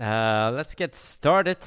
Uh, 0.00 0.50
let's 0.54 0.74
get 0.74 0.94
started 0.94 1.58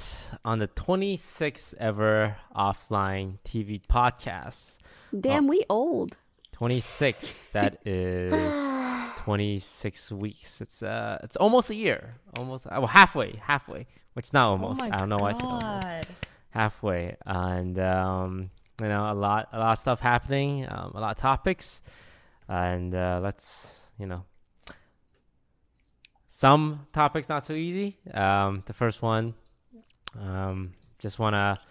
on 0.43 0.59
the 0.59 0.67
26th 0.67 1.75
ever 1.79 2.35
offline 2.55 3.37
TV 3.45 3.81
podcast. 3.87 4.77
Damn, 5.17 5.47
we 5.47 5.63
old. 5.69 6.17
26. 6.53 7.49
That 7.49 7.79
is 7.85 8.33
26 9.19 10.11
weeks. 10.11 10.59
It's 10.59 10.81
uh, 10.81 11.19
it's 11.23 11.35
almost 11.35 11.69
a 11.69 11.75
year. 11.75 12.15
Almost, 12.37 12.65
uh, 12.67 12.71
well, 12.77 12.87
halfway, 12.87 13.35
halfway. 13.43 13.85
Which 14.13 14.33
not 14.33 14.49
almost. 14.49 14.81
Oh 14.81 14.85
I 14.85 14.97
don't 14.97 15.09
know 15.09 15.17
why 15.19 15.29
I 15.29 15.33
said 15.33 15.43
almost. 15.43 15.63
God. 15.63 16.07
Halfway, 16.49 17.17
and 17.25 17.77
um, 17.77 18.49
you 18.81 18.87
know, 18.87 19.11
a 19.11 19.13
lot, 19.13 19.49
a 19.51 19.59
lot 19.59 19.73
of 19.73 19.77
stuff 19.77 19.99
happening. 19.99 20.65
Um, 20.69 20.93
a 20.95 20.99
lot 21.01 21.11
of 21.11 21.21
topics, 21.21 21.81
and 22.47 22.95
uh, 22.95 23.19
let's, 23.21 23.77
you 23.99 24.05
know, 24.07 24.23
some 26.35 26.85
topics 26.91 27.29
not 27.29 27.45
so 27.45 27.53
easy. 27.53 27.97
Um, 28.13 28.61
the 28.65 28.73
first 28.73 29.01
one, 29.01 29.35
um, 30.19 30.71
just 30.99 31.17
wanna 31.17 31.61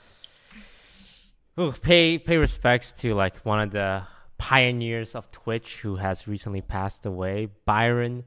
ooh, 1.60 1.70
pay 1.70 2.16
pay 2.16 2.38
respects 2.38 2.90
to 2.92 3.12
like 3.12 3.36
one 3.44 3.60
of 3.60 3.72
the 3.72 4.04
pioneers 4.38 5.14
of 5.14 5.30
Twitch 5.30 5.80
who 5.80 5.96
has 5.96 6.26
recently 6.26 6.62
passed 6.62 7.04
away, 7.04 7.50
Byron 7.66 8.24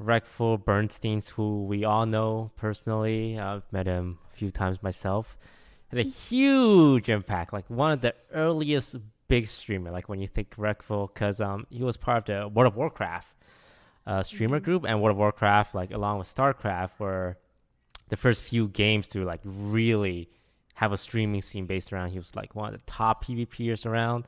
Reckful 0.00 0.64
Bernstein's, 0.64 1.28
who 1.30 1.64
we 1.64 1.84
all 1.84 2.06
know 2.06 2.52
personally. 2.54 3.36
I've 3.36 3.64
met 3.72 3.86
him 3.86 4.18
a 4.32 4.36
few 4.36 4.52
times 4.52 4.80
myself. 4.84 5.36
Had 5.88 5.98
a 5.98 6.08
huge 6.08 7.08
impact, 7.08 7.52
like 7.52 7.68
one 7.68 7.90
of 7.90 8.02
the 8.02 8.14
earliest 8.32 8.98
big 9.26 9.48
streamer. 9.48 9.90
Like 9.90 10.08
when 10.08 10.20
you 10.20 10.28
think 10.28 10.54
Reckful, 10.54 11.12
because 11.12 11.40
um 11.40 11.66
he 11.70 11.82
was 11.82 11.96
part 11.96 12.18
of 12.18 12.24
the 12.26 12.48
World 12.48 12.72
of 12.72 12.76
Warcraft 12.76 13.34
uh, 14.06 14.22
streamer 14.22 14.60
group, 14.60 14.84
and 14.86 15.00
World 15.00 15.12
of 15.14 15.18
Warcraft, 15.18 15.74
like 15.74 15.90
along 15.92 16.18
with 16.18 16.34
StarCraft, 16.34 16.90
were 16.98 17.36
the 18.08 18.16
first 18.16 18.42
few 18.42 18.68
games 18.68 19.08
to 19.08 19.24
like 19.24 19.40
really 19.44 20.28
have 20.74 20.92
a 20.92 20.96
streaming 20.96 21.42
scene 21.42 21.66
based 21.66 21.92
around. 21.92 22.10
He 22.10 22.18
was 22.18 22.34
like 22.34 22.54
one 22.54 22.72
of 22.74 22.80
the 22.80 22.86
top 22.86 23.24
PvPers 23.24 23.84
around, 23.86 24.24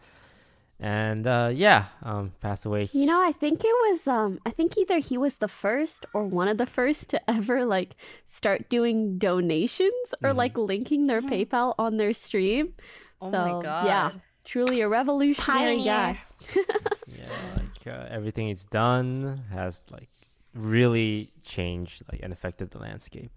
and 0.78 1.27
uh, 1.27 1.50
yeah, 1.52 1.86
um, 2.02 2.33
passed 2.41 2.64
away. 2.66 2.88
You 2.92 3.06
know, 3.06 3.20
I 3.22 3.33
think 3.33 3.61
it 3.64 3.77
was 3.91 4.06
um 4.06 4.38
I 4.44 4.50
think 4.50 4.77
either 4.77 4.98
he 4.98 5.16
was 5.16 5.36
the 5.36 5.48
first 5.48 6.05
or 6.12 6.24
one 6.24 6.48
of 6.48 6.58
the 6.58 6.66
first 6.66 7.08
to 7.11 7.30
ever 7.30 7.64
like 7.64 7.96
start 8.27 8.68
doing 8.68 9.18
donations 9.18 10.14
or 10.22 10.30
Mhm. 10.30 10.36
like 10.36 10.58
linking 10.58 11.06
their 11.06 11.22
PayPal 11.22 11.74
on 11.78 11.96
their 11.96 12.12
stream. 12.12 12.74
Oh 13.20 13.30
so, 13.30 13.39
my 13.39 13.62
god. 13.62 13.86
Yeah, 13.86 14.11
truly 14.44 14.80
a 14.80 14.88
revolutionary 14.88 15.82
Pioneer. 15.82 15.84
guy. 15.84 16.20
yeah, 17.06 17.24
like 17.56 17.86
uh, 17.86 18.06
everything 18.10 18.48
he's 18.48 18.64
done 18.64 19.42
has 19.52 19.82
like 19.90 20.08
really 20.54 21.30
changed 21.42 22.02
like 22.10 22.20
and 22.22 22.32
affected 22.32 22.70
the 22.70 22.78
landscape. 22.78 23.30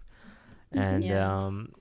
And 0.72 1.04
Yeah. 1.04 1.36
um, 1.36 1.72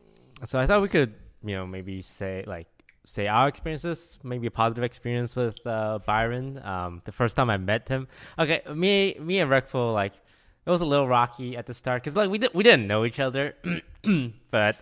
so 0.43 0.59
I 0.59 0.67
thought 0.67 0.81
we 0.81 0.87
could, 0.89 1.13
you 1.43 1.55
know, 1.55 1.65
maybe 1.65 2.01
say 2.01 2.43
like 2.47 2.67
say 3.05 3.27
our 3.27 3.47
experiences, 3.47 4.17
maybe 4.23 4.47
a 4.47 4.51
positive 4.51 4.83
experience 4.83 5.35
with 5.35 5.65
uh, 5.65 5.99
Byron. 6.05 6.59
Um, 6.63 7.01
the 7.05 7.11
first 7.11 7.35
time 7.35 7.49
I 7.49 7.57
met 7.57 7.87
him, 7.89 8.07
okay, 8.39 8.61
me 8.73 9.15
me 9.19 9.39
and 9.39 9.49
Reckful 9.51 9.93
like 9.93 10.13
it 10.65 10.69
was 10.69 10.81
a 10.81 10.85
little 10.85 11.07
rocky 11.07 11.55
at 11.55 11.67
the 11.67 11.73
start 11.73 12.01
because 12.03 12.15
like 12.15 12.29
we 12.29 12.39
did 12.39 12.53
we 12.53 12.63
didn't 12.63 12.87
know 12.87 13.05
each 13.05 13.19
other, 13.19 13.55
but 14.51 14.77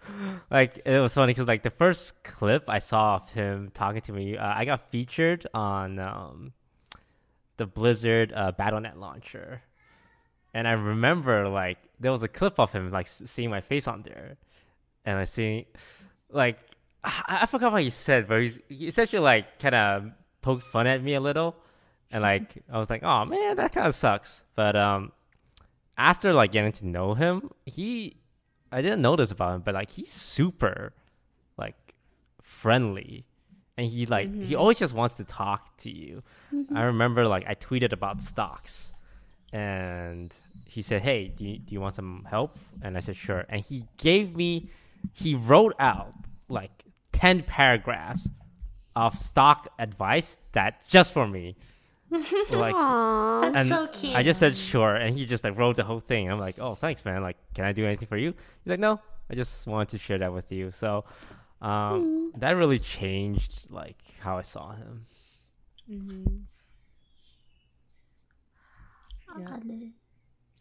like 0.50 0.80
it 0.84 0.98
was 1.00 1.12
funny 1.14 1.32
because 1.32 1.46
like 1.46 1.62
the 1.62 1.70
first 1.70 2.22
clip 2.22 2.64
I 2.68 2.78
saw 2.78 3.16
of 3.16 3.30
him 3.32 3.70
talking 3.74 4.00
to 4.02 4.12
me, 4.12 4.36
uh, 4.36 4.54
I 4.54 4.64
got 4.64 4.90
featured 4.90 5.46
on 5.52 5.98
um, 5.98 6.52
the 7.58 7.66
Blizzard 7.66 8.32
uh, 8.34 8.52
BattleNet 8.58 8.96
launcher, 8.96 9.62
and 10.54 10.66
I 10.66 10.72
remember 10.72 11.48
like 11.48 11.78
there 12.00 12.10
was 12.10 12.22
a 12.22 12.28
clip 12.28 12.58
of 12.58 12.72
him 12.72 12.90
like 12.90 13.06
seeing 13.06 13.50
my 13.50 13.60
face 13.60 13.86
on 13.86 14.02
there, 14.02 14.38
and 15.04 15.18
I 15.18 15.24
see 15.24 15.66
like 16.30 16.58
I, 17.04 17.40
I 17.42 17.46
forgot 17.46 17.72
what 17.72 17.82
he 17.82 17.90
said, 17.90 18.28
but 18.28 18.40
he's, 18.40 18.60
he 18.68 18.86
essentially 18.86 19.20
like 19.20 19.58
kind 19.58 19.74
of 19.74 20.10
poked 20.40 20.64
fun 20.64 20.86
at 20.86 21.02
me 21.02 21.14
a 21.14 21.20
little, 21.20 21.54
and 22.10 22.22
like 22.22 22.62
I 22.72 22.78
was 22.78 22.88
like, 22.88 23.02
oh 23.02 23.26
man, 23.26 23.56
that 23.56 23.72
kind 23.72 23.86
of 23.86 23.94
sucks. 23.94 24.42
But 24.54 24.74
um, 24.74 25.12
after 25.98 26.32
like 26.32 26.52
getting 26.52 26.72
to 26.72 26.86
know 26.86 27.14
him, 27.14 27.50
he 27.66 28.16
I 28.70 28.80
didn't 28.80 29.02
know 29.02 29.16
this 29.16 29.30
about 29.30 29.56
him, 29.56 29.62
but 29.62 29.74
like 29.74 29.90
he's 29.90 30.12
super 30.12 30.92
like 31.58 31.94
friendly. 32.40 33.24
And 33.76 33.86
he 33.86 34.06
like 34.06 34.32
he 34.32 34.40
mm-hmm. 34.40 34.56
always 34.56 34.78
just 34.78 34.94
wants 34.94 35.14
to 35.16 35.24
talk 35.24 35.76
to 35.78 35.90
you. 35.90 36.22
Mm-hmm. 36.54 36.76
I 36.76 36.84
remember 36.84 37.26
like 37.26 37.44
I 37.46 37.54
tweeted 37.54 37.92
about 37.92 38.22
stocks 38.22 38.92
and 39.52 40.34
he 40.68 40.82
said, 40.82 41.02
Hey, 41.02 41.28
do 41.28 41.44
you, 41.44 41.58
do 41.58 41.74
you 41.74 41.80
want 41.80 41.94
some 41.94 42.26
help? 42.28 42.56
And 42.82 42.96
I 42.96 43.00
said, 43.00 43.16
Sure. 43.16 43.44
And 43.48 43.60
he 43.64 43.84
gave 43.96 44.36
me 44.36 44.70
he 45.12 45.34
wrote 45.34 45.74
out 45.78 46.12
like 46.48 46.84
10 47.12 47.42
paragraphs 47.42 48.28
of 48.96 49.16
stock 49.16 49.68
advice 49.78 50.38
that 50.52 50.82
just 50.88 51.12
for 51.12 51.26
me. 51.26 51.56
like 52.52 52.74
Aww. 52.74 53.40
That's 53.42 53.56
and 53.56 53.68
so 53.68 53.86
cute. 53.88 54.16
I 54.16 54.22
just 54.22 54.40
said 54.40 54.56
sure, 54.56 54.96
and 54.96 55.16
he 55.16 55.26
just 55.26 55.44
like 55.44 55.58
wrote 55.58 55.76
the 55.76 55.84
whole 55.84 56.00
thing. 56.00 56.30
I'm 56.30 56.38
like, 56.38 56.58
oh, 56.58 56.74
thanks, 56.74 57.04
man. 57.04 57.22
Like, 57.22 57.36
can 57.54 57.64
I 57.64 57.72
do 57.72 57.84
anything 57.84 58.08
for 58.08 58.16
you? 58.16 58.34
He's 58.64 58.70
like, 58.70 58.80
no, 58.80 59.00
I 59.30 59.34
just 59.34 59.66
wanted 59.66 59.88
to 59.90 59.98
share 59.98 60.18
that 60.18 60.32
with 60.32 60.50
you. 60.50 60.70
So, 60.70 61.04
um, 61.60 62.32
that 62.38 62.52
really 62.52 62.78
changed 62.78 63.70
like 63.70 63.98
how 64.20 64.38
I 64.38 64.42
saw 64.42 64.74
him. 64.74 65.02
Mm-hmm. 65.90 66.36
Yeah. 69.40 69.88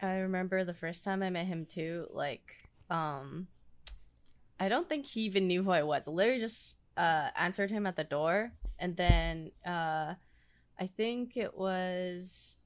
I 0.02 0.18
remember 0.18 0.64
the 0.64 0.74
first 0.74 1.04
time 1.04 1.24
I 1.24 1.30
met 1.30 1.48
him 1.48 1.66
too. 1.66 2.08
Like, 2.12 2.52
um, 2.90 3.48
I 4.60 4.70
don't 4.70 4.88
think 4.90 5.06
he 5.06 5.22
even 5.22 5.48
knew 5.48 5.64
who 5.64 5.72
I 5.72 5.84
was. 5.84 6.08
I 6.08 6.12
literally 6.12 6.40
just 6.40 6.78
uh, 6.96 7.30
answered 7.36 7.72
him 7.72 7.88
at 7.88 7.96
the 7.96 8.04
door, 8.04 8.52
and 8.78 8.98
then 8.98 9.52
uh, 9.66 10.16
I 10.80 10.88
think 10.88 11.36
it 11.38 11.58
was 11.58 12.58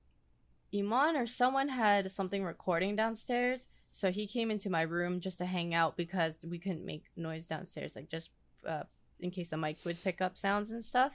Imane 0.73 1.15
or 1.15 1.27
someone 1.27 1.69
had 1.69 2.11
something 2.11 2.43
recording 2.43 2.95
downstairs. 2.95 3.67
So 3.91 4.11
he 4.11 4.25
came 4.25 4.51
into 4.51 4.69
my 4.69 4.81
room 4.83 5.19
just 5.19 5.37
to 5.39 5.45
hang 5.45 5.73
out 5.73 5.97
because 5.97 6.37
we 6.47 6.59
couldn't 6.59 6.85
make 6.85 7.05
noise 7.15 7.47
downstairs, 7.47 7.95
like 7.95 8.09
just 8.09 8.31
uh, 8.67 8.83
in 9.19 9.31
case 9.31 9.49
the 9.49 9.57
mic 9.57 9.77
would 9.85 10.01
pick 10.01 10.21
up 10.21 10.37
sounds 10.37 10.71
and 10.71 10.83
stuff. 10.83 11.13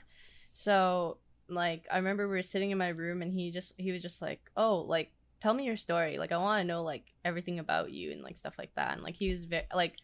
So 0.51 1.17
like 1.49 1.87
I 1.91 1.97
remember 1.97 2.27
we 2.27 2.35
were 2.35 2.41
sitting 2.41 2.71
in 2.71 2.77
my 2.77 2.89
room 2.89 3.21
and 3.21 3.33
he 3.33 3.51
just 3.51 3.73
he 3.77 3.91
was 3.91 4.01
just 4.01 4.21
like, 4.21 4.51
"Oh, 4.55 4.79
like 4.79 5.11
tell 5.39 5.53
me 5.53 5.65
your 5.65 5.77
story. 5.77 6.17
Like 6.17 6.31
I 6.31 6.37
want 6.37 6.61
to 6.61 6.67
know 6.67 6.83
like 6.83 7.13
everything 7.25 7.59
about 7.59 7.91
you 7.91 8.11
and 8.11 8.21
like 8.21 8.37
stuff 8.37 8.57
like 8.57 8.73
that." 8.75 8.93
And 8.93 9.03
like 9.03 9.17
he 9.17 9.29
was 9.29 9.45
very 9.45 9.65
like 9.73 9.95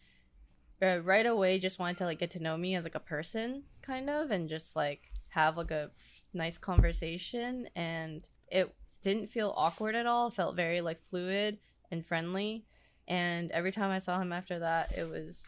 uh, 0.82 0.98
right 1.02 1.26
away 1.26 1.58
just 1.58 1.78
wanted 1.78 1.98
to 1.98 2.04
like 2.04 2.18
get 2.18 2.30
to 2.32 2.42
know 2.42 2.56
me 2.56 2.74
as 2.74 2.84
like 2.84 2.94
a 2.94 3.00
person 3.00 3.62
kind 3.82 4.10
of 4.10 4.30
and 4.30 4.48
just 4.48 4.74
like 4.74 5.12
have 5.28 5.56
like 5.56 5.70
a 5.70 5.90
nice 6.34 6.58
conversation 6.58 7.68
and 7.74 8.28
it 8.48 8.74
didn't 9.02 9.28
feel 9.28 9.54
awkward 9.56 9.94
at 9.94 10.06
all. 10.06 10.28
It 10.28 10.34
felt 10.34 10.56
very 10.56 10.80
like 10.80 11.02
fluid 11.02 11.58
and 11.90 12.04
friendly. 12.04 12.64
And 13.06 13.50
every 13.50 13.72
time 13.72 13.90
I 13.90 13.98
saw 13.98 14.20
him 14.20 14.32
after 14.32 14.58
that, 14.58 14.92
it 14.96 15.08
was 15.08 15.46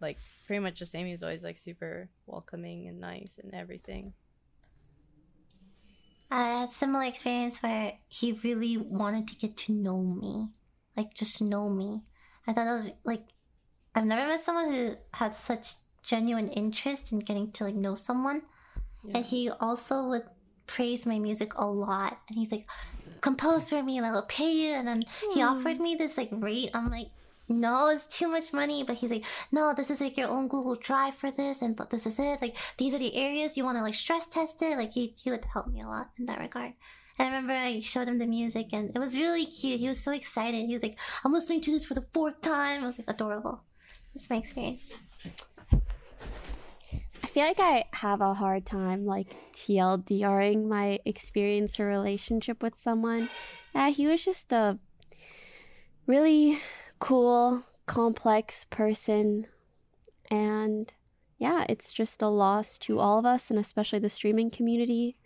like 0.00 0.18
pretty 0.46 0.60
much 0.60 0.78
the 0.78 0.86
same. 0.86 1.06
He's 1.06 1.22
always 1.22 1.44
like 1.44 1.56
super 1.56 2.08
welcoming 2.26 2.88
and 2.88 3.00
nice 3.00 3.38
and 3.42 3.54
everything. 3.54 4.12
I 6.30 6.60
had 6.60 6.72
similar 6.72 7.04
experience 7.04 7.62
where 7.62 7.92
he 8.08 8.32
really 8.32 8.76
wanted 8.76 9.28
to 9.28 9.36
get 9.36 9.56
to 9.58 9.72
know 9.72 10.02
me, 10.02 10.48
like 10.96 11.14
just 11.14 11.40
know 11.40 11.68
me. 11.68 12.02
I 12.46 12.52
thought 12.52 12.64
that 12.64 12.74
was 12.74 12.90
like 13.04 13.22
I've 13.94 14.04
never 14.04 14.28
met 14.28 14.42
someone 14.42 14.70
who 14.70 14.96
had 15.14 15.34
such 15.34 15.74
genuine 16.02 16.48
interest 16.48 17.12
in 17.12 17.20
getting 17.20 17.50
to 17.52 17.64
like 17.64 17.74
know 17.74 17.94
someone. 17.94 18.42
Yeah. 19.04 19.18
And 19.18 19.24
he 19.24 19.50
also 19.50 20.08
would 20.08 20.24
praise 20.66 21.06
my 21.06 21.18
music 21.18 21.54
a 21.56 21.66
lot. 21.66 22.18
And 22.28 22.38
he's 22.38 22.52
like, 22.52 22.66
compose 23.20 23.70
for 23.70 23.82
me 23.82 23.96
and 23.96 24.06
I 24.06 24.12
will 24.12 24.22
pay 24.22 24.52
you. 24.52 24.74
And 24.74 24.86
then 24.86 25.04
he 25.32 25.40
hmm. 25.40 25.48
offered 25.48 25.80
me 25.80 25.94
this 25.94 26.16
like 26.16 26.30
rate. 26.32 26.70
I'm 26.74 26.90
like, 26.90 27.08
no, 27.48 27.88
it's 27.88 28.06
too 28.06 28.28
much 28.28 28.52
money. 28.52 28.82
But 28.82 28.96
he's 28.96 29.10
like, 29.10 29.24
no, 29.52 29.72
this 29.74 29.90
is 29.90 30.00
like 30.00 30.16
your 30.16 30.28
own 30.28 30.48
Google 30.48 30.74
Drive 30.74 31.14
for 31.14 31.30
this. 31.30 31.62
And 31.62 31.76
but 31.76 31.90
this 31.90 32.06
is 32.06 32.18
it. 32.18 32.42
Like, 32.42 32.56
these 32.78 32.94
are 32.94 32.98
the 32.98 33.16
areas 33.16 33.56
you 33.56 33.64
want 33.64 33.78
to 33.78 33.82
like 33.82 33.94
stress 33.94 34.26
test 34.26 34.60
it. 34.62 34.76
Like, 34.76 34.92
he, 34.92 35.14
he 35.16 35.30
would 35.30 35.44
help 35.52 35.68
me 35.68 35.80
a 35.80 35.86
lot 35.86 36.10
in 36.18 36.26
that 36.26 36.40
regard. 36.40 36.72
I 37.18 37.24
remember 37.24 37.54
I 37.54 37.80
showed 37.80 38.08
him 38.08 38.18
the 38.18 38.26
music 38.26 38.68
and 38.72 38.90
it 38.94 38.98
was 38.98 39.16
really 39.16 39.46
cute. 39.46 39.80
He 39.80 39.88
was 39.88 40.02
so 40.02 40.12
excited. 40.12 40.66
He 40.66 40.74
was 40.74 40.82
like, 40.82 40.98
I'm 41.24 41.32
listening 41.32 41.62
to 41.62 41.72
this 41.72 41.86
for 41.86 41.94
the 41.94 42.02
fourth 42.12 42.42
time. 42.42 42.82
It 42.82 42.86
was 42.86 42.98
like 42.98 43.10
adorable. 43.10 43.62
That's 44.14 44.28
my 44.28 44.36
experience. 44.36 45.02
I 47.26 47.28
feel 47.28 47.44
like 47.44 47.58
I 47.58 47.84
have 47.90 48.20
a 48.20 48.34
hard 48.34 48.64
time 48.64 49.04
like 49.04 49.34
TLDRing 49.52 50.68
my 50.68 51.00
experience 51.04 51.80
or 51.80 51.86
relationship 51.86 52.62
with 52.62 52.78
someone. 52.78 53.28
Yeah, 53.74 53.90
he 53.90 54.06
was 54.06 54.24
just 54.24 54.52
a 54.52 54.78
really 56.06 56.60
cool, 57.00 57.64
complex 57.86 58.64
person. 58.66 59.48
And 60.30 60.92
yeah, 61.36 61.66
it's 61.68 61.92
just 61.92 62.22
a 62.22 62.28
loss 62.28 62.78
to 62.78 63.00
all 63.00 63.18
of 63.18 63.26
us 63.26 63.50
and 63.50 63.58
especially 63.58 63.98
the 63.98 64.08
streaming 64.08 64.48
community. 64.48 65.16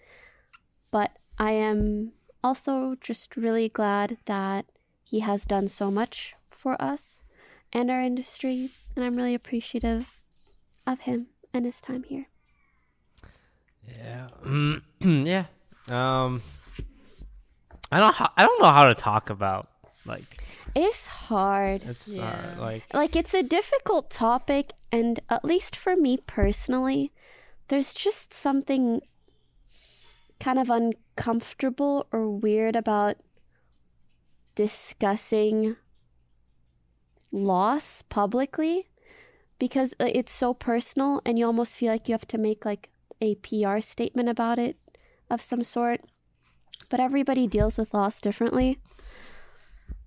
But 0.91 1.11
I 1.39 1.51
am 1.51 2.13
also 2.43 2.97
just 2.99 3.37
really 3.37 3.69
glad 3.69 4.17
that 4.25 4.65
he 5.05 5.21
has 5.21 5.45
done 5.45 5.69
so 5.69 5.91
much 5.91 6.35
for 6.49 6.81
us 6.81 7.21
and 7.75 7.91
our 7.91 8.01
industry. 8.01 8.71
And 8.97 9.05
I'm 9.05 9.17
really 9.17 9.35
appreciative 9.35 10.19
of 10.87 11.01
him 11.01 11.27
and 11.53 11.65
his 11.65 11.81
time 11.81 12.05
here. 12.05 12.27
Yeah. 13.97 14.29
yeah. 15.01 15.47
Um 15.89 16.43
I 17.93 17.99
don't 17.99 18.15
ho- 18.15 18.33
I 18.37 18.43
don't 18.43 18.61
know 18.63 18.71
how 18.71 18.85
to 18.85 18.95
talk 18.95 19.31
about 19.31 19.69
like 20.07 20.45
It's 20.75 21.09
hard. 21.09 21.83
it's 21.85 22.07
Yeah. 22.09 22.55
like 22.59 22.85
Like, 22.95 23.17
it's 23.17 23.35
a 23.35 23.43
difficult 23.43 24.11
topic, 24.11 24.73
and 24.93 25.19
at 25.29 25.45
least 25.45 25.75
for 25.75 25.97
me 25.97 26.17
personally, 26.27 27.13
there's 27.69 27.93
just 27.93 28.33
something 28.33 29.01
kind 30.39 30.59
of 30.59 30.71
uncomfortable 30.71 32.07
or 32.13 32.29
weird 32.31 32.77
about 32.77 33.17
discussing 34.55 35.77
loss 37.33 38.03
publicly 38.03 38.90
because 39.61 39.95
it's 40.01 40.33
so 40.33 40.53
personal 40.55 41.21
and 41.25 41.39
you 41.39 41.47
almost 41.47 41.77
feel 41.77 41.93
like 41.93 42.09
you 42.09 42.15
have 42.15 42.27
to 42.27 42.39
make 42.39 42.65
like 42.65 42.91
a 43.21 43.37
PR 43.37 43.79
statement 43.79 44.29
about 44.29 44.59
it 44.59 44.77
of 45.31 45.41
some 45.41 45.63
sort. 45.63 46.01
But 46.91 46.99
everybody 46.99 47.47
deals 47.47 47.79
with 47.79 47.95
loss 47.95 48.21
differently. 48.21 48.79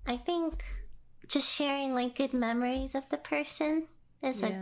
I 0.06 0.16
think 0.16 0.62
just 1.28 1.50
sharing 1.50 1.94
like 1.94 2.16
good 2.16 2.34
memories 2.34 2.94
of 2.94 3.08
the 3.08 3.16
person 3.16 3.84
is 4.22 4.42
like 4.42 4.56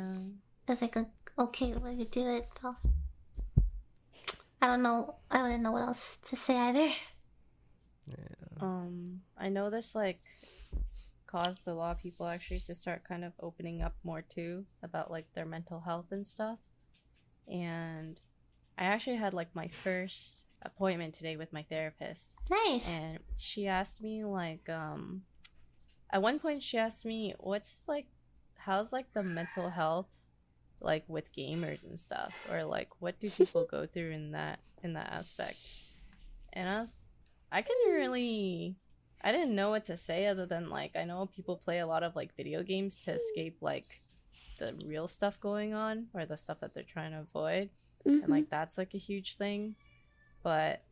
is 0.69 0.83
like 0.83 0.95
a 0.95 1.07
okay 1.39 1.75
way 1.75 1.97
to 1.97 2.05
do 2.05 2.25
it 2.27 2.47
though. 2.63 2.77
I 4.61 4.69
don't 4.69 4.83
know. 4.83 5.17
I 5.29 5.43
wouldn't 5.43 5.63
know 5.65 5.73
what 5.73 5.83
else 5.83 6.19
to 6.29 6.37
say 6.37 6.57
either. 6.57 6.93
Um, 8.61 9.23
I 9.37 9.49
know 9.49 9.71
this 9.71 9.97
like 9.97 10.21
caused 11.33 11.67
a 11.67 11.73
lot 11.75 11.97
of 11.97 12.03
people 12.03 12.27
actually 12.27 12.61
to 12.61 12.75
start 12.75 13.03
kind 13.09 13.25
of 13.25 13.33
opening 13.41 13.81
up 13.81 13.95
more 14.05 14.23
too 14.23 14.67
about 14.83 15.11
like 15.11 15.27
their 15.35 15.47
mental 15.47 15.81
health 15.81 16.13
and 16.13 16.27
stuff. 16.27 16.59
And 17.51 18.21
I 18.79 18.85
actually 18.85 19.17
had 19.17 19.33
like 19.33 19.49
my 19.55 19.69
first 19.83 20.47
appointment 20.65 21.15
today 21.15 21.37
with 21.37 21.53
my 21.53 21.65
therapist 21.65 22.37
Nice. 22.49 22.89
and 22.89 23.19
she 23.37 23.67
asked 23.67 24.01
me 24.01 24.25
like 24.25 24.69
um 24.69 25.23
at 26.11 26.23
one 26.23 26.39
point 26.39 26.63
she 26.63 26.79
asked 26.79 27.05
me 27.05 27.35
what's 27.41 27.81
like 27.89 28.07
how's 28.59 28.93
like 28.93 29.13
the 29.13 29.25
mental 29.25 29.71
health 29.71 30.07
like 30.81 31.03
with 31.09 31.35
gamers 31.35 31.85
and 31.85 31.99
stuff 31.99 32.33
or 32.49 32.63
like 32.63 32.89
what 33.01 33.19
do 33.19 33.29
people 33.39 33.67
go 33.69 33.87
through 33.87 34.13
in 34.13 34.31
that 34.31 34.61
in 34.85 34.93
that 34.93 35.11
aspect 35.13 35.59
and 36.53 36.69
i 36.69 36.79
was 36.79 36.95
i 37.51 37.61
couldn't 37.61 37.93
really 37.93 38.77
i 39.25 39.31
didn't 39.33 39.55
know 39.55 39.71
what 39.71 39.85
to 39.85 39.97
say 39.97 40.27
other 40.27 40.47
than 40.47 40.69
like 40.71 40.93
i 40.97 41.05
know 41.05 41.27
people 41.27 41.57
play 41.57 41.79
a 41.79 41.87
lot 41.87 42.03
of 42.03 42.17
like 42.17 42.35
video 42.37 42.63
games 42.63 43.01
to 43.01 43.13
escape 43.13 43.57
like 43.61 44.01
the 44.59 44.75
real 44.87 45.07
stuff 45.07 45.39
going 45.41 45.75
on 45.75 46.07
or 46.15 46.25
the 46.25 46.37
stuff 46.37 46.59
that 46.61 46.73
they're 46.75 46.83
trying 46.83 47.13
to 47.13 47.21
avoid. 47.21 47.69
Mhm. 48.07 48.23
and 48.25 48.29
like 48.29 48.49
that's 48.51 48.79
like 48.79 48.95
a 48.95 48.99
huge 48.99 49.37
thing. 49.37 49.77
But 50.43 50.83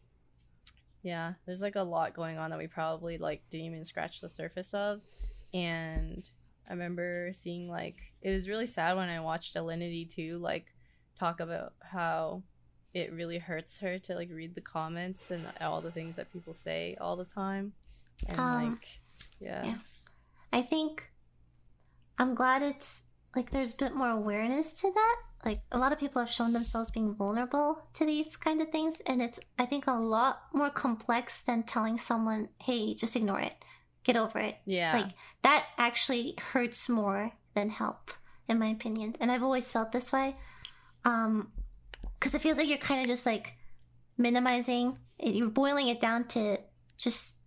yeah 1.03 1.35
there's 1.47 1.63
like 1.63 1.77
a 1.77 1.83
lot 1.83 2.15
going 2.15 2.37
on 2.37 2.51
that 2.51 2.59
we 2.59 2.67
probably 2.67 3.17
like 3.17 3.43
didn't 3.49 3.67
even 3.67 3.85
scratch 3.85 4.21
the 4.21 4.29
surface 4.29 4.75
of. 4.75 5.03
And 5.55 6.29
i 6.69 6.73
remember 6.73 7.33
seeing 7.33 7.69
like 7.69 8.13
it 8.23 8.31
was 8.31 8.49
really 8.49 8.67
sad 8.67 8.97
when 8.97 9.09
i 9.09 9.19
watched 9.19 9.57
alinity 9.57 10.09
too 10.09 10.39
like 10.39 10.73
talk 11.19 11.41
about 11.41 11.73
how 11.81 12.43
it 12.95 13.13
really 13.13 13.39
hurts 13.39 13.81
her 13.81 13.99
to 13.99 14.15
like 14.15 14.31
read 14.31 14.55
the 14.55 14.61
comments 14.61 15.31
and 15.31 15.45
all 15.61 15.81
the 15.81 15.91
things 15.91 16.17
that 16.17 16.33
people 16.33 16.53
say 16.55 16.97
all 17.01 17.17
the 17.17 17.25
time 17.25 17.73
and 18.29 18.39
Um, 18.39 18.71
like 18.71 18.89
yeah, 19.41 19.65
yeah. 19.65 19.79
I 20.53 20.63
think 20.63 21.11
I'm 22.19 22.35
glad 22.35 22.63
it's 22.63 23.03
like 23.35 23.51
there's 23.51 23.73
a 23.73 23.77
bit 23.77 23.95
more 23.95 24.11
awareness 24.11 24.73
to 24.81 24.93
that. 24.93 25.17
Like 25.45 25.63
a 25.73 25.79
lot 25.79 25.93
of 25.93 25.99
people 25.99 26.21
have 26.21 26.31
shown 26.31 26.53
themselves 26.53 26.91
being 26.91 27.15
vulnerable 27.15 27.89
to 27.95 28.05
these 28.05 28.37
kind 28.37 28.61
of 28.61 28.69
things, 28.69 29.01
and 29.07 29.23
it's 29.23 29.41
I 29.59 29.65
think 29.65 29.87
a 29.87 29.93
lot 29.95 30.43
more 30.53 30.71
complex 30.71 31.43
than 31.43 31.63
telling 31.63 31.97
someone, 31.97 32.51
"Hey, 32.61 32.95
just 32.95 33.17
ignore 33.17 33.41
it, 33.41 33.55
get 34.05 34.17
over 34.17 34.39
it." 34.39 34.57
yeah. 34.67 34.93
Like 34.93 35.13
that 35.43 35.65
actually 35.79 36.35
hurts 36.53 36.89
more 36.89 37.33
than 37.55 37.71
help, 37.71 38.11
in 38.49 38.59
my 38.59 38.67
opinion. 38.69 39.17
And 39.19 39.33
I've 39.33 39.43
always 39.43 39.73
felt 39.73 39.93
this 39.93 40.13
way, 40.13 40.37
um, 41.07 41.53
because 42.19 42.35
it 42.35 42.43
feels 42.43 42.59
like 42.59 42.69
you're 42.69 42.79
kind 42.79 43.01
of 43.01 43.07
just 43.07 43.25
like 43.25 43.55
minimizing. 44.19 44.99
It, 45.19 45.35
you're 45.35 45.49
boiling 45.49 45.89
it 45.89 46.01
down 46.01 46.25
to 46.29 46.59
just 46.99 47.40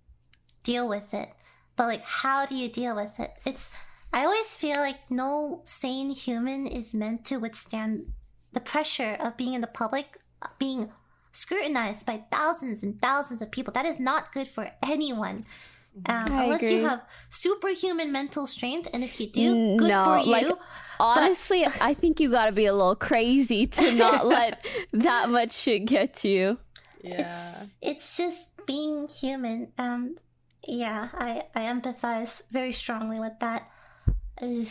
deal 0.63 0.88
with 0.88 1.13
it. 1.13 1.30
But 1.75 1.88
like, 1.88 2.04
how 2.04 2.45
do 2.45 2.56
you 2.56 2.69
deal 2.69 2.95
with 2.95 3.19
it? 3.19 3.31
It's 3.45 3.69
I 4.12 4.25
always 4.25 4.56
feel 4.56 4.77
like 4.77 5.00
no 5.10 5.62
sane 5.65 6.10
human 6.10 6.68
is 6.68 6.94
meant 6.94 7.25
to 7.25 7.38
withstand 7.38 8.12
the 8.51 8.60
pressure 8.60 9.18
of 9.19 9.38
being 9.38 9.54
in 9.54 9.62
the 9.62 9.68
public, 9.68 10.19
being 10.60 10.92
scrutinized 11.31 12.06
by 12.06 12.24
thousands 12.31 12.83
and 12.83 13.01
thousands 13.01 13.42
of 13.42 13.50
people. 13.51 13.74
That 13.74 13.86
is 13.86 14.00
not 14.00 14.31
good 14.31 14.48
for 14.48 14.69
anyone. 14.83 15.45
Um, 16.07 16.24
unless 16.30 16.63
agree. 16.63 16.77
you 16.77 16.86
have 16.88 17.01
superhuman 17.30 18.12
mental 18.12 18.48
strength, 18.48 18.89
and 18.94 19.04
if 19.04 19.19
you 19.19 19.30
do, 19.30 19.77
good 19.77 19.89
No, 19.89 20.06
for 20.06 20.18
you. 20.19 20.31
like, 20.31 20.48
Honestly, 21.00 21.66
I 21.81 21.94
think 21.94 22.19
you 22.19 22.30
gotta 22.31 22.51
be 22.51 22.66
a 22.66 22.74
little 22.74 22.95
crazy 22.95 23.68
to 23.68 23.92
not 23.95 24.25
let 24.25 24.63
that 24.94 25.30
much 25.30 25.51
shit 25.54 25.86
get 25.86 26.13
to 26.18 26.30
you. 26.30 26.57
yeah 27.04 27.19
it's 27.63 27.75
it's 27.81 28.18
just 28.18 28.66
being 28.66 29.07
human. 29.07 29.71
Um, 29.77 30.16
yeah, 30.68 31.10
I 31.13 31.44
I 31.56 31.62
empathize 31.62 32.42
very 32.51 32.74
strongly 32.74 33.19
with 33.19 33.39
that. 33.39 33.69
I 34.42 34.65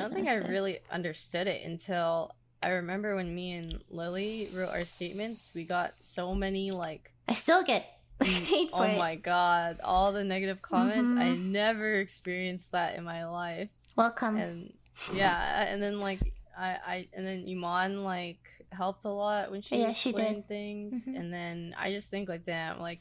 don't 0.00 0.12
think 0.14 0.28
I 0.28 0.40
say? 0.40 0.48
really 0.48 0.78
understood 0.90 1.46
it 1.46 1.64
until 1.64 2.34
I 2.62 2.68
remember 2.70 3.16
when 3.16 3.34
me 3.34 3.52
and 3.52 3.82
Lily 3.90 4.48
wrote 4.54 4.70
our 4.70 4.84
statements. 4.84 5.50
We 5.54 5.64
got 5.64 5.94
so 6.00 6.34
many 6.34 6.70
like, 6.70 7.12
I 7.28 7.32
still 7.32 7.62
get 7.64 7.86
hate 8.22 8.70
for 8.70 8.76
oh 8.76 8.82
it. 8.84 8.98
my 8.98 9.16
god, 9.16 9.80
all 9.82 10.12
the 10.12 10.24
negative 10.24 10.62
comments. 10.62 11.10
I 11.10 11.34
Mhm. 11.36 11.50
never 11.50 11.94
experienced 11.96 12.72
that 12.72 12.96
in 12.96 13.04
my 13.04 13.24
life, 13.26 13.68
Welcome. 13.96 14.36
and 14.36 14.72
yeah, 15.12 15.64
and 15.64 15.82
then 15.82 16.00
like 16.00 16.20
I, 16.56 16.68
I 16.86 17.08
and 17.14 17.26
then 17.26 17.44
Imane 17.46 18.04
like 18.04 18.38
helped 18.70 19.04
a 19.04 19.10
lot 19.10 19.50
when 19.50 19.60
she 19.62 19.76
Yeah, 19.80 19.92
she 19.92 20.12
did. 20.12 20.46
things, 20.48 21.04
Mhm. 21.06 21.18
and 21.18 21.32
then 21.32 21.74
I 21.78 21.90
just 21.92 22.10
think 22.10 22.28
like, 22.28 22.44
damn, 22.44 22.78
like 22.80 23.00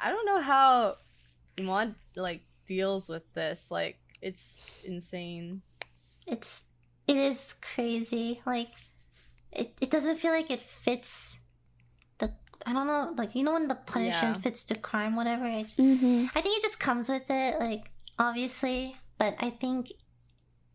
I 0.00 0.10
don't 0.10 0.24
know 0.26 0.40
how 0.40 0.96
Imane 1.56 1.94
like 2.16 2.42
deals 2.66 3.08
with 3.08 3.30
this. 3.34 3.70
Like 3.70 3.98
it's 4.22 4.82
insane. 4.86 5.62
it's 6.26 6.64
it 7.06 7.16
is 7.16 7.54
crazy. 7.60 8.40
Like 8.46 8.70
it, 9.52 9.72
it 9.80 9.90
doesn't 9.90 10.16
feel 10.16 10.32
like 10.32 10.50
it 10.50 10.60
fits 10.60 11.36
the 12.18 12.32
I 12.66 12.72
don't 12.72 12.86
know, 12.86 13.14
like 13.16 13.34
you 13.34 13.44
know 13.44 13.52
when 13.52 13.68
the 13.68 13.74
punishment 13.74 14.36
Yeah. 14.36 14.42
fits 14.42 14.64
the 14.64 14.74
crime, 14.76 15.16
whatever. 15.16 15.46
It's 15.46 15.76
Mm-hmm. 15.76 16.26
I 16.34 16.40
think 16.40 16.58
it 16.58 16.62
just 16.62 16.80
comes 16.80 17.08
with 17.08 17.28
it, 17.30 17.60
like 17.60 17.90
obviously, 18.18 18.96
but 19.18 19.36
I 19.40 19.50
think 19.50 19.92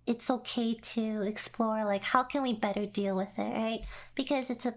it's 0.05 0.29
okay 0.29 0.73
to 0.73 1.21
explore 1.21 1.85
like 1.85 2.03
how 2.03 2.23
can 2.23 2.41
we 2.41 2.53
better 2.53 2.85
deal 2.85 3.15
with 3.15 3.37
it, 3.37 3.53
right? 3.53 3.81
Because 4.15 4.49
it's 4.49 4.65
a 4.65 4.73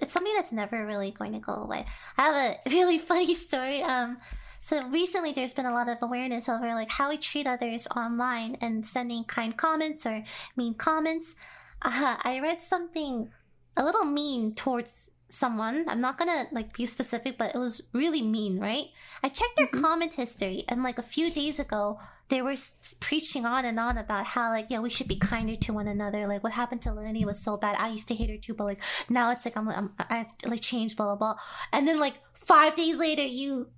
it's 0.00 0.12
something 0.12 0.34
that's 0.34 0.52
never 0.52 0.86
really 0.86 1.10
going 1.10 1.32
to 1.32 1.38
go 1.38 1.54
away. 1.54 1.86
I 2.18 2.22
have 2.22 2.36
a 2.66 2.70
really 2.70 2.98
funny 2.98 3.32
story. 3.34 3.82
Um 3.82 4.18
so 4.66 4.82
recently 4.88 5.30
there's 5.30 5.54
been 5.54 5.64
a 5.64 5.72
lot 5.72 5.88
of 5.88 5.98
awareness 6.02 6.48
over 6.48 6.74
like 6.74 6.90
how 6.90 7.10
we 7.10 7.16
treat 7.16 7.46
others 7.46 7.86
online 7.94 8.56
and 8.60 8.84
sending 8.84 9.22
kind 9.22 9.56
comments 9.56 10.04
or 10.04 10.24
mean 10.56 10.74
comments. 10.74 11.36
Uh, 11.82 12.16
I 12.24 12.40
read 12.42 12.60
something 12.60 13.30
a 13.76 13.84
little 13.84 14.04
mean 14.04 14.56
towards 14.56 15.12
someone. 15.28 15.84
I'm 15.86 16.00
not 16.00 16.18
gonna 16.18 16.48
like 16.50 16.76
be 16.76 16.84
specific, 16.84 17.38
but 17.38 17.54
it 17.54 17.58
was 17.58 17.80
really 17.92 18.22
mean, 18.22 18.58
right? 18.58 18.86
I 19.22 19.28
checked 19.28 19.54
their 19.56 19.68
comment 19.68 20.14
history, 20.14 20.64
and 20.68 20.82
like 20.82 20.98
a 20.98 21.02
few 21.14 21.30
days 21.30 21.60
ago, 21.60 22.00
they 22.28 22.42
were 22.42 22.56
preaching 22.98 23.46
on 23.46 23.64
and 23.64 23.78
on 23.78 23.96
about 23.96 24.26
how 24.26 24.50
like 24.50 24.66
yeah 24.68 24.80
we 24.80 24.90
should 24.90 25.06
be 25.06 25.16
kinder 25.16 25.54
to 25.54 25.74
one 25.74 25.86
another. 25.86 26.26
Like 26.26 26.42
what 26.42 26.54
happened 26.54 26.82
to 26.82 26.92
Lenny 26.92 27.24
was 27.24 27.40
so 27.40 27.56
bad. 27.56 27.76
I 27.78 27.90
used 27.90 28.08
to 28.08 28.16
hate 28.16 28.30
her 28.30 28.36
too, 28.36 28.54
but 28.54 28.64
like 28.64 28.82
now 29.08 29.30
it's 29.30 29.44
like 29.44 29.56
I'm, 29.56 29.68
I'm 29.68 29.92
I've 30.10 30.26
like 30.44 30.60
changed, 30.60 30.96
blah 30.96 31.14
blah 31.14 31.34
blah. 31.34 31.40
And 31.72 31.86
then 31.86 32.00
like 32.00 32.14
five 32.34 32.74
days 32.74 32.98
later, 32.98 33.22
you 33.22 33.68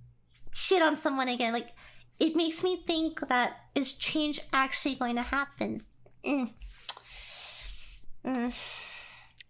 shit 0.52 0.83
on 0.83 0.97
someone 0.97 1.28
again. 1.28 1.52
Like 1.52 1.69
it 2.19 2.35
makes 2.37 2.62
me 2.62 2.76
think 2.87 3.21
that 3.28 3.57
is 3.75 3.95
change 3.95 4.40
actually 4.52 4.97
going 4.97 5.17
to 5.17 5.23
happen? 5.23 5.83
Mm. 6.25 6.50
Mm. 8.25 8.55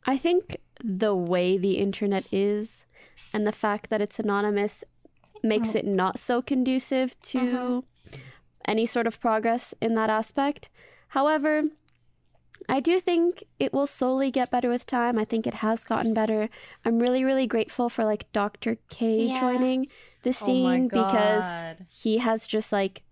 I 0.07 0.17
think 0.17 0.57
the 0.83 1.15
way 1.15 1.59
the 1.59 1.79
internet 1.79 2.25
is 2.31 2.87
and 3.33 3.47
the 3.47 3.53
fact 3.53 3.91
that 3.91 4.01
it's 4.01 4.19
anonymous 4.19 4.85
makes 5.43 5.75
it 5.75 5.87
not 5.87 6.19
so 6.19 6.43
conducive 6.43 7.21
to 7.23 7.85
any 8.65 8.87
sort 8.87 9.07
of 9.07 9.21
progress 9.21 9.75
in 9.81 9.95
that 9.95 10.11
aspect. 10.11 10.69
However, 11.09 11.65
I 12.69 12.81
do 12.81 13.01
think 13.01 13.45
it 13.59 13.73
will 13.73 13.87
slowly 13.87 14.31
get 14.31 14.51
better 14.51 14.69
with 14.69 14.85
time. 14.85 15.19
I 15.19 15.25
think 15.25 15.47
it 15.47 15.55
has 15.55 15.85
gotten 15.85 16.13
better. 16.13 16.49
I'm 16.85 16.99
really, 16.99 17.25
really 17.25 17.47
grateful 17.47 17.89
for 17.89 18.05
like 18.05 18.31
Dr. 18.33 18.79
K 18.91 19.27
Yeah. 19.27 19.41
joining 19.41 19.89
the 20.29 20.45
Oh 20.45 20.47
scene 20.47 20.89
because 20.89 21.45
he 21.91 22.19
has 22.19 22.47
just 22.47 22.73
like 22.73 23.03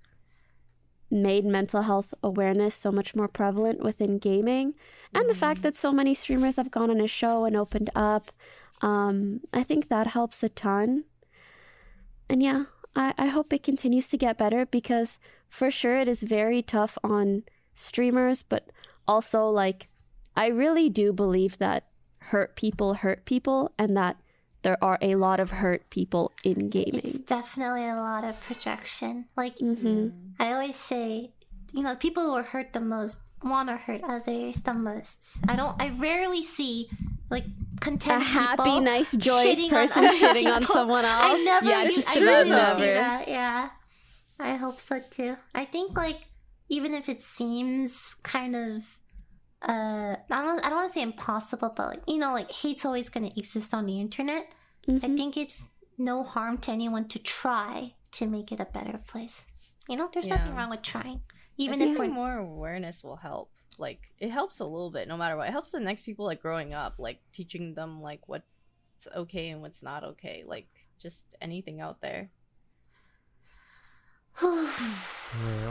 made 1.11 1.45
mental 1.45 1.83
health 1.83 2.13
awareness 2.23 2.75
so 2.75 2.91
much 2.91 3.15
more 3.15 3.29
prevalent 3.29 3.83
within 3.83 4.19
gaming. 4.19 4.75
And 5.15 5.31
the 5.31 5.35
fact 5.35 5.63
that 5.63 5.77
so 5.77 5.93
many 5.93 6.15
streamers 6.15 6.57
have 6.57 6.71
gone 6.71 6.91
on 6.91 7.01
a 7.01 7.07
show 7.07 7.45
and 7.45 7.57
opened 7.57 7.91
up 7.95 8.33
um, 8.83 9.41
i 9.53 9.63
think 9.63 9.89
that 9.89 10.09
helps 10.09 10.43
a 10.43 10.49
ton. 10.49 11.05
And 12.29 12.43
yeah 12.43 12.65
I, 12.95 13.15
I 13.19 13.27
hope 13.27 13.53
it 13.53 13.63
continues 13.63 14.09
to 14.09 14.19
get 14.19 14.39
better 14.39 14.67
because 14.67 15.19
for 15.49 15.71
sure 15.71 15.99
it 15.99 16.09
is 16.09 16.23
very 16.23 16.63
tough 16.63 16.99
on 17.05 17.45
streamers 17.73 18.43
but 18.43 18.71
also 19.07 19.47
like 19.47 19.89
i 20.35 20.47
really 20.49 20.89
do 20.89 21.13
believe 21.13 21.59
that 21.59 21.87
hurt 22.33 22.57
people 22.57 22.95
hurt 22.95 23.25
people 23.25 23.71
and 23.79 23.97
that 23.97 24.17
there 24.67 24.83
are 24.83 24.99
a 25.01 25.15
lot 25.15 25.39
of 25.39 25.51
hurt 25.63 25.89
people 25.91 26.33
in 26.43 26.69
gaming 26.69 27.01
It's 27.05 27.21
definitely 27.21 27.87
a 27.87 27.95
lot 27.95 28.25
of 28.25 28.35
projection. 28.43 29.27
Like 29.37 29.55
hmm 29.61 30.09
I 30.41 30.53
always 30.53 30.75
say, 30.75 31.31
you 31.73 31.83
know, 31.85 31.95
people 31.95 32.25
who 32.25 32.33
are 32.35 32.43
hurt 32.43 32.73
the 32.73 32.81
most 32.81 33.21
want 33.45 33.69
to 33.69 33.77
hurt 33.77 34.03
others 34.03 34.63
the 34.63 34.75
most. 34.75 35.39
I 35.47 35.55
don't. 35.55 35.81
I 35.81 35.91
rarely 35.91 36.43
see 36.43 36.91
like 37.31 37.45
content 37.81 38.23
a 38.23 38.25
happy, 38.25 38.57
people 38.65 38.81
nice, 38.81 39.13
joyous 39.15 39.47
shitting 39.47 39.71
on 39.71 39.71
person 39.71 40.05
other 40.05 40.17
shitting 40.19 40.51
on 40.53 40.63
someone 40.67 41.05
else. 41.05 41.39
I 41.39 41.45
never. 41.45 41.67
Yeah, 41.71 41.83
use- 41.85 41.95
just 41.95 42.17
I 42.17 42.21
really 42.21 42.51
never. 42.51 42.81
see 42.81 42.95
that. 42.95 43.29
Yeah, 43.29 43.71
I 44.41 44.57
hope 44.57 44.79
so 44.89 44.99
too. 45.11 45.37
I 45.55 45.65
think 45.65 45.97
like 45.97 46.27
even 46.69 46.93
if 46.93 47.09
it 47.09 47.21
seems 47.21 48.17
kind 48.25 48.57
of. 48.57 48.99
Uh, 49.67 50.17
I 50.31 50.43
don't. 50.43 50.65
I 50.65 50.69
don't 50.71 50.79
want 50.79 50.93
to 50.93 50.95
say 50.99 51.03
impossible, 51.03 51.73
but 51.77 51.87
like 51.89 52.03
you 52.09 52.19
know, 52.19 52.33
like 52.33 52.51
hate's 52.53 52.85
always 52.85 53.09
going 53.09 53.29
to 53.31 53.39
exist 53.39 53.75
on 53.75 53.87
the 53.87 54.01
internet. 54.01 54.55
I 54.89 54.93
Mhm. 54.93 55.17
think 55.17 55.37
it's 55.37 55.71
no 55.99 56.23
harm 56.23 56.59
to 56.59 56.71
anyone 56.71 57.09
to 57.09 57.19
try 57.19 57.95
to 58.13 58.27
make 58.29 58.53
it 58.53 58.61
a 58.61 58.67
better 58.67 58.99
place. 58.99 59.47
You 59.89 59.97
know, 59.97 60.09
there's 60.13 60.29
Yeah. 60.29 60.37
nothing 60.37 60.55
wrong 60.55 60.71
with 60.71 60.83
trying, 60.83 61.23
even 61.57 61.81
I 61.83 61.85
if 61.87 61.89
think 61.91 61.99
we're 61.99 62.09
more 62.15 62.37
awareness 62.39 63.03
will 63.03 63.17
help. 63.17 63.51
Like 63.79 64.13
it 64.19 64.31
helps 64.31 64.61
a 64.61 64.65
little 64.65 64.91
bit, 64.93 65.09
no 65.09 65.17
matter 65.17 65.37
what. 65.37 65.49
It 65.49 65.53
helps 65.53 65.73
the 65.73 65.81
next 65.81 66.05
people 66.05 66.25
like 66.27 66.41
growing 66.41 66.73
up, 66.73 66.95
like 66.99 67.21
teaching 67.33 67.75
them 67.75 68.01
like 68.01 68.29
what's 68.29 69.09
okay 69.17 69.49
and 69.51 69.63
what's 69.63 69.83
not 69.83 70.05
okay. 70.05 70.45
Like 70.47 70.69
just 70.99 71.35
anything 71.41 71.81
out 71.81 72.01
there. 72.01 72.31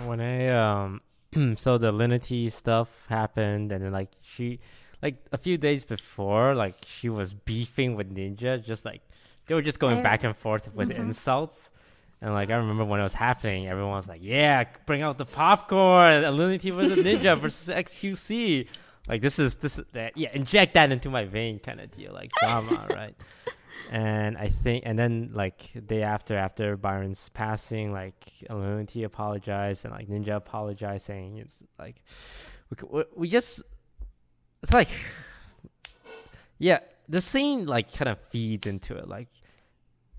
When 0.05 0.19
I 0.19 0.49
um 0.49 1.01
so 1.57 1.77
the 1.77 1.91
Linity 1.91 2.51
stuff 2.51 3.05
happened 3.09 3.71
and 3.71 3.83
then 3.83 3.91
like 3.91 4.09
she 4.21 4.59
like 5.01 5.15
a 5.31 5.37
few 5.37 5.57
days 5.57 5.85
before 5.85 6.55
like 6.55 6.75
she 6.85 7.09
was 7.09 7.33
beefing 7.33 7.95
with 7.95 8.13
Ninja 8.15 8.63
just 8.63 8.85
like 8.85 9.01
they 9.47 9.53
were 9.55 9.61
just 9.61 9.79
going 9.79 9.97
I- 9.99 10.03
back 10.03 10.23
and 10.23 10.35
forth 10.35 10.73
with 10.73 10.89
Mhm. 10.89 10.99
insults. 10.99 11.69
And 12.21 12.33
like 12.33 12.49
I 12.49 12.55
remember 12.55 12.85
when 12.85 12.99
it 12.99 13.03
was 13.03 13.13
happening 13.13 13.67
everyone 13.67 13.91
was 13.93 14.07
like 14.07 14.21
yeah 14.23 14.63
bring 14.85 15.01
out 15.01 15.17
the 15.17 15.25
popcorn. 15.25 16.23
Linity 16.23 16.73
versus 16.73 17.03
Ninja 17.05 17.37
versus 17.37 17.67
XQC 17.83 18.67
like 19.07 19.21
this 19.21 19.37
is 19.37 19.55
this 19.57 19.77
is 19.77 19.85
that 19.93 20.17
yeah 20.17 20.29
inject 20.33 20.73
that 20.73 20.91
into 20.91 21.09
my 21.09 21.25
vein 21.25 21.59
kind 21.59 21.79
of 21.79 21.95
deal 21.95 22.11
like 22.13 22.31
drama 22.41 22.87
right 22.89 23.15
and 23.91 24.37
I 24.37 24.49
think, 24.49 24.83
and 24.85 24.97
then 24.97 25.31
like 25.33 25.71
day 25.87 26.03
after 26.03 26.37
after 26.37 26.77
Byron's 26.77 27.29
passing, 27.29 27.91
like 27.91 28.19
Alinity 28.49 29.05
apologized 29.05 29.85
and 29.85 29.93
like 29.93 30.07
Ninja 30.07 30.35
apologized, 30.35 31.05
saying 31.05 31.37
it's 31.37 31.63
like 31.77 32.01
we 32.69 32.87
we, 32.89 33.03
we 33.15 33.29
just 33.29 33.63
it's 34.63 34.73
like 34.73 34.89
yeah, 36.57 36.79
the 37.07 37.21
scene 37.21 37.65
like 37.65 37.93
kind 37.93 38.09
of 38.09 38.19
feeds 38.29 38.65
into 38.67 38.95
it, 38.95 39.07
like 39.07 39.27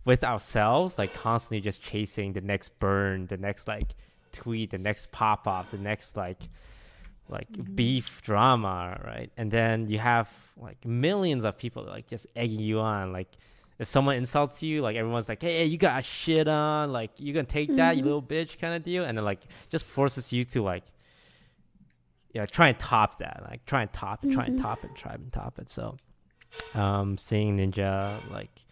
with 0.05 0.23
ourselves, 0.23 0.99
like 0.99 1.13
constantly 1.15 1.61
just 1.61 1.83
chasing 1.83 2.33
the 2.33 2.41
next 2.41 2.79
burn, 2.79 3.27
the 3.27 3.37
next 3.37 3.67
like 3.67 3.95
tweet, 4.33 4.71
the 4.71 4.79
next 4.79 5.11
pop 5.11 5.47
off, 5.49 5.71
the 5.71 5.79
next 5.79 6.17
like 6.17 6.41
like 7.29 7.51
mm-hmm. 7.51 7.75
beef 7.75 8.23
drama, 8.23 9.01
right? 9.05 9.31
And 9.37 9.51
then 9.51 9.87
you 9.89 9.99
have 9.99 10.31
like 10.57 10.85
millions 10.85 11.45
of 11.45 11.59
people 11.59 11.85
like 11.85 12.09
just 12.09 12.27
egging 12.37 12.61
you 12.61 12.81
on. 12.81 13.13
Like 13.13 13.33
if 13.79 13.87
someone 13.89 14.17
insults 14.17 14.63
you, 14.63 14.81
like 14.83 14.97
everyone's 14.97 15.29
like, 15.29 15.43
"Hey, 15.43 15.65
you 15.67 15.77
got 15.79 16.05
shit 16.05 16.49
on. 16.49 16.93
Like 16.93 17.11
you 17.19 17.33
gonna 17.33 17.45
take 17.45 17.77
that, 17.77 17.97
you 17.97 18.03
Mhm. 18.03 18.07
little 18.07 18.23
bitch," 18.23 18.59
kind 18.59 18.75
of 18.75 18.83
deal. 18.83 19.05
And 19.05 19.17
then 19.19 19.25
like 19.25 19.43
just 19.69 19.85
forces 19.85 20.33
you 20.33 20.45
to 20.45 20.63
like, 20.63 20.85
yeah, 22.33 22.47
try 22.47 22.69
and 22.69 22.79
top 22.79 23.19
that. 23.19 23.43
Like 23.49 23.65
try 23.65 23.83
and 23.83 23.93
top 23.93 24.25
it, 24.25 24.33
try 24.33 24.45
and 24.47 24.59
Mhm. 24.59 24.63
top 24.63 24.85
it, 24.85 24.95
try 24.95 25.13
and 25.15 25.33
top 25.33 25.59
it. 25.59 25.69
So, 25.69 25.97
um, 26.75 27.17
seeing 27.19 27.57
Ninja 27.57 28.29
like 28.31 28.65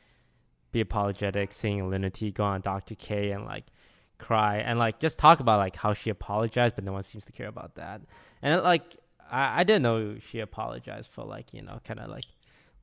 be 0.73 0.81
apologetic, 0.81 1.53
seeing 1.53 1.83
Linity 1.91 2.33
go 2.33 2.45
on 2.45 2.61
Dr. 2.61 2.95
K 2.95 3.31
and 3.31 3.45
like 3.45 3.65
cry 4.19 4.57
and 4.59 4.79
like 4.79 5.01
just 5.01 5.19
talk 5.19 5.41
about 5.41 5.59
like 5.59 5.77
how 5.77 5.93
she 5.93 6.11
apologized, 6.11 6.75
but 6.75 6.85
no 6.85 6.93
one 6.93 7.03
seems 7.03 7.25
to 7.27 7.33
care 7.33 7.49
about 7.49 7.75
that. 7.77 8.01
And 8.43 8.63
like 8.63 8.97
I, 9.31 9.61
I 9.61 9.65
didn't 9.65 9.83
know 9.83 10.19
she 10.19 10.41
apologized 10.41 11.11
for 11.11 11.25
like 11.25 11.53
you 11.55 11.63
know 11.63 11.81
kind 11.85 12.01
of 12.01 12.11
like 12.11 12.25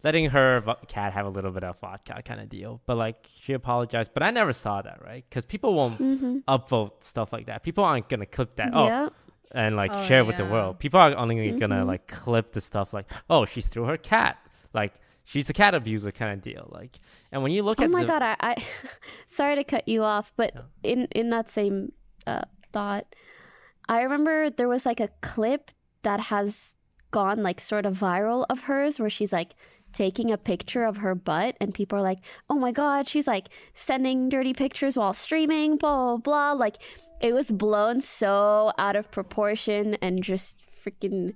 letting 0.03 0.29
her 0.31 0.61
cat 0.87 1.13
have 1.13 1.25
a 1.25 1.29
little 1.29 1.51
bit 1.51 1.63
of 1.63 1.79
vodka 1.79 2.21
kind 2.23 2.39
of 2.39 2.49
deal. 2.49 2.81
But 2.85 2.97
like 2.97 3.27
she 3.41 3.53
apologized, 3.53 4.11
but 4.13 4.23
I 4.23 4.31
never 4.31 4.53
saw 4.53 4.81
that 4.81 5.01
right 5.03 5.23
because 5.29 5.45
people 5.45 5.73
won't 5.73 5.99
Mm-hmm. 5.99 6.37
upvote 6.47 7.03
stuff 7.03 7.31
like 7.33 7.45
that. 7.47 7.63
People 7.63 7.83
aren't 7.83 8.09
gonna 8.09 8.25
clip 8.25 8.55
that. 8.55 8.71
Oh, 8.73 8.85
Yeah. 8.85 9.09
and 9.53 9.75
like 9.75 9.91
Oh, 9.93 10.03
share 10.05 10.19
it 10.21 10.27
with 10.27 10.37
the 10.37 10.45
world. 10.45 10.79
People 10.79 10.99
are 10.99 11.15
only 11.15 11.51
gonna 11.51 11.83
Mhm. 11.83 11.87
like 11.87 12.07
clip 12.07 12.53
the 12.53 12.61
stuff 12.61 12.93
like, 12.93 13.07
oh, 13.29 13.45
she 13.45 13.61
threw 13.61 13.83
her 13.85 13.97
cat. 13.97 14.37
Like 14.73 14.93
she's 15.23 15.49
a 15.49 15.53
cat 15.53 15.75
abuser 15.75 16.11
kind 16.11 16.33
of 16.33 16.41
deal. 16.41 16.67
Like, 16.71 16.99
and 17.31 17.43
when 17.43 17.51
you 17.51 17.61
look 17.63 17.79
Oh 17.79 17.83
at 17.83 17.89
oh 17.89 17.91
my 17.91 18.01
the, 18.01 18.07
god, 18.07 18.21
I, 18.23 18.35
I 18.39 18.55
sorry 19.27 19.55
to 19.55 19.63
cut 19.63 19.87
you 19.87 20.03
off, 20.03 20.33
but 20.35 20.55
No. 20.55 20.61
in 20.83 21.07
in 21.11 21.29
that 21.29 21.49
same 21.49 21.91
uh, 22.27 22.41
thought, 22.71 23.05
I 23.89 24.01
remember 24.01 24.49
there 24.49 24.67
was 24.69 24.85
like 24.85 24.99
a 24.99 25.09
clip 25.21 25.71
that 26.03 26.19
has 26.33 26.75
gone 27.11 27.43
like 27.43 27.59
sort 27.59 27.85
of 27.85 27.97
viral 27.97 28.45
of 28.49 28.63
hers 28.63 28.99
where 28.99 29.09
she's 29.09 29.33
like 29.33 29.53
taking 29.93 30.31
a 30.31 30.37
picture 30.37 30.83
of 30.83 30.97
her 30.97 31.15
butt 31.15 31.55
and 31.59 31.73
people 31.73 31.97
are 31.97 32.01
like, 32.01 32.19
"Oh 32.49 32.55
my 32.55 32.71
god, 32.71 33.07
she's 33.07 33.27
like 33.27 33.47
sending 33.73 34.29
dirty 34.29 34.53
pictures 34.53 34.97
while 34.97 35.13
streaming, 35.13 35.77
blah 35.77 36.17
blah 36.17 36.17
blah." 36.17 36.51
Like 36.53 36.77
it 37.21 37.33
was 37.33 37.51
blown 37.51 38.01
so 38.01 38.71
out 38.77 38.95
of 38.95 39.11
proportion 39.11 39.95
and 40.01 40.23
just 40.23 40.59
freaking 40.71 41.33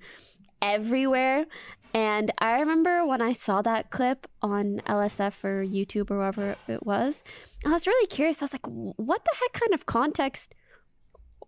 everywhere. 0.62 1.46
And 1.94 2.32
I 2.40 2.60
remember 2.60 3.06
when 3.06 3.22
I 3.22 3.32
saw 3.32 3.62
that 3.62 3.90
clip 3.90 4.28
on 4.42 4.82
LSF 4.86 5.46
or 5.46 5.64
YouTube 5.64 6.12
or 6.12 6.18
wherever 6.18 6.58
it 6.68 6.86
was, 6.86 7.24
I 7.66 7.70
was 7.70 7.88
really 7.88 8.08
curious. 8.08 8.42
I 8.42 8.46
was 8.46 8.54
like, 8.54 8.66
what 8.66 9.24
the 9.24 9.36
heck 9.40 9.54
kind 9.54 9.74
of 9.74 9.86
context 9.86 10.54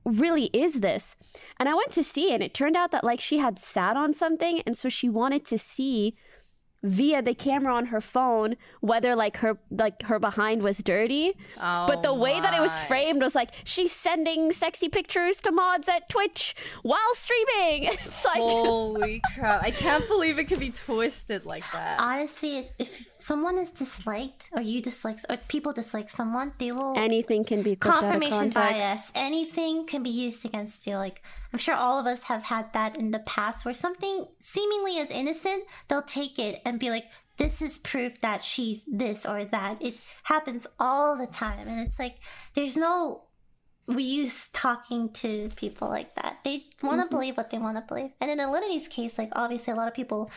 really 0.06 0.46
is 0.54 0.80
this? 0.80 1.18
And 1.60 1.68
I 1.68 1.74
went 1.74 1.92
to 1.92 2.04
see 2.04 2.34
and 2.34 2.42
it 2.42 2.54
turned 2.54 2.78
out 2.78 2.92
that 2.92 3.04
like 3.04 3.20
she 3.20 3.40
had 3.40 3.60
sat 3.60 3.98
on 3.98 4.14
something, 4.14 4.62
and 4.66 4.78
so 4.78 4.88
she 4.88 5.10
wanted 5.10 5.46
to 5.48 5.58
see 5.58 6.16
via 6.88 7.22
the 7.22 7.34
camera 7.34 7.74
on 7.74 7.88
her 7.88 8.02
phone 8.02 8.56
whether 8.82 9.16
like 9.16 9.38
her 9.38 9.58
like 9.70 10.02
her 10.04 10.20
behind 10.20 10.64
was 10.64 10.78
dirty 10.80 11.34
oh 11.62 11.86
but 11.88 12.02
the 12.02 12.10
Oh 12.10 12.14
way 12.14 12.40
that 12.40 12.54
it 12.54 12.62
was 12.62 12.78
framed 12.82 13.22
was 13.22 13.36
like 13.36 13.52
she's 13.64 13.92
sending 13.92 14.52
sexy 14.52 14.90
pictures 14.90 15.40
to 15.42 15.52
mods 15.52 15.88
at 15.90 16.08
twitch 16.10 16.56
while 16.84 17.14
streaming 17.14 17.84
it's 17.92 18.26
like 18.26 18.40
Holy 18.40 19.22
crap! 19.36 19.62
I 19.62 19.72
can't 19.72 20.08
believe 20.08 20.40
it 20.40 20.46
could 20.46 20.60
be 20.60 20.72
twisted 20.72 21.46
like 21.46 21.64
that. 21.74 22.00
honestly, 22.00 22.58
if, 22.58 22.72
if 22.80 23.17
someone 23.20 23.58
is 23.58 23.72
disliked 23.72 24.50
or 24.54 24.62
you 24.62 24.82
dislike 24.82 25.18
or 25.30 25.38
people 25.48 25.74
dislike 25.74 26.10
someone, 26.10 26.54
they 26.58 26.72
will 26.72 26.98
anything 26.98 27.44
can 27.44 27.62
be 27.62 27.76
clipped 27.76 27.98
out 27.98 28.04
of 28.04 28.12
confirmation 28.12 28.50
bias. 28.50 29.12
Anything 29.16 29.86
can 29.86 30.04
be 30.04 30.10
used 30.10 30.46
against 30.46 30.86
you. 30.88 30.96
Like 30.96 31.22
I'm 31.52 31.60
sure 31.60 31.76
all 31.76 32.00
of 32.00 32.06
us 32.06 32.24
have 32.24 32.44
had 32.44 32.74
that 32.74 32.98
in 32.98 33.12
the 33.12 33.20
past, 33.20 33.66
where 33.66 33.74
something 33.74 34.28
seemingly 34.40 35.00
as 35.00 35.12
innocent, 35.12 35.64
they'll 35.88 36.02
take 36.02 36.40
it 36.40 36.62
and 36.66 36.80
be 36.80 36.90
like, 36.90 37.06
"This 37.38 37.62
is 37.62 37.78
proof 37.78 38.22
that 38.22 38.44
she's 38.44 38.86
this 38.86 39.26
or 39.26 39.46
that." 39.46 39.82
It 39.82 39.96
happens 40.24 40.68
all 40.80 41.18
the 41.18 41.28
time, 41.28 41.68
and 41.68 41.80
it's 41.80 42.00
like 42.00 42.18
there's 42.54 42.78
no. 42.78 43.24
We 43.88 44.04
use 44.04 44.50
talking 44.50 45.14
to 45.14 45.50
people 45.56 45.88
like 45.88 46.14
that. 46.16 46.40
They 46.44 46.66
want 46.84 47.00
to 47.00 47.06
mm-hmm. 47.06 47.16
believe 47.16 47.38
what 47.38 47.52
they 47.52 47.58
want 47.58 47.78
to 47.78 47.84
believe, 47.88 48.12
and 48.20 48.30
in 48.30 48.40
Alinity's 48.40 48.88
case, 48.88 49.18
like 49.18 49.32
obviously 49.34 49.72
a 49.74 49.78
lot 49.78 49.88
of 49.88 49.94
people 49.94 50.30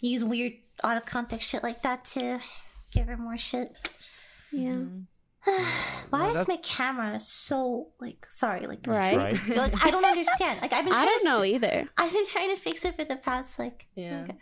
use 0.00 0.24
weird 0.24 0.54
out 0.84 0.96
of 0.96 1.04
context 1.06 1.48
shit 1.48 1.62
like 1.62 1.82
that 1.82 2.04
to 2.04 2.40
give 2.92 3.06
her 3.06 3.16
more 3.16 3.36
shit. 3.38 3.78
yeah 4.52 4.74
Why 5.44 5.62
Well, 6.10 6.36
is 6.36 6.48
my 6.48 6.56
camera 6.56 7.18
so 7.18 7.88
like 8.00 8.26
sorry 8.30 8.66
like 8.66 8.80
Right. 8.86 9.16
right? 9.16 9.48
like 9.56 9.84
I 9.84 9.90
don't 9.90 10.04
understand. 10.04 10.60
Like 10.60 10.72
I've 10.72 10.84
been 10.84 10.92
i 10.94 10.96
trying 10.96 11.06
don't 11.06 11.18
to 11.20 11.24
know 11.30 11.38
fi- 11.40 11.46
either 11.54 11.88
I've 11.96 12.12
been 12.12 12.26
trying 12.26 12.50
to 12.54 12.60
fix 12.60 12.84
it 12.84 12.94
for 12.96 13.04
the 13.04 13.16
past 13.16 13.58
like 13.58 13.86
Yeah. 13.94 14.22
okay. 14.24 14.36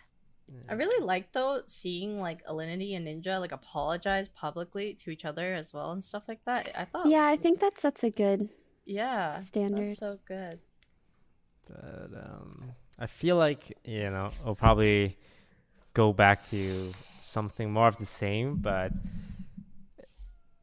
I 0.69 0.73
really 0.75 1.05
like 1.05 1.33
though 1.33 1.61
seeing 1.67 2.19
like 2.19 2.45
Alinity 2.47 2.97
and 2.97 3.07
Ninja 3.07 3.39
like 3.39 3.53
apologize 3.53 4.29
publicly 4.29 4.95
to 4.95 5.11
each 5.11 5.25
other 5.27 5.47
as 5.49 5.73
well 5.75 5.93
and 5.93 6.03
stuff 6.03 6.25
like 6.27 6.43
that. 6.47 6.71
I 6.77 6.85
thought, 6.87 7.07
yeah 7.07 7.27
i 7.27 7.37
think 7.37 7.61
that's 7.61 7.83
that's 7.83 8.03
a 8.03 8.11
good 8.11 8.49
yeah, 8.91 9.33
Standard. 9.33 9.85
That's 9.85 9.99
so 9.99 10.19
good. 10.27 10.61
But 11.67 12.11
um, 12.17 12.73
I 12.99 13.07
feel 13.07 13.37
like 13.37 13.77
you 13.85 14.09
know 14.09 14.31
I'll 14.47 14.55
probably 14.55 15.19
go 16.03 16.13
back 16.25 16.39
to 16.55 16.61
something 17.21 17.69
more 17.79 17.89
of 17.93 17.97
the 17.99 18.07
same, 18.23 18.49
but 18.71 18.91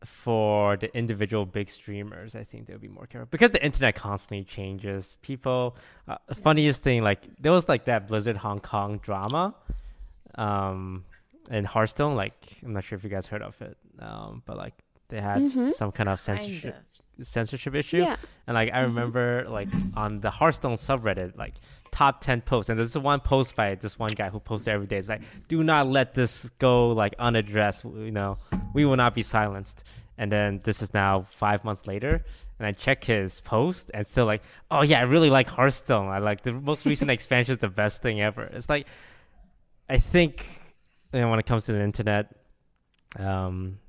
for 0.03 0.77
the 0.77 0.95
individual 0.95 1.45
big 1.45 1.69
streamers, 1.69 2.35
I 2.35 2.43
think 2.43 2.67
they'll 2.67 2.77
be 2.77 2.93
more 2.99 3.07
careful 3.07 3.27
because 3.31 3.51
the 3.51 3.63
internet 3.69 3.95
constantly 3.95 4.43
changes. 4.43 5.17
People, 5.21 5.75
uh, 6.07 6.17
funniest 6.47 6.83
thing, 6.83 7.03
like 7.03 7.21
there 7.39 7.51
was 7.51 7.67
like 7.67 7.85
that 7.85 8.07
Blizzard 8.07 8.37
Hong 8.37 8.59
Kong 8.59 8.99
drama, 8.99 9.55
um, 10.35 11.05
in 11.49 11.65
Hearthstone. 11.65 12.15
Like 12.15 12.37
I'm 12.63 12.73
not 12.73 12.83
sure 12.83 12.97
if 12.97 13.03
you 13.03 13.09
guys 13.09 13.25
heard 13.27 13.41
of 13.41 13.59
it, 13.61 13.77
um, 13.99 14.43
but 14.45 14.57
like 14.57 14.73
they 15.09 15.21
had 15.21 15.39
Mhm. 15.41 15.73
some 15.73 15.91
kind 15.91 16.09
of 16.09 16.23
Kind 16.23 16.39
censorship 16.39 16.75
of. 17.19 17.25
censorship 17.27 17.73
issue. 17.75 17.97
Yeah. 17.99 18.15
And 18.47 18.53
like 18.55 18.71
I 18.73 18.81
remember 18.81 19.45
like 19.49 19.69
on 19.95 20.19
the 20.21 20.29
Hearthstone 20.31 20.75
subreddit, 20.75 21.35
like 21.37 21.55
top 21.95 22.19
ten 22.19 22.41
posts, 22.41 22.69
and 22.69 22.77
there's 22.77 22.97
one 22.97 23.21
post 23.21 23.55
by 23.55 23.73
this 23.75 23.97
one 23.97 24.11
guy 24.11 24.29
who 24.29 24.39
posts 24.41 24.67
every 24.67 24.85
day. 24.85 24.97
It's 24.97 25.07
like, 25.07 25.21
do 25.47 25.63
not 25.63 25.87
let 25.87 26.13
this 26.13 26.49
go 26.59 26.89
like 26.89 27.15
unaddressed. 27.17 27.85
You 27.85 28.11
know, 28.11 28.37
we 28.73 28.83
will 28.83 28.97
not 28.97 29.15
be 29.15 29.21
silenced. 29.21 29.83
And 30.17 30.29
then 30.29 30.59
this 30.63 30.81
is 30.81 30.93
now 30.93 31.25
five 31.37 31.63
months 31.63 31.87
later, 31.87 32.25
and 32.59 32.67
I 32.67 32.73
check 32.73 33.05
his 33.05 33.39
post, 33.41 33.91
and 33.93 34.05
still 34.05 34.25
like, 34.25 34.43
oh 34.69 34.81
yeah, 34.81 34.99
I 34.99 35.03
really 35.03 35.29
like 35.29 35.47
Hearthstone. 35.47 36.09
I 36.09 36.19
like 36.19 36.43
the 36.43 36.53
most 36.53 36.85
recent 36.85 37.11
expansion 37.17 37.53
is 37.53 37.59
the 37.59 37.69
best 37.69 38.01
thing 38.01 38.21
ever. 38.21 38.43
It's 38.43 38.67
like, 38.67 38.87
I 39.89 39.97
think, 39.97 40.45
you 41.13 41.21
know, 41.21 41.29
when 41.29 41.39
it 41.39 41.45
comes 41.45 41.65
to 41.67 41.73
the 41.73 41.81
internet, 41.81 42.35
um, 43.17 43.79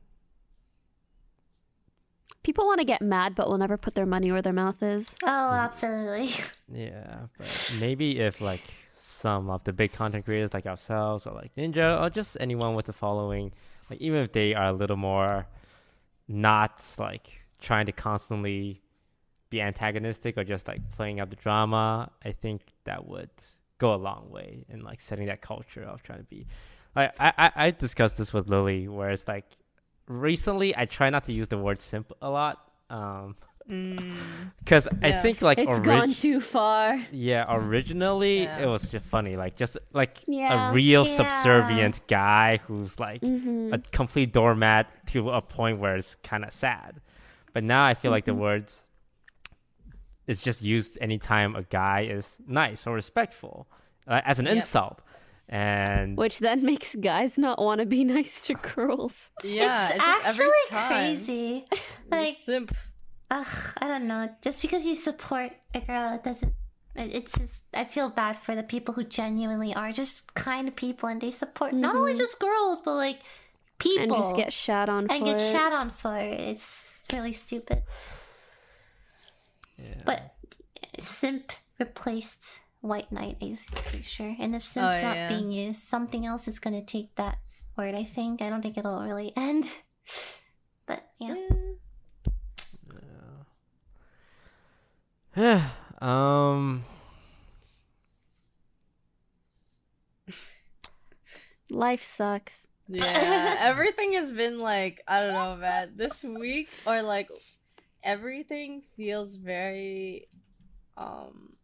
People 2.46 2.64
want 2.64 2.78
to 2.78 2.84
get 2.84 3.02
mad, 3.02 3.34
but 3.34 3.48
will 3.48 3.58
never 3.58 3.76
put 3.76 3.96
their 3.96 4.06
money 4.06 4.30
where 4.30 4.40
their 4.40 4.52
mouth 4.52 4.80
is. 4.80 5.16
Oh, 5.24 5.50
absolutely. 5.50 6.30
Yeah, 6.72 7.26
but 7.36 7.76
maybe 7.80 8.20
if 8.20 8.40
like 8.40 8.62
some 8.96 9.50
of 9.50 9.64
the 9.64 9.72
big 9.72 9.92
content 9.92 10.24
creators 10.24 10.54
like 10.54 10.66
ourselves 10.66 11.26
or 11.26 11.34
like 11.34 11.54
Ninja 11.56 12.00
or 12.00 12.08
just 12.08 12.36
anyone 12.38 12.76
with 12.76 12.88
a 12.88 12.92
following, 12.92 13.52
like 13.90 14.00
even 14.00 14.18
if 14.18 14.30
they 14.30 14.54
are 14.54 14.68
a 14.68 14.72
little 14.72 14.96
more 14.96 15.48
not 16.28 16.84
like 16.98 17.42
trying 17.60 17.86
to 17.86 17.92
constantly 17.92 18.80
be 19.50 19.60
antagonistic 19.60 20.38
or 20.38 20.44
just 20.44 20.68
like 20.68 20.88
playing 20.92 21.18
up 21.18 21.30
the 21.30 21.36
drama, 21.36 22.12
I 22.24 22.30
think 22.30 22.62
that 22.84 23.08
would 23.08 23.30
go 23.78 23.92
a 23.92 23.96
long 23.96 24.30
way 24.30 24.66
in 24.68 24.82
like 24.82 25.00
setting 25.00 25.26
that 25.26 25.40
culture 25.40 25.82
of 25.82 26.04
trying 26.04 26.18
to 26.18 26.24
be 26.24 26.46
like 26.94 27.12
I, 27.20 27.32
I, 27.38 27.52
I 27.66 27.70
discussed 27.72 28.18
this 28.18 28.32
with 28.32 28.48
Lily 28.48 28.86
where 28.86 29.10
it's 29.10 29.26
like 29.26 29.46
recently 30.08 30.76
I 30.76 30.84
try 30.86 31.10
not 31.10 31.24
to 31.24 31.32
use 31.32 31.48
the 31.48 31.58
word 31.58 31.80
simp 31.80 32.12
a 32.22 32.30
lot. 32.30 32.60
Um 32.90 33.36
Mm. 33.68 34.14
because 34.60 34.86
I 35.02 35.08
Yeah. 35.08 35.22
think 35.22 35.42
like 35.42 35.58
It's 35.58 35.68
orig- 35.80 35.84
gone 35.84 36.12
too 36.14 36.40
far. 36.40 37.00
yeah, 37.10 37.44
originally 37.48 38.44
Yeah. 38.44 38.58
it 38.62 38.66
was 38.66 38.88
just 38.88 39.04
funny, 39.06 39.36
like 39.36 39.56
just 39.56 39.76
like 39.92 40.18
Yeah. 40.28 40.70
a 40.70 40.72
real 40.72 41.04
Yeah. 41.04 41.16
subservient 41.16 42.00
guy 42.06 42.58
who's 42.58 43.00
like 43.00 43.22
hmm 43.22 43.70
a 43.74 43.78
complete 43.78 44.32
doormat 44.32 44.86
to 45.08 45.30
a 45.30 45.42
point 45.42 45.80
where 45.80 45.96
it's 45.96 46.14
kind 46.22 46.44
of 46.44 46.52
sad. 46.52 47.00
But 47.52 47.64
now 47.64 47.84
I 47.84 47.94
feel 47.94 48.12
like 48.12 48.24
the 48.24 48.34
words 48.34 48.86
is 50.28 50.40
just 50.42 50.62
used 50.62 50.96
anytime 51.00 51.56
a 51.56 51.62
guy 51.64 52.02
is 52.02 52.38
nice 52.46 52.86
or 52.86 52.94
respectful, 52.94 53.66
uh, 54.06 54.20
as 54.24 54.38
an 54.38 54.46
Yep. 54.46 54.56
insult, 54.56 55.00
and 55.48 56.16
Which 56.16 56.40
then 56.40 56.64
makes 56.64 56.94
guys 56.96 57.38
not 57.38 57.60
want 57.60 57.80
to 57.80 57.86
be 57.86 58.04
nice 58.16 58.42
to 58.42 58.54
girls. 58.54 59.30
Yeah, 59.44 59.86
it's, 59.86 59.96
it's, 59.96 60.04
actually 60.04 60.44
every 60.44 60.52
time. 60.70 60.88
crazy. 60.88 61.64
Like, 62.10 62.34
simp. 62.34 62.72
ugh, 63.30 63.74
I 63.80 63.88
don't 63.88 64.06
know. 64.06 64.28
Just 64.42 64.62
because 64.62 64.86
you 64.86 64.94
support 64.94 65.52
a 65.74 65.80
girl, 65.80 66.14
it 66.14 66.24
doesn't. 66.24 66.52
It's 66.96 67.38
just 67.38 67.64
I 67.74 67.84
feel 67.84 68.08
bad 68.08 68.36
for 68.36 68.54
the 68.54 68.62
people 68.62 68.94
who 68.94 69.04
genuinely 69.04 69.74
are 69.74 69.92
just 69.92 70.34
kind 70.34 70.74
people 70.74 71.10
and 71.10 71.20
they 71.20 71.30
support 71.30 71.74
not 71.74 71.94
only 71.94 72.12
mm-hmm. 72.12 72.18
just 72.18 72.40
girls 72.40 72.80
but 72.80 72.94
like 72.94 73.18
people 73.78 74.02
And 74.04 74.12
just 74.12 74.34
get 74.34 74.50
shat 74.50 74.88
on 74.88 75.06
and 75.10 75.18
for 75.18 75.24
get 75.26 75.36
it. 75.36 75.52
shat 75.52 75.72
on 75.74 75.90
for 75.90 76.16
it. 76.16 76.40
It's 76.40 77.04
really 77.12 77.32
stupid. 77.32 77.82
yeah. 79.78 80.02
But 80.06 80.32
simp 80.98 81.52
replaced 81.78 82.60
white 82.86 83.10
knight, 83.12 83.36
I'm 83.42 83.58
pretty 83.74 84.02
sure. 84.02 84.34
And 84.38 84.54
if 84.54 84.64
simp's 84.64 85.02
not 85.02 85.16
yeah. 85.16 85.28
being 85.28 85.52
used, 85.52 85.82
something 85.82 86.24
else 86.26 86.48
is 86.48 86.58
gonna 86.58 86.84
take 86.84 87.14
that 87.16 87.38
word. 87.76 87.94
I 87.94 88.04
think. 88.04 88.42
I 88.42 88.50
don't 88.50 88.62
think 88.62 88.78
it'll 88.78 89.02
really 89.02 89.32
end. 89.36 89.66
But 90.86 91.10
yeah. 91.18 91.34
yeah, 95.36 95.68
um, 96.00 96.84
Life 101.70 102.02
sucks. 102.02 102.68
Yeah, 102.88 103.56
everything 103.58 104.12
has 104.12 104.32
been 104.32 104.58
like 104.58 105.02
I 105.08 105.20
don't 105.20 105.32
know, 105.32 105.56
man. 105.56 105.92
This 105.96 106.22
week 106.22 106.70
or 106.86 107.02
like 107.02 107.28
everything 108.02 108.82
feels 108.96 109.34
very 109.34 110.28
um 110.96 111.55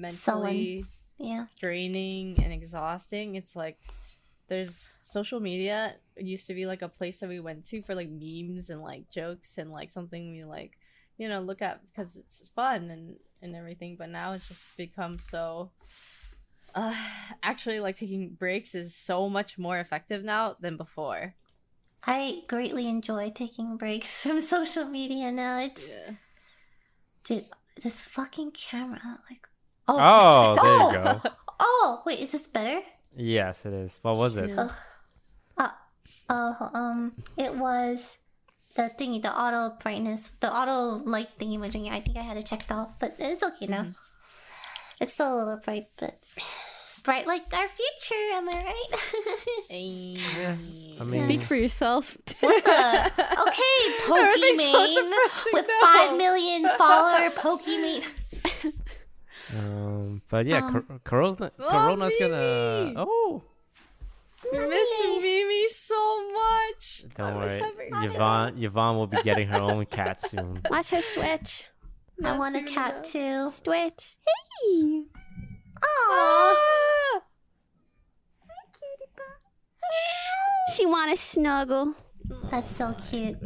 mentally 0.00 0.84
Yeah. 1.18 1.46
draining 1.60 2.42
and 2.42 2.52
exhausting. 2.52 3.34
It's 3.36 3.54
like 3.54 3.78
there's 4.48 4.98
social 5.02 5.40
media 5.40 5.94
it 6.16 6.24
used 6.26 6.46
to 6.46 6.52
be 6.54 6.66
like 6.66 6.82
a 6.82 6.88
place 6.88 7.20
that 7.20 7.28
we 7.28 7.40
went 7.40 7.64
to 7.64 7.80
for 7.82 7.94
like 7.94 8.10
memes 8.10 8.68
and 8.68 8.82
like 8.82 9.08
jokes 9.08 9.56
and 9.56 9.70
like 9.72 9.90
something 9.90 10.32
we 10.32 10.44
like 10.44 10.76
you 11.16 11.26
know 11.26 11.40
look 11.40 11.62
at 11.62 11.80
because 11.86 12.16
it's 12.16 12.48
fun 12.48 12.90
and 12.90 13.16
and 13.42 13.56
everything 13.56 13.96
but 13.98 14.10
now 14.10 14.32
it's 14.32 14.46
just 14.48 14.66
become 14.76 15.18
so 15.18 15.70
uh 16.74 16.94
actually 17.42 17.80
like 17.80 17.96
taking 17.96 18.28
breaks 18.30 18.74
is 18.74 18.94
so 18.94 19.26
much 19.28 19.56
more 19.56 19.78
effective 19.78 20.22
now 20.22 20.54
than 20.60 20.76
before 20.76 21.34
I 22.04 22.42
greatly 22.48 22.88
enjoy 22.88 23.30
taking 23.30 23.76
breaks 23.78 24.22
from 24.26 24.40
social 24.40 24.84
media 24.84 25.30
now. 25.32 25.60
It's 25.60 25.88
yeah 25.88 26.12
dude, 27.24 27.44
this 27.82 28.02
fucking 28.02 28.50
camera, 28.50 29.20
like 29.30 29.48
oh, 29.88 30.54
there 30.54 30.64
oh, 30.64 30.90
you 30.90 31.20
go. 31.22 31.30
Oh, 31.60 32.02
wait, 32.06 32.20
is 32.20 32.32
this 32.32 32.46
better? 32.46 32.80
Yes, 33.16 33.64
it 33.64 33.72
is. 33.72 33.98
What 34.02 34.16
was 34.16 34.36
it? 34.36 34.56
Uh, 34.56 34.68
uh, 36.32 36.54
um, 36.72 37.12
it 37.36 37.54
was 37.54 38.16
the 38.74 38.90
thingy, 38.98 39.20
the 39.20 39.30
auto 39.30 39.74
brightness, 39.82 40.30
the 40.40 40.52
auto 40.52 41.02
light 41.04 41.28
thingy 41.38 41.58
majiggy. 41.58 41.90
I 41.90 42.00
think 42.00 42.16
I 42.16 42.22
had 42.22 42.36
it 42.36 42.46
checked 42.46 42.72
off, 42.72 42.98
but 42.98 43.16
it's 43.18 43.42
okay 43.42 43.66
now. 43.66 43.88
It's 45.00 45.12
still 45.14 45.34
a 45.34 45.36
little 45.36 45.60
bright, 45.62 45.88
but 45.98 46.18
bright 47.02 47.26
like 47.26 47.42
our 47.52 47.68
future. 47.68 48.24
Am 48.32 48.48
I 48.48 48.52
right? 48.52 48.90
I 51.00 51.04
mean, 51.04 51.22
Speak 51.22 51.42
for 51.42 51.56
yourself. 51.56 52.16
what 52.40 52.64
the? 52.64 53.12
Okay, 53.42 53.82
Everything's 54.08 54.64
so 54.64 55.50
with 55.52 55.66
five 55.82 56.16
million 56.16 56.66
follower 56.78 57.28
Pokimane. 57.30 58.04
Um, 59.58 60.22
but 60.28 60.46
yeah, 60.46 60.64
Um, 60.64 60.72
Cor- 60.72 61.00
Corona's, 61.04 61.50
Oh, 61.58 61.68
Corona's 61.68 62.14
gonna. 62.18 62.84
Mimi! 62.86 62.94
Oh, 62.98 63.42
miss 64.52 65.00
Mimi 65.20 65.68
so 65.68 66.32
much 66.32 67.04
I 67.16 67.22
don't 67.22 67.40
was 67.40 67.58
worry. 67.60 67.88
Yvonne, 68.06 68.62
Yvonne 68.62 68.96
will 68.96 69.06
be 69.06 69.22
getting 69.22 69.48
her 69.48 69.60
own 69.60 69.86
cat 69.86 70.20
soon. 70.20 70.60
Watch 70.70 70.90
her 70.90 71.02
switch. 71.02 71.64
I 72.24 72.36
want 72.38 72.56
a 72.56 72.62
cat 72.62 72.94
enough. 72.94 73.04
too. 73.12 73.50
Switch. 73.50 74.16
Hey. 74.26 75.04
Aww. 75.76 75.84
Ah! 76.10 77.20
She 80.76 80.86
want 80.86 81.10
to 81.10 81.16
snuggle. 81.16 81.94
That's 82.50 82.70
so 82.74 82.94
cute. 82.94 83.38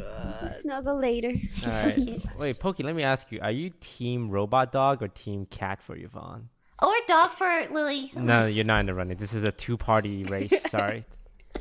Snuggle 0.61 0.99
later. 1.01 1.31
She's 1.37 1.67
All 1.67 1.73
so 1.73 1.87
right. 1.87 1.95
cute. 1.95 2.23
Wait, 2.39 2.59
Pokey, 2.61 2.83
let 2.83 2.95
me 2.95 3.03
ask 3.03 3.31
you: 3.33 3.41
Are 3.41 3.51
you 3.51 3.71
team 3.81 4.31
robot 4.31 4.73
dog 4.73 5.03
or 5.03 5.09
team 5.09 5.47
cat 5.47 5.83
for 5.83 5.97
Yvonne? 5.97 6.49
Or 6.83 6.93
dog 7.09 7.31
for 7.31 7.67
Lily. 7.71 8.13
No, 8.15 8.47
you're 8.47 8.65
not 8.65 8.81
in 8.81 8.87
the 8.87 8.95
running. 8.95 9.17
This 9.17 9.33
is 9.33 9.45
a 9.45 9.53
two-party 9.53 10.25
race. 10.29 10.53
Sorry. 10.71 11.05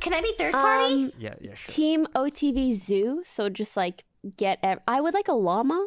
Can 0.00 0.12
I 0.12 0.20
be 0.20 0.32
third 0.36 0.52
party? 0.52 1.04
Um, 1.04 1.12
Yeah, 1.18 1.34
yeah, 1.40 1.54
sure. 1.54 1.72
Team 1.72 2.06
OTV 2.14 2.74
Zoo. 2.74 3.22
So 3.24 3.48
just 3.48 3.76
like 3.76 4.04
get. 4.36 4.58
Ev- 4.62 4.80
I 4.86 5.00
would 5.00 5.14
like 5.14 5.28
a 5.28 5.32
llama, 5.32 5.86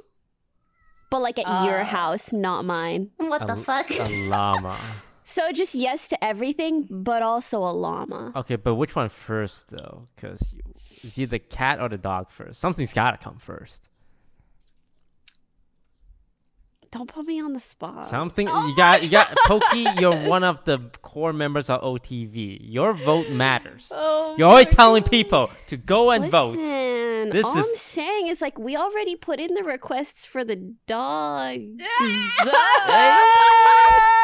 but 1.11 1.21
like 1.21 1.37
at 1.37 1.65
your 1.65 1.81
Ah. 1.81 1.83
house, 1.83 2.33
not 2.33 2.65
mine. 2.65 3.11
what 3.17 3.45
the 3.45 3.53
a, 3.53 3.57
fuck? 3.57 3.91
A 3.91 4.27
llama. 4.27 4.75
So 5.29 5.51
just 5.51 5.75
yes 5.75 6.07
to 6.07 6.23
everything, 6.23 6.87
but 6.89 7.21
also 7.21 7.59
a 7.59 7.69
llama. 7.69 8.31
Okay, 8.35 8.55
but 8.55 8.73
which 8.73 8.95
one 8.95 9.09
first 9.09 9.69
though? 9.69 10.07
Because 10.15 10.55
is 11.03 11.19
either 11.19 11.29
the 11.29 11.39
cat 11.39 11.79
or 11.79 11.87
the 11.87 11.99
dog 11.99 12.31
first. 12.31 12.59
Something's 12.59 12.93
gotta 12.93 13.17
come 13.17 13.37
first. 13.37 13.89
Don't 16.89 17.07
put 17.07 17.27
me 17.27 17.39
on 17.39 17.53
the 17.53 17.59
spot. 17.59 18.07
Something 18.07 18.47
oh 18.49 18.67
you 18.69 18.75
got. 18.75 19.03
You 19.03 19.09
got 19.09 19.37
Pokey. 19.45 19.85
You're 19.99 20.15
one 20.27 20.43
of 20.43 20.65
the 20.65 20.79
core 21.03 21.31
members 21.31 21.69
of 21.69 21.83
OTV. 21.83 22.57
Your 22.63 22.93
vote 22.93 23.29
matters. 23.29 23.91
Oh 24.01 24.35
You're 24.35 24.47
always 24.47 24.67
my 24.67 24.73
telling 24.73 25.03
people 25.03 25.51
to 25.67 25.77
go 25.77 26.09
and 26.11 26.31
vote. 26.31 26.57
Listen, 26.57 27.29
This 27.31 27.45
all 27.45 27.57
I'm 27.57 27.75
saying 27.75 28.27
is 28.27 28.41
like 28.41 28.57
we 28.57 28.75
already 28.75 29.15
put 29.15 29.39
in 29.39 29.53
the 29.53 29.63
requests 29.63 30.25
for 30.25 30.43
the 30.43 30.55
dog. 30.87 31.59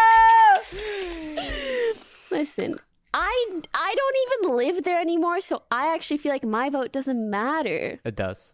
Listen, 2.36 2.76
I 3.14 3.32
I 3.54 3.62
I 3.74 3.96
don't 3.96 4.18
even 4.26 4.58
live 4.58 4.84
there 4.84 5.00
anymore, 5.00 5.40
so 5.42 5.64
I 5.72 5.94
actually 5.94 6.18
feel 6.18 6.32
like 6.32 6.44
my 6.44 6.70
vote 6.70 6.92
doesn't 6.92 7.30
matter. 7.30 8.00
It 8.04 8.16
does. 8.16 8.54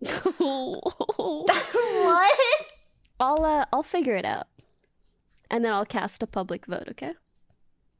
what? 0.38 1.50
I'll 3.18 3.44
uh, 3.44 3.64
I'll 3.72 3.82
figure 3.82 4.16
it 4.16 4.24
out, 4.24 4.48
and 5.50 5.64
then 5.64 5.72
I'll 5.72 5.86
cast 5.86 6.22
a 6.22 6.26
public 6.26 6.66
vote. 6.66 6.88
Okay. 6.90 7.14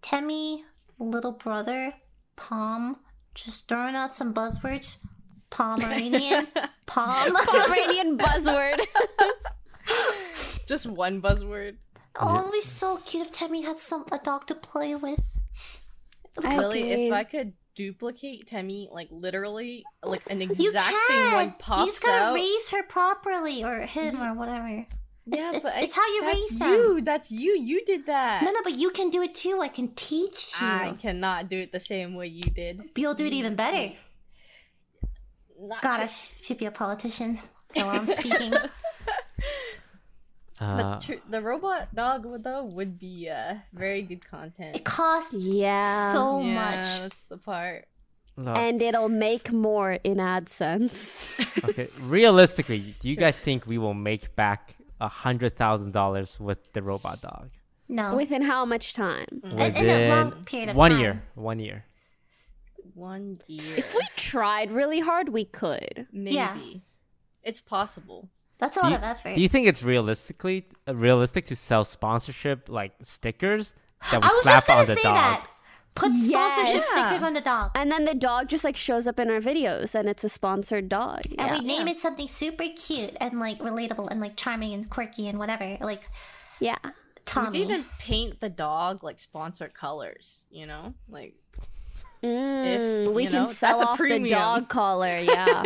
Temmie, 0.02 0.64
little 0.98 1.32
brother, 1.32 1.94
Palm, 2.36 2.96
just 3.34 3.68
throwing 3.68 3.94
out 3.94 4.14
some 4.14 4.34
buzzwords. 4.34 5.04
Pomeranian, 5.50 6.46
Palm. 6.86 7.34
Pomeranian 7.44 8.16
buzzword. 8.16 8.80
Just 10.66 10.86
one 10.86 11.20
buzzword. 11.20 11.76
Oh, 12.18 12.40
it'd 12.40 12.52
be 12.52 12.60
so 12.60 12.96
cute 12.98 13.26
if 13.26 13.32
Temmie 13.32 13.64
had 13.64 13.78
some 13.78 14.04
a 14.12 14.18
dog 14.18 14.46
to 14.48 14.54
play 14.54 14.94
with. 14.94 15.20
I 16.44 16.56
Really, 16.56 16.92
agree. 16.92 17.06
if 17.08 17.12
I 17.12 17.24
could 17.24 17.52
duplicate 17.74 18.46
Temmie, 18.46 18.90
like 18.92 19.08
literally, 19.10 19.84
like 20.02 20.22
an 20.30 20.42
exact 20.42 20.94
same 21.08 21.32
one 21.32 21.50
can. 21.50 21.54
pops 21.58 21.80
You 21.80 21.86
just 21.86 22.02
gotta 22.02 22.24
out. 22.26 22.34
raise 22.34 22.70
her 22.70 22.82
properly, 22.82 23.62
or 23.64 23.80
him, 23.86 24.20
or 24.20 24.34
whatever. 24.34 24.68
yeah, 24.68 24.86
it's, 25.26 25.56
it's, 25.58 25.62
but 25.62 25.74
I- 25.76 25.80
it's 25.82 25.92
how 25.94 26.06
you 26.14 26.22
that's 26.22 26.34
raise 26.36 26.58
them. 26.58 26.68
You, 26.72 27.00
that's 27.02 27.30
you. 27.30 27.58
You 27.58 27.84
did 27.84 28.06
that. 28.06 28.42
No, 28.42 28.50
no, 28.50 28.60
but 28.64 28.76
you 28.76 28.90
can 28.90 29.10
do 29.10 29.22
it 29.22 29.34
too. 29.34 29.60
I 29.62 29.68
can 29.68 29.88
teach 29.94 30.60
you. 30.60 30.66
I 30.66 30.94
cannot 30.98 31.48
do 31.48 31.58
it 31.60 31.72
the 31.72 31.80
same 31.80 32.14
way 32.14 32.26
you 32.26 32.42
did. 32.42 32.78
But 32.78 32.98
You'll 32.98 33.14
do 33.14 33.26
it 33.26 33.32
even 33.32 33.54
better. 33.54 33.94
Not 35.60 35.82
God, 35.82 36.00
I 36.00 36.06
sh- 36.06 36.40
should 36.42 36.58
be 36.58 36.66
a 36.66 36.70
politician 36.70 37.38
while 37.74 37.90
I'm 37.90 38.06
speaking. 38.06 38.52
Uh, 40.60 40.76
But 40.76 41.00
tr- 41.00 41.24
the 41.28 41.40
robot 41.40 41.94
dog 41.94 42.26
would- 42.26 42.44
though 42.44 42.64
would 42.64 42.98
be 42.98 43.30
uh 43.30 43.54
very 43.72 44.02
good 44.02 44.22
content. 44.28 44.76
It 44.76 44.84
costs 44.84 45.34
yeah. 45.34 46.12
so 46.12 46.40
yeah, 46.42 46.54
much. 46.54 47.00
that's 47.00 47.24
the 47.32 47.38
part. 47.38 47.86
look, 48.36 48.56
and 48.56 48.80
it'll 48.82 49.08
make 49.08 49.50
more 49.52 49.92
in 50.04 50.18
AdSense. 50.18 51.00
okay. 51.68 51.88
Realistically, 52.00 52.94
do 53.00 53.08
you 53.08 53.16
guys 53.16 53.38
think 53.38 53.66
we 53.66 53.78
will 53.78 53.94
make 53.94 54.36
back 54.36 54.76
a 55.00 55.08
hundred 55.08 55.56
thousand 55.56 55.92
dollars 55.92 56.38
with 56.38 56.60
the 56.74 56.82
robot 56.82 57.20
dog? 57.22 57.50
No. 57.88 58.14
Within 58.14 58.42
how 58.42 58.64
much 58.66 58.92
time? 58.92 59.26
in 59.42 59.58
a 59.88 60.08
long 60.14 60.44
period 60.44 60.68
of 60.70 60.76
one 60.76 60.90
time. 60.92 61.00
year. 61.00 61.22
One 61.34 61.58
year. 61.58 61.84
One 62.94 63.36
year, 63.46 63.78
If 63.78 63.94
we 63.94 64.04
tried 64.16 64.70
really 64.70 65.00
hard, 65.00 65.28
we 65.30 65.44
could. 65.44 66.06
maybe. 66.12 66.34
Yeah. 66.36 66.56
It's 67.42 67.60
possible. 67.60 68.28
That's 68.60 68.76
a 68.76 68.80
lot 68.80 68.90
you, 68.90 68.96
of 68.98 69.02
effort. 69.02 69.34
do 69.34 69.40
you 69.40 69.48
think 69.48 69.66
it's 69.66 69.82
realistically 69.82 70.66
uh, 70.86 70.94
realistic 70.94 71.46
to 71.46 71.56
sell 71.56 71.84
sponsorship 71.84 72.68
like 72.68 72.92
stickers 73.02 73.74
that 74.10 74.22
we 74.22 74.28
I 74.28 74.30
was 74.32 74.42
slap 74.42 74.54
just 74.56 74.66
gonna 74.66 74.80
on 74.80 74.86
the 74.86 74.94
say 74.96 75.02
dog? 75.02 75.14
that. 75.14 75.46
Put 75.96 76.12
sponsorship 76.12 76.74
Yes. 76.76 76.88
stickers 76.92 77.22
on 77.24 77.34
the 77.34 77.40
dog. 77.40 77.72
And 77.74 77.90
then 77.90 78.04
the 78.04 78.14
dog 78.14 78.48
just 78.48 78.62
like 78.62 78.76
shows 78.76 79.06
up 79.08 79.18
in 79.18 79.28
our 79.30 79.40
videos 79.40 79.94
and 79.94 80.08
it's 80.08 80.22
a 80.22 80.28
sponsored 80.28 80.88
dog. 80.88 81.22
And 81.26 81.38
Yeah. 81.38 81.58
we 81.58 81.64
name 81.64 81.88
it 81.88 81.98
something 81.98 82.28
super 82.28 82.64
cute 82.76 83.16
and 83.20 83.40
like 83.40 83.58
relatable 83.58 84.08
and 84.10 84.20
like 84.20 84.36
charming 84.36 84.72
and 84.72 84.88
quirky 84.88 85.26
and 85.28 85.38
whatever. 85.38 85.76
Like 85.80 86.08
yeah. 86.60 86.76
We 86.84 86.90
Tommy. 87.24 87.58
could 87.60 87.70
even 87.70 87.84
paint 87.98 88.40
the 88.40 88.48
dog 88.48 89.02
like 89.02 89.18
sponsored 89.20 89.74
colors. 89.74 90.46
You 90.50 90.66
know, 90.66 90.94
like 91.08 91.34
Mm, 92.22 93.06
If, 93.06 93.12
we 93.14 93.24
you 93.24 93.30
can 93.30 93.46
sell 93.48 93.78
that's 93.78 93.82
a 93.82 93.88
off 93.88 93.98
the 93.98 94.28
dog 94.28 94.68
collar. 94.68 95.18
Yeah. 95.22 95.62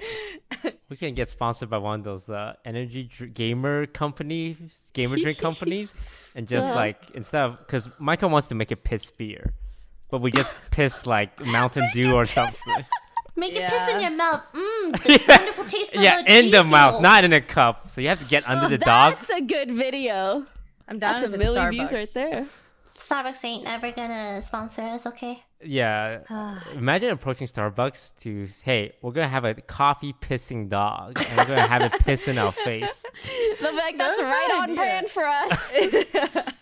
We 0.90 0.96
can 0.96 1.14
get 1.14 1.28
sponsored 1.28 1.70
by 1.70 1.78
one 1.78 2.00
of 2.00 2.04
those 2.04 2.28
uh, 2.28 2.54
energy 2.64 3.04
dr- 3.04 3.32
gamer 3.32 3.86
companies, 3.86 4.56
gamer 4.92 5.16
drink 5.16 5.38
companies, 5.48 5.94
and 6.34 6.48
just 6.48 6.66
Uh-huh. 6.66 6.74
like 6.76 6.98
instead 7.14 7.42
of 7.44 7.58
because 7.58 7.88
Michael 8.00 8.28
wants 8.30 8.48
to 8.48 8.54
make 8.56 8.72
it 8.72 8.82
piss 8.82 9.08
beer, 9.12 9.52
but 10.10 10.20
we 10.20 10.32
just 10.32 10.52
piss 10.72 11.06
like 11.06 11.30
Mountain 11.46 11.88
Dew 11.92 12.12
or 12.14 12.24
something. 12.24 12.84
Make 13.36 13.54
it 13.54 13.70
piss 13.70 13.94
in 13.94 14.00
your 14.00 14.10
mouth. 14.10 14.42
Mmm, 14.52 15.04
the 15.04 15.22
wonderful 15.28 15.64
taste 15.64 15.94
of 15.94 16.02
yeah, 16.02 16.22
the 16.22 16.38
in 16.38 16.44
G 16.46 16.50
the 16.50 16.64
mouth, 16.64 17.00
not 17.00 17.22
in 17.22 17.32
a 17.32 17.40
cup. 17.40 17.88
So 17.88 18.00
you 18.00 18.08
have 18.08 18.18
to 18.18 18.28
get 18.28 18.46
under 18.48 18.68
the 18.68 18.76
dog. 18.78 19.14
That's 19.14 19.30
a 19.30 19.40
good 19.40 19.70
video. 19.70 20.44
I'm 20.88 20.98
down 20.98 21.22
That's 21.22 21.22
a 21.22 21.26
if 21.28 21.34
it's 21.34 21.42
million 21.44 21.70
views 21.70 21.92
right 21.92 22.10
there. 22.14 22.46
Starbucks 23.00 23.44
ain't 23.44 23.68
ever 23.68 23.90
gonna 23.92 24.40
sponsor 24.42 24.82
us, 24.82 25.06
okay? 25.06 25.42
Yeah, 25.64 26.20
imagine 26.74 27.10
approaching 27.10 27.46
Starbucks 27.46 28.12
to 28.20 28.46
say, 28.46 28.62
hey, 28.64 28.92
we're 29.02 29.12
gonna 29.12 29.28
have 29.28 29.44
a 29.44 29.54
coffee 29.54 30.12
pissing 30.20 30.68
dog, 30.68 31.18
and 31.18 31.36
we're 31.38 31.46
gonna 31.46 31.66
have 31.66 31.82
it 31.82 31.92
piss 32.00 32.28
in 32.28 32.38
our 32.38 32.52
face. 32.52 33.04
They'll 33.60 33.70
be 33.72 33.76
like, 33.78 33.98
that's 33.98 34.18
That's 34.18 34.22
right 34.22 34.48
right, 34.52 34.62
on 34.62 34.68
yeah. 34.70 34.74
brand 34.74 35.08
for 35.08 35.24
us. 35.24 35.72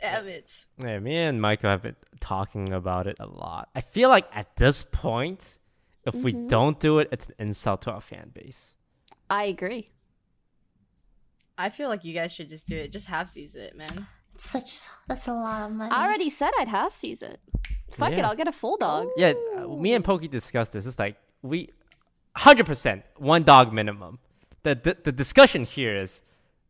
Damn 0.00 0.26
it. 0.28 0.50
Yeah, 0.78 0.98
me 0.98 1.16
and 1.16 1.40
Michael 1.40 1.70
have 1.70 1.82
been 1.82 1.96
talking 2.20 2.72
about 2.72 3.06
it 3.06 3.16
a 3.20 3.26
lot. 3.26 3.68
I 3.74 3.80
feel 3.82 4.08
like 4.08 4.26
at 4.32 4.56
this 4.56 4.84
point, 4.90 5.58
if 6.04 6.14
we 6.14 6.32
Mm-hmm. 6.32 6.48
don't 6.48 6.80
do 6.80 6.98
it, 6.98 7.08
it's 7.12 7.26
an 7.28 7.34
insult 7.38 7.82
to 7.82 7.92
our 7.92 8.00
fan 8.00 8.30
base. 8.34 8.74
I 9.30 9.44
agree. 9.44 9.90
I 11.56 11.68
feel 11.68 11.88
like 11.88 12.04
you 12.04 12.14
guys 12.14 12.32
should 12.32 12.48
just 12.48 12.66
do 12.66 12.76
it. 12.76 12.90
Just 12.90 13.06
have 13.08 13.30
seize 13.30 13.54
it, 13.54 13.76
man. 13.76 14.06
It's 14.34 14.48
such 14.48 14.88
that's 15.08 15.26
a 15.28 15.32
lot 15.34 15.70
of 15.70 15.72
money. 15.76 15.90
I 15.92 16.06
already 16.06 16.30
said 16.30 16.50
I'd 16.58 16.68
half 16.68 16.92
seize 16.92 17.22
it. 17.22 17.40
Fuck 17.90 18.12
it, 18.12 18.24
I'll 18.24 18.34
get 18.36 18.48
a 18.48 18.52
full 18.52 18.76
dog. 18.78 19.08
Yeah, 19.16 19.34
uh, 19.58 19.66
me 19.68 19.92
and 19.92 20.02
Pokey 20.04 20.28
discussed 20.28 20.72
this. 20.72 20.86
It's 20.86 20.98
like 20.98 21.16
we, 21.42 21.70
hundred 22.36 22.66
percent, 22.66 23.04
one 23.16 23.42
dog 23.42 23.72
minimum. 23.72 24.18
The, 24.62 24.74
the 24.74 24.96
the 25.04 25.12
discussion 25.12 25.64
here 25.64 25.94
is, 25.96 26.22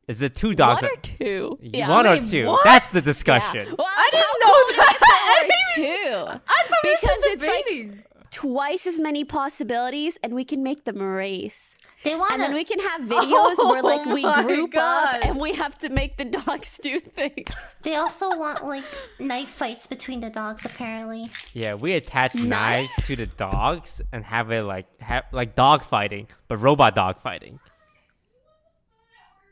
is 0.09 0.20
it 0.22 0.35
two 0.35 0.55
dogs? 0.55 0.83
One 0.83 0.90
or- 0.90 0.94
or 0.94 1.01
two? 1.01 1.59
one 1.87 2.07
or 2.07 2.20
two? 2.20 2.46
what? 2.46 2.64
That's 2.64 2.88
the 2.88 2.98
Yeah. 3.01 3.05
discussion. 3.05 3.75
Well, 3.79 3.87
I 3.88 4.09
didn't 4.11 4.38
know 4.44 4.59
that. 4.83 4.98
that. 5.01 5.20
is 5.22 5.29
I 5.29 5.44
it 5.44 5.48
didn't 5.48 5.75
for 5.75 5.81
even- 5.81 6.03
two? 6.03 6.40
I 6.48 6.62
thought 6.64 6.79
we 6.83 6.90
were 6.90 6.96
Because 6.96 7.01
still 7.01 7.33
it's 7.33 7.42
like- 7.42 7.64
debating. 7.66 8.03
Twice 8.31 8.87
as 8.87 8.98
many 8.98 9.25
possibilities, 9.25 10.18
and 10.22 10.35
we 10.35 10.42
can 10.44 10.62
make 10.62 10.85
them 10.85 11.03
race. 11.03 11.77
They 12.04 12.14
want 12.16 12.32
And 12.32 12.42
then 12.42 12.54
we 12.54 12.64
can 12.64 12.78
have 12.80 13.00
videos 13.16 13.56
where 13.58 13.82
like 13.82 14.04
we 14.06 14.24
Oh 14.24 14.42
group 14.42 14.72
God. 14.72 15.16
up 15.16 15.24
and 15.24 15.38
we 15.40 15.52
have 15.54 15.76
to 15.78 15.88
make 15.88 16.16
the 16.16 16.24
dogs 16.24 16.78
do 16.82 16.98
things. 16.98 17.48
They 17.82 17.94
also 17.96 18.36
want 18.38 18.64
like 18.64 18.84
knife 19.20 19.48
fights 19.50 19.86
between 19.86 20.20
the 20.20 20.30
dogs 20.30 20.64
apparently. 20.64 21.30
Yeah, 21.52 21.74
we 21.74 21.92
attach 21.94 22.34
Nice. 22.34 22.44
knives 22.44 23.06
to 23.06 23.16
the 23.16 23.26
dogs 23.26 24.00
and 24.12 24.24
have 24.24 24.50
it 24.50 24.62
like 24.62 24.86
have 25.00 25.24
like 25.32 25.54
dog 25.54 25.82
fighting, 25.84 26.26
but 26.48 26.56
robot 26.58 26.94
dog 26.94 27.20
fighting. 27.20 27.60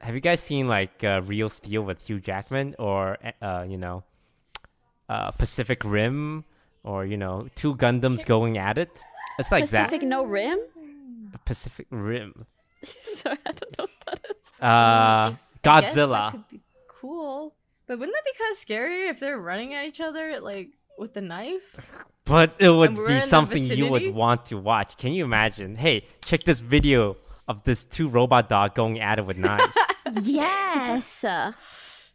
Have 0.00 0.14
you 0.14 0.20
guys 0.20 0.40
seen 0.40 0.66
like 0.66 1.04
uh, 1.04 1.20
Real 1.24 1.48
Steel 1.50 1.82
with 1.82 2.06
Hugh 2.06 2.20
Jackman 2.20 2.74
or 2.78 3.18
uh, 3.42 3.66
you 3.68 3.76
know 3.76 4.02
uh, 5.08 5.30
Pacific 5.32 5.82
Rim 5.84 6.44
or 6.84 7.04
you 7.04 7.16
know 7.18 7.48
two 7.54 7.74
Gundams 7.76 8.24
going 8.24 8.56
at 8.56 8.78
it? 8.78 8.90
It's 9.38 9.52
like 9.52 9.64
Pacific 9.64 10.02
No 10.02 10.24
Rim? 10.24 10.58
That. 11.32 11.44
Pacific 11.44 11.86
Rim. 11.90 12.34
Sorry, 12.82 13.38
I 13.46 13.52
don't 13.52 13.78
know 13.78 13.84
what 13.84 14.06
that 14.06 14.26
is. 14.30 14.60
Uh, 14.62 15.30
Guess 15.62 15.94
that 15.94 16.08
Godzilla. 16.08 16.30
could 16.32 16.48
be 16.48 16.60
cool. 16.88 17.54
But 17.86 17.98
wouldn't 17.98 18.16
that 18.16 18.24
be 18.24 18.38
kind 18.38 18.50
of 18.52 18.56
scary 18.56 19.08
if 19.08 19.18
they're 19.20 19.38
running 19.38 19.74
at 19.74 19.84
each 19.84 20.00
other 20.00 20.40
like 20.40 20.70
with 20.98 21.14
the 21.14 21.20
knife? 21.20 22.04
But 22.26 22.54
it 22.60 22.70
would 22.70 22.94
be 22.94 23.18
something 23.18 23.60
you 23.60 23.88
would 23.88 24.14
want 24.14 24.46
to 24.46 24.56
watch. 24.56 24.96
Can 24.96 25.12
you 25.12 25.24
imagine? 25.24 25.74
Hey, 25.74 26.06
check 26.24 26.44
this 26.44 26.60
video 26.60 27.16
of 27.48 27.64
this 27.64 27.84
two 27.84 28.06
robot 28.06 28.48
dog 28.48 28.76
going 28.76 29.00
at 29.00 29.18
it 29.18 29.26
with 29.26 29.36
knives. 29.44 29.74
Yes. 30.22 31.24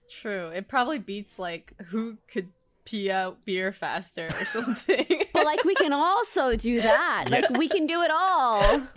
True. 0.10 0.48
It 0.56 0.70
probably 0.70 1.00
beats 1.00 1.38
like 1.38 1.74
who 1.88 2.18
could 2.32 2.48
pee 2.86 3.10
out 3.12 3.44
beer 3.46 3.72
faster 3.72 4.30
or 4.40 4.46
something. 4.58 5.06
but 5.34 5.46
like 5.46 5.64
we 5.64 5.76
can 5.76 5.92
also 5.94 6.56
do 6.56 6.82
that. 6.82 7.26
Like 7.32 7.50
we 7.52 7.68
can 7.68 7.86
do 7.88 8.02
it 8.02 8.12
all. 8.12 8.82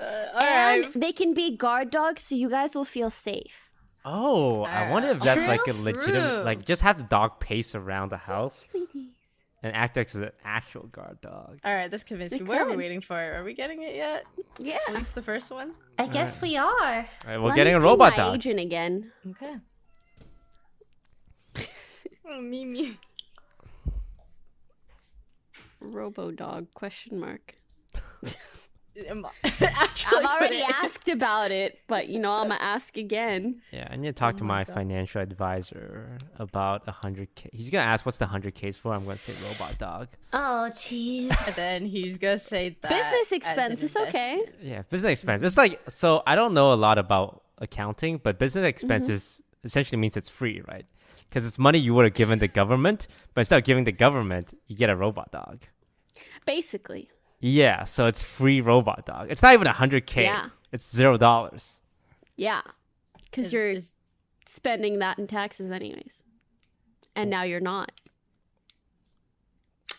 All 0.00 0.40
and 0.40 0.84
right. 0.84 0.92
they 0.94 1.12
can 1.12 1.32
be 1.34 1.56
guard 1.56 1.90
dogs 1.90 2.22
so 2.22 2.34
you 2.34 2.48
guys 2.50 2.74
will 2.74 2.84
feel 2.84 3.10
safe. 3.10 3.70
Oh, 4.04 4.62
I 4.62 4.90
wonder 4.90 5.10
if 5.10 5.20
Uh, 5.22 5.24
that's 5.26 5.38
true, 5.38 5.46
like 5.46 5.66
a 5.68 5.72
legitimate, 5.74 6.28
true. 6.36 6.42
like 6.44 6.64
just 6.64 6.82
have 6.82 6.96
the 6.98 7.04
dog 7.04 7.38
pace 7.38 7.76
around 7.76 8.10
the 8.10 8.16
house 8.16 8.66
and 9.62 9.76
act 9.76 9.94
like 9.96 10.06
it's 10.06 10.14
an 10.16 10.30
actual 10.44 10.84
guard 10.88 11.20
dog. 11.20 11.58
All 11.64 11.72
right, 11.72 11.88
this 11.88 12.02
convinced 12.02 12.32
We 12.34 12.40
me. 12.40 12.48
What 12.48 12.58
are 12.62 12.68
we 12.68 12.76
waiting 12.76 13.00
for? 13.00 13.14
Are 13.16 13.44
we 13.44 13.54
getting 13.54 13.82
it 13.82 13.94
yet? 13.94 14.24
Yeah. 14.58 14.78
At 14.88 14.94
least 14.96 15.14
the 15.14 15.22
first 15.22 15.52
one. 15.52 15.72
I 16.00 16.08
guess 16.08 16.40
we 16.42 16.56
are. 16.56 16.66
All 16.66 17.04
right, 17.28 17.38
we're 17.40 17.48
Let 17.50 17.54
getting 17.56 17.74
a 17.74 17.80
robot 17.80 18.12
my 18.12 18.16
dog. 18.16 18.34
agent 18.36 18.58
again. 18.58 19.12
Okay. 19.30 19.54
Oh, 22.32 22.40
Mimi. 22.40 22.96
Robo 25.84 26.30
dog 26.30 26.66
question 26.74 27.18
mark. 27.20 27.54
I- 27.94 28.34
Actually, 29.62 30.18
I've 30.26 30.36
already 30.36 30.60
asked 30.82 31.08
about 31.08 31.50
it, 31.50 31.78
but 31.88 32.08
you 32.08 32.18
know 32.18 32.30
I'm 32.32 32.48
gonna 32.48 32.60
ask 32.60 32.98
again. 32.98 33.62
Yeah, 33.70 33.88
I 33.90 33.96
need 33.96 34.08
to 34.08 34.12
talk 34.12 34.36
to 34.36 34.44
Oh 34.44 34.46
my 34.46 34.58
my 34.58 34.64
God. 34.64 34.74
financial 34.74 35.22
advisor 35.22 36.18
about 36.38 36.82
a 36.86 36.92
hundred 36.92 37.34
k. 37.34 37.48
He's 37.54 37.70
gonna 37.70 37.86
ask 37.86 38.04
what's 38.04 38.18
the 38.18 38.26
hundred 38.26 38.54
k's 38.54 38.76
for. 38.76 38.92
I'm 38.92 39.04
gonna 39.04 39.16
say 39.16 39.32
robot 39.48 39.78
dog. 39.78 40.08
Oh 40.34 40.68
jeez. 40.70 41.30
And 41.46 41.56
then 41.56 41.86
he's 41.86 42.18
gonna 42.18 42.36
say 42.36 42.76
that 42.82 42.90
Business 42.90 43.26
as 43.28 43.32
expense 43.32 43.82
is 43.82 43.96
okay. 43.96 44.42
Yeah, 44.60 44.82
business 44.90 45.12
expense. 45.12 45.42
It's 45.42 45.56
like 45.56 45.80
so. 45.88 46.22
I 46.26 46.34
don't 46.36 46.52
know 46.52 46.74
a 46.74 46.76
lot 46.76 46.98
about 46.98 47.42
accounting, 47.60 48.18
but 48.22 48.38
business 48.38 48.64
expense 48.66 49.06
Mm-hmm. 49.08 49.66
essentially 49.66 49.98
means 49.98 50.18
it's 50.18 50.28
free, 50.28 50.60
right? 50.68 50.84
Because 51.32 51.46
it's 51.46 51.58
money 51.58 51.78
you 51.78 51.94
would 51.94 52.04
have 52.04 52.12
given 52.12 52.40
the 52.40 52.46
government, 52.46 53.08
but 53.32 53.40
instead 53.40 53.56
of 53.56 53.64
giving 53.64 53.84
the 53.84 53.92
government, 53.92 54.52
you 54.66 54.76
get 54.76 54.90
a 54.90 54.96
robot 54.96 55.32
dog. 55.32 55.62
Basically. 56.44 57.10
Yeah, 57.40 57.84
so 57.84 58.04
it's 58.04 58.22
free 58.22 58.60
robot 58.60 59.06
dog. 59.06 59.28
It's 59.30 59.40
not 59.40 59.54
even 59.54 59.66
a 59.66 59.72
hundred 59.72 60.06
k. 60.06 60.24
Yeah. 60.24 60.50
It's 60.72 60.94
zero 60.94 61.16
dollars. 61.16 61.80
Yeah. 62.36 62.60
Because 63.24 63.50
you're 63.50 63.70
is- 63.70 63.94
spending 64.46 64.98
that 64.98 65.18
in 65.18 65.26
taxes 65.26 65.70
anyways. 65.70 66.22
And 67.16 67.30
now 67.30 67.44
you're 67.44 67.60
not. 67.60 67.92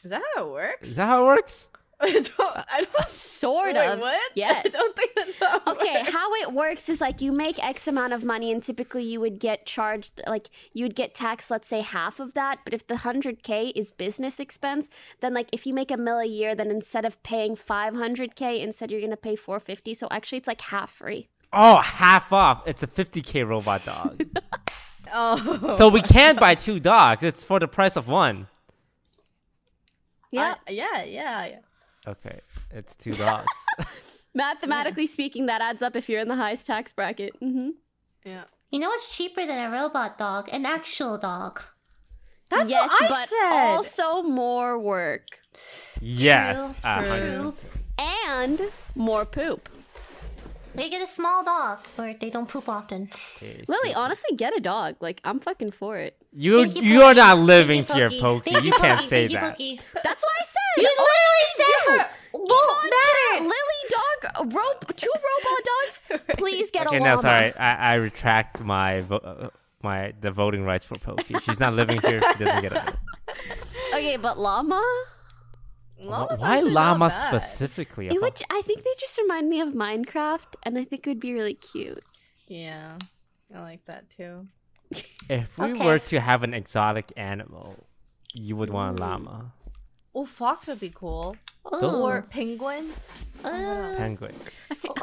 Is 0.03 0.11
that 0.11 0.21
how 0.35 0.45
it 0.45 0.51
works? 0.51 0.89
Is 0.89 0.97
that 0.97 1.07
how 1.07 1.23
it 1.23 1.25
works? 1.25 1.67
I 2.07 2.11
don't. 2.11 2.57
I 2.57 2.81
don't 2.93 3.05
Sort 3.05 3.75
wait, 3.75 3.87
of. 3.87 3.99
What? 3.99 4.21
Yes. 4.35 4.65
I 4.65 4.69
don't 4.69 4.95
think 4.95 5.11
that's 5.15 5.35
how. 5.39 5.57
It 5.57 5.67
Okay, 5.67 5.99
works. 6.01 6.11
how 6.11 6.33
it 6.35 6.53
works 6.53 6.89
is 6.89 7.01
like 7.01 7.21
you 7.21 7.31
make 7.31 7.63
X 7.63 7.87
amount 7.87 8.13
of 8.13 8.23
money, 8.23 8.51
and 8.51 8.63
typically 8.63 9.03
you 9.03 9.19
would 9.21 9.39
get 9.39 9.65
charged, 9.65 10.21
like 10.27 10.49
you 10.73 10.85
would 10.85 10.95
get 10.95 11.13
taxed, 11.13 11.49
let's 11.51 11.67
say 11.67 11.81
half 11.81 12.19
of 12.19 12.33
that. 12.33 12.59
But 12.65 12.73
if 12.73 12.87
the 12.87 12.95
100K 12.95 13.71
is 13.75 13.91
business 13.91 14.39
expense, 14.39 14.89
then 15.21 15.33
like 15.33 15.49
if 15.51 15.65
you 15.65 15.73
make 15.73 15.91
a 15.91 15.97
mil 15.97 16.19
a 16.19 16.25
year, 16.25 16.55
then 16.55 16.69
instead 16.71 17.05
of 17.05 17.21
paying 17.23 17.55
500K, 17.55 18.61
instead 18.61 18.91
you're 18.91 19.01
gonna 19.01 19.17
pay 19.17 19.35
450. 19.35 19.93
So 19.93 20.07
actually, 20.11 20.39
it's 20.39 20.47
like 20.47 20.61
half 20.61 20.91
free. 20.91 21.29
Oh, 21.51 21.77
half 21.77 22.33
off. 22.33 22.63
It's 22.65 22.81
a 22.83 22.87
fifty 22.87 23.21
k 23.21 23.43
robot 23.43 23.85
dog. 23.85 24.23
Oh. 25.13 25.75
so 25.77 25.89
we 25.89 26.01
can 26.01 26.37
buy 26.37 26.55
two 26.55 26.79
dogs. 26.79 27.21
It's 27.23 27.43
for 27.43 27.59
the 27.59 27.67
price 27.67 27.95
of 27.95 28.07
one. 28.07 28.47
Yeah. 30.31 30.55
I- 30.67 30.71
yeah, 30.71 31.03
yeah, 31.03 31.45
yeah. 31.45 31.59
Okay, 32.07 32.39
it's 32.71 32.95
two 32.95 33.11
dogs. 33.11 33.45
Mathematically 34.33 35.05
speaking, 35.07 35.45
that 35.45 35.61
adds 35.61 35.81
up 35.81 35.95
if 35.95 36.09
you're 36.09 36.19
in 36.19 36.27
the 36.27 36.35
highest 36.35 36.65
tax 36.67 36.91
bracket. 36.91 37.35
hmm 37.39 37.69
Yeah. 38.25 38.43
You 38.71 38.79
know 38.79 38.89
what's 38.89 39.15
cheaper 39.15 39.45
than 39.45 39.63
a 39.63 39.69
robot 39.71 40.17
dog? 40.17 40.49
An 40.51 40.65
actual 40.65 41.17
dog. 41.17 41.61
That's 42.49 42.69
yes, 42.69 42.89
what 42.89 43.03
I 43.03 43.07
but 43.09 43.29
said. 43.29 43.75
also 43.75 44.21
more 44.23 44.77
work 44.79 45.27
yes, 46.01 46.57
True, 46.81 47.05
true. 47.51 47.53
and 47.97 48.61
more 48.95 49.25
poop. 49.25 49.69
They 50.75 50.89
get 50.89 51.01
a 51.01 51.07
small 51.07 51.43
dog 51.45 51.79
where 51.95 52.15
they 52.19 52.29
don't 52.29 52.49
poop 52.49 52.67
often. 52.67 53.09
Okay, 53.37 53.63
Lily, 53.67 53.93
honestly, 53.93 54.35
get 54.35 54.55
a 54.57 54.59
dog. 54.59 54.95
Like 55.01 55.21
I'm 55.23 55.39
fucking 55.39 55.71
for 55.71 55.97
it. 55.97 56.17
You 56.35 56.61
Thank 56.61 56.83
you, 56.83 57.01
are 57.03 57.13
not 57.13 57.37
living 57.37 57.85
you, 57.87 57.93
here, 57.93 58.09
Pokey. 58.09 58.51
Pokey. 58.51 58.65
You 58.65 58.73
can't 58.73 59.01
say 59.01 59.27
Thank 59.27 59.39
that. 59.39 59.51
Pokey. 59.51 59.79
That's 60.03 60.23
what 60.23 60.31
I 60.39 60.43
said. 60.43 60.81
You 60.83 60.89
literally 60.89 61.47
said 61.55 62.05
her 62.05 62.09
won't 62.33 62.89
matter. 62.89 63.43
Lily 63.43 63.81
dog, 63.89 64.53
ro- 64.53 64.93
two 64.95 65.11
robot 65.13 65.63
dogs. 65.63 65.99
Please 66.37 66.71
get 66.71 66.87
Okay, 66.87 66.97
a 66.97 66.99
no, 66.99 67.05
llama. 67.05 67.21
sorry. 67.21 67.53
I, 67.55 67.91
I 67.91 67.95
retract 67.95 68.63
my 68.63 69.01
vo- 69.01 69.17
uh, 69.17 69.49
my 69.83 70.13
the 70.21 70.31
voting 70.31 70.63
rights 70.63 70.85
for 70.85 70.95
Pokey. 70.95 71.35
She's 71.43 71.59
not 71.59 71.73
living 71.73 72.01
here. 72.01 72.21
She 72.37 72.43
doesn't 72.43 72.61
get 72.61 72.71
a 72.73 72.79
vote. 72.79 72.95
Okay, 73.93 74.17
but 74.17 74.39
llama. 74.39 74.81
Llama's 75.99 76.41
Why 76.41 76.55
actually 76.57 76.73
not 76.73 76.99
llama 76.99 77.09
specifically? 77.11 78.07
It 78.07 78.19
would. 78.21 78.41
I 78.51 78.61
think 78.63 78.83
they 78.83 78.89
just 78.99 79.17
remind 79.19 79.49
me 79.49 79.61
of 79.61 79.69
Minecraft, 79.69 80.55
and 80.63 80.77
I 80.77 80.83
think 80.83 81.05
it 81.05 81.09
would 81.11 81.19
be 81.19 81.33
really 81.33 81.53
cute. 81.53 82.03
Yeah, 82.47 82.97
I 83.55 83.59
like 83.61 83.85
that 83.85 84.09
too. 84.09 84.47
If 85.29 85.57
we 85.57 85.71
Okay. 85.73 85.85
were 85.85 85.99
to 85.99 86.19
have 86.19 86.43
an 86.43 86.53
exotic 86.53 87.11
animal, 87.17 87.87
you 88.33 88.55
would 88.55 88.69
want 88.69 88.99
a 88.99 89.03
llama, 89.03 89.53
Oh, 90.15 90.25
fox 90.25 90.67
would 90.67 90.79
be 90.79 90.91
cool. 90.93 91.35
Those- 91.71 91.95
Ooh. 91.95 92.03
Or 92.03 92.21
penguin. 92.23 92.91
Uh, 93.43 93.95
penguin. 93.97 94.35
I 94.69 94.75
feel, 94.75 94.95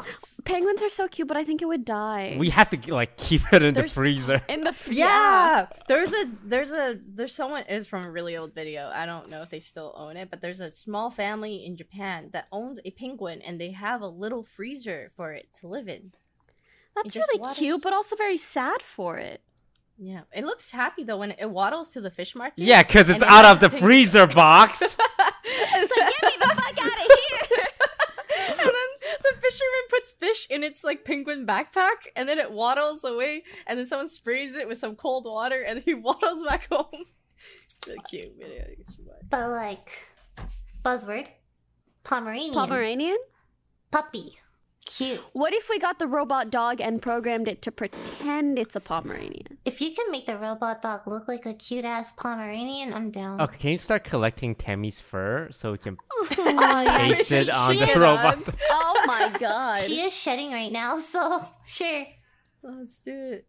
penguins 0.45 0.81
are 0.81 0.87
so 0.89 1.07
cute, 1.09 1.27
but 1.27 1.35
I 1.35 1.43
think 1.43 1.61
it 1.61 1.65
would 1.65 1.83
die. 1.83 2.37
We 2.39 2.49
have 2.51 2.69
to 2.69 2.93
like 2.93 3.17
keep 3.17 3.41
it 3.51 3.61
in 3.61 3.73
the 3.73 3.83
freezer. 3.89 4.41
in 4.49 4.61
the 4.63 4.69
f- 4.69 4.87
Yeah. 4.89 5.67
There's 5.89 6.13
a 6.13 6.25
there's 6.45 6.71
a 6.71 6.97
there's 7.05 7.35
someone 7.35 7.63
is 7.67 7.87
from 7.87 8.05
a 8.05 8.11
really 8.11 8.37
old 8.37 8.53
video. 8.55 8.89
I 8.93 9.05
don't 9.05 9.29
know 9.29 9.41
if 9.41 9.49
they 9.49 9.59
still 9.59 9.93
own 9.97 10.15
it, 10.15 10.29
but 10.29 10.39
there's 10.39 10.61
a 10.61 10.71
small 10.71 11.09
family 11.09 11.65
in 11.65 11.75
Japan 11.75 12.29
that 12.31 12.47
owns 12.51 12.79
a 12.85 12.91
penguin 12.91 13.41
and 13.41 13.59
they 13.59 13.71
have 13.71 14.01
a 14.01 14.07
little 14.07 14.43
freezer 14.43 15.11
for 15.15 15.33
it 15.33 15.49
to 15.59 15.67
live 15.67 15.89
in. 15.89 16.13
That's 16.95 17.15
really 17.17 17.39
waters. 17.39 17.57
cute, 17.57 17.81
but 17.83 17.91
also 17.93 18.15
very 18.15 18.37
sad 18.37 18.81
for 18.81 19.17
it. 19.17 19.41
Yeah. 20.03 20.21
It 20.33 20.45
looks 20.45 20.71
happy 20.71 21.03
though 21.03 21.17
when 21.17 21.31
it 21.31 21.49
waddles 21.51 21.91
to 21.91 22.01
the 22.01 22.09
fish 22.09 22.35
market. 22.35 22.63
Yeah, 22.63 22.81
because 22.81 23.07
it's 23.07 23.21
and 23.21 23.23
it 23.23 23.29
out 23.29 23.45
of 23.45 23.59
the 23.59 23.67
a 23.67 23.79
freezer 23.79 24.25
box. 24.27 24.81
It's 25.73 25.91
like 25.97 26.11
get 26.21 26.31
me 26.31 26.37
the 26.39 26.47
fuck 26.47 26.85
out 26.85 26.91
of 26.91 27.17
here. 27.29 27.65
and 28.49 28.59
then 28.59 29.17
the 29.23 29.41
fisherman 29.41 29.85
puts 29.89 30.11
fish 30.11 30.47
in 30.49 30.63
its 30.63 30.83
like 30.83 31.03
penguin 31.05 31.45
backpack 31.45 32.07
and 32.15 32.27
then 32.27 32.37
it 32.39 32.51
waddles 32.51 33.03
away 33.03 33.43
and 33.67 33.77
then 33.79 33.85
someone 33.85 34.07
sprays 34.07 34.55
it 34.55 34.67
with 34.67 34.77
some 34.77 34.95
cold 34.95 35.25
water 35.25 35.61
and 35.61 35.81
he 35.83 35.93
waddles 35.93 36.43
back 36.43 36.67
home. 36.69 36.85
it's 37.63 37.85
so 37.85 37.95
cute 38.09 38.33
video. 38.39 38.65
you 38.77 38.83
should 38.89 39.05
watch. 39.05 39.21
but 39.29 39.49
like, 39.49 39.91
buzzword, 40.83 41.27
Pomeranian, 42.03 42.53
Pomeranian. 42.53 43.17
puppy, 43.91 44.37
cute. 44.85 45.19
What 45.33 45.53
if 45.53 45.69
we 45.69 45.79
got 45.79 45.99
the 45.99 46.07
robot 46.07 46.49
dog 46.49 46.81
and 46.81 47.01
programmed 47.01 47.47
it 47.47 47.61
to 47.63 47.71
pretend 47.71 48.57
it's 48.59 48.75
a 48.75 48.79
Pomeranian? 48.79 49.57
If 49.65 49.81
you 49.81 49.91
can 49.91 50.09
make 50.11 50.25
the 50.25 50.37
robot 50.37 50.81
dog 50.81 51.01
look 51.07 51.27
like 51.27 51.45
a 51.45 51.53
cute 51.53 51.85
ass 51.85 52.13
Pomeranian, 52.13 52.93
I'm 52.93 53.11
down. 53.11 53.39
okay, 53.41 53.57
can 53.57 53.69
you 53.71 53.77
start 53.77 54.03
collecting 54.03 54.55
Tammy's 54.55 54.99
fur 54.99 55.49
so 55.51 55.71
we 55.73 55.77
can 55.77 55.97
Oh, 56.21 56.81
yeah. 56.83 56.97
paste 57.13 57.31
it 57.31 57.45
She- 57.45 57.51
on 57.51 57.73
she 57.73 57.79
the 57.79 57.91
is- 57.91 57.97
robot? 57.97 58.39
Oh 58.71 59.03
my 59.07 59.35
god. 59.39 59.77
She 59.77 59.99
is 60.01 60.15
shedding 60.15 60.51
right 60.51 60.71
now, 60.71 60.99
so 61.13 61.45
sure. 61.65 62.05
Let's 62.63 62.99
do 62.99 63.11
it. 63.13 63.47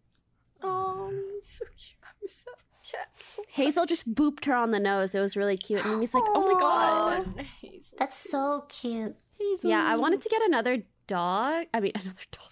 Oh, 0.62 1.10
so 1.42 1.64
cute. 1.76 1.96
I 2.02 2.08
miss 2.22 2.44
that 2.44 2.52
cat 2.90 3.08
so 3.16 3.42
Hazel 3.48 3.86
just 3.86 4.12
booped 4.14 4.44
her 4.46 4.54
on 4.54 4.70
the 4.70 4.80
nose. 4.80 5.14
It 5.14 5.20
was 5.20 5.36
really 5.36 5.56
cute. 5.56 5.84
And 5.84 6.00
he's 6.00 6.14
like, 6.14 6.24
oh 6.26 6.52
my 6.52 6.60
god. 6.60 7.46
That's 7.98 8.16
so 8.16 8.64
cute. 8.68 9.14
Yeah, 9.62 9.84
I 9.84 9.96
wanted 9.96 10.22
to 10.22 10.28
get 10.28 10.40
another 10.42 10.82
dog. 11.06 11.66
I 11.72 11.80
mean, 11.80 11.92
another 11.94 12.22
dog. 12.30 12.48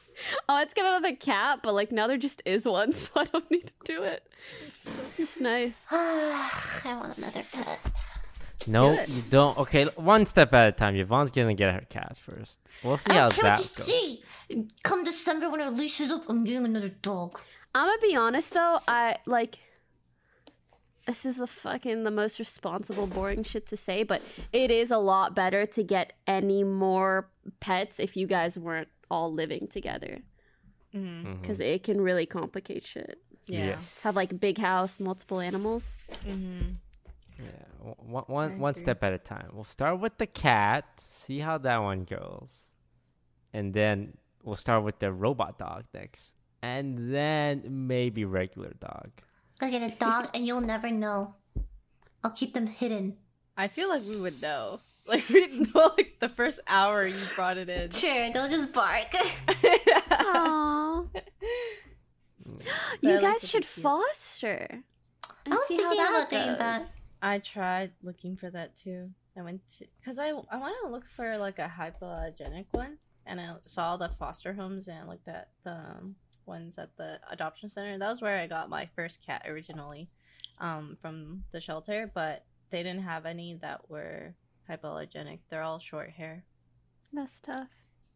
Oh, 0.48 0.54
let's 0.54 0.74
get 0.74 0.84
another 0.84 1.16
cat, 1.16 1.60
but 1.62 1.74
like 1.74 1.92
now 1.92 2.06
there 2.06 2.18
just 2.18 2.42
is 2.44 2.66
one, 2.66 2.92
so 3.00 3.10
I 3.16 3.24
don't 3.24 3.50
need 3.50 3.66
to 3.66 3.72
do 3.84 4.02
it. 4.02 4.22
It's 4.36 5.40
nice. 5.40 5.78
I 5.90 6.96
want 7.00 7.16
another 7.18 7.42
pet. 7.52 7.80
No, 8.68 8.92
you 8.92 9.22
don't. 9.30 9.56
Okay, 9.58 9.84
one 9.96 10.26
step 10.26 10.52
at 10.52 10.68
a 10.68 10.72
time. 10.72 10.94
Yvonne's 10.94 11.30
gonna 11.30 11.54
get 11.54 11.74
her 11.74 11.82
cat 11.88 12.18
first. 12.18 12.60
We'll 12.84 12.98
see 12.98 13.14
how 13.14 13.26
I 13.26 13.30
can't 13.30 13.42
that 13.42 13.56
just 13.56 13.78
goes. 13.78 13.86
see. 13.86 14.22
Come 14.82 15.04
December 15.04 15.48
when 15.48 15.60
her 15.60 15.70
leash 15.70 16.00
is 16.00 16.10
up, 16.10 16.28
I'm 16.28 16.44
getting 16.44 16.66
another 16.66 16.90
dog. 16.90 17.40
I'm 17.74 17.86
gonna 17.86 17.98
be 18.00 18.16
honest 18.16 18.52
though, 18.52 18.80
I 18.86 19.16
like 19.26 19.58
this 21.10 21.26
is 21.26 21.36
the 21.38 21.46
fucking 21.46 22.04
the 22.04 22.10
most 22.22 22.38
responsible 22.38 23.06
boring 23.08 23.42
shit 23.42 23.66
to 23.66 23.76
say, 23.76 24.04
but 24.04 24.20
it 24.52 24.70
is 24.70 24.90
a 24.92 24.98
lot 24.98 25.34
better 25.34 25.66
to 25.66 25.82
get 25.82 26.12
any 26.26 26.62
more 26.64 27.28
pets 27.58 27.98
if 27.98 28.16
you 28.16 28.26
guys 28.36 28.56
weren't 28.56 28.88
all 29.10 29.32
living 29.32 29.66
together 29.66 30.20
Mhm. 30.94 31.40
because 31.40 31.58
it 31.58 31.82
can 31.82 32.00
really 32.00 32.26
complicate 32.26 32.84
shit. 32.84 33.18
Yeah. 33.46 33.66
Yeah. 33.70 33.78
To 33.96 34.02
have 34.04 34.14
like 34.22 34.38
big 34.38 34.58
house, 34.58 35.00
multiple 35.00 35.40
animals. 35.40 35.96
Mm-hmm. 36.24 36.74
Yeah, 37.38 37.64
w- 37.78 37.94
one, 38.16 38.24
one, 38.28 38.52
I 38.52 38.56
one 38.56 38.70
agree. 38.70 38.82
step 38.84 39.02
at 39.02 39.12
a 39.12 39.18
time. 39.18 39.48
We'll 39.54 39.64
start 39.78 39.98
with 39.98 40.16
the 40.18 40.26
cat, 40.28 40.84
see 41.24 41.38
how 41.40 41.58
that 41.58 41.78
one 41.78 42.00
goes, 42.18 42.50
and 43.52 43.74
then 43.74 44.16
we'll 44.44 44.56
start 44.66 44.84
with 44.84 44.98
the 45.00 45.10
robot 45.12 45.58
dog 45.58 45.84
next, 45.92 46.36
and 46.62 47.12
then 47.12 47.64
maybe 47.88 48.24
regular 48.24 48.74
dog. 48.78 49.10
Go 49.60 49.70
get 49.70 49.82
a 49.82 49.94
dog 49.94 50.28
and 50.34 50.46
you'll 50.46 50.62
never 50.62 50.90
know. 50.90 51.34
I'll 52.24 52.30
keep 52.30 52.54
them 52.54 52.66
hidden. 52.66 53.16
I 53.56 53.68
feel 53.68 53.88
like 53.90 54.02
we 54.06 54.16
would 54.16 54.40
know. 54.40 54.80
Like 55.06 55.28
we'd 55.28 55.74
know 55.74 55.90
like 55.96 56.18
the 56.20 56.28
first 56.28 56.60
hour 56.68 57.04
you 57.04 57.16
brought 57.34 57.56
it 57.56 57.68
in. 57.68 57.90
Sure, 57.90 58.30
they'll 58.32 58.48
just 58.48 58.72
bark. 58.72 59.10
Aww. 59.10 61.08
you 63.00 63.20
guys 63.20 63.40
should 63.48 63.62
cute. 63.62 63.82
foster. 63.82 64.84
I 65.46 65.50
was 65.50 65.66
see 65.66 65.78
how 65.78 65.88
thinking 65.88 65.96
that 66.04 66.10
about 66.10 66.30
doing 66.30 66.58
that. 66.58 66.78
goes. 66.82 66.88
I 67.22 67.38
tried 67.38 67.90
looking 68.04 68.36
for 68.36 68.50
that 68.50 68.76
too. 68.76 69.10
I 69.36 69.42
went 69.42 69.66
to 69.78 69.86
because 69.98 70.20
I 70.20 70.28
I 70.28 70.58
want 70.58 70.74
to 70.84 70.90
look 70.90 71.06
for 71.06 71.36
like 71.38 71.58
a 71.58 71.72
hypoallergenic 71.76 72.66
one, 72.70 72.98
and 73.26 73.40
I 73.40 73.54
saw 73.62 73.96
the 73.96 74.10
foster 74.10 74.52
homes 74.52 74.86
and 74.86 74.98
I 74.98 75.06
looked 75.08 75.26
at 75.26 75.48
the 75.64 75.72
um, 75.72 76.14
ones 76.50 76.76
at 76.76 76.94
the 76.98 77.18
adoption 77.30 77.70
center. 77.70 77.96
That 77.98 78.08
was 78.10 78.20
where 78.20 78.38
I 78.38 78.46
got 78.46 78.68
my 78.68 78.84
first 78.94 79.24
cat 79.24 79.46
originally, 79.48 80.10
um, 80.58 80.96
from 81.00 81.44
the 81.52 81.60
shelter. 81.62 82.10
But 82.12 82.44
they 82.68 82.82
didn't 82.82 83.04
have 83.04 83.24
any 83.24 83.54
that 83.62 83.88
were 83.88 84.34
hypoallergenic. 84.68 85.38
They're 85.48 85.62
all 85.62 85.78
short 85.78 86.10
hair. 86.10 86.44
That's 87.12 87.40
tough. 87.40 87.68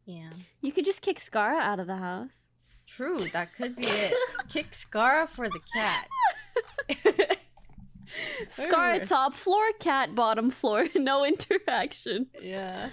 Yeah, 0.06 0.28
You 0.60 0.70
could 0.70 0.84
just 0.84 1.00
kick 1.00 1.18
Scarra 1.18 1.58
out 1.60 1.80
of 1.80 1.86
the 1.86 1.96
house. 1.96 2.46
true. 2.86 3.18
That 3.32 3.54
could 3.54 3.74
be 3.74 3.86
it. 3.86 4.12
Kick 4.50 4.72
Scarra 4.72 5.26
for 5.26 5.48
the 5.48 5.60
cat. 5.74 6.08
Scar 8.48 8.88
Everywhere. 8.90 9.06
top 9.06 9.32
floor, 9.34 9.64
cat 9.80 10.14
bottom 10.14 10.50
floor, 10.50 10.86
no 10.94 11.24
interaction. 11.24 12.26
yeah. 12.40 12.90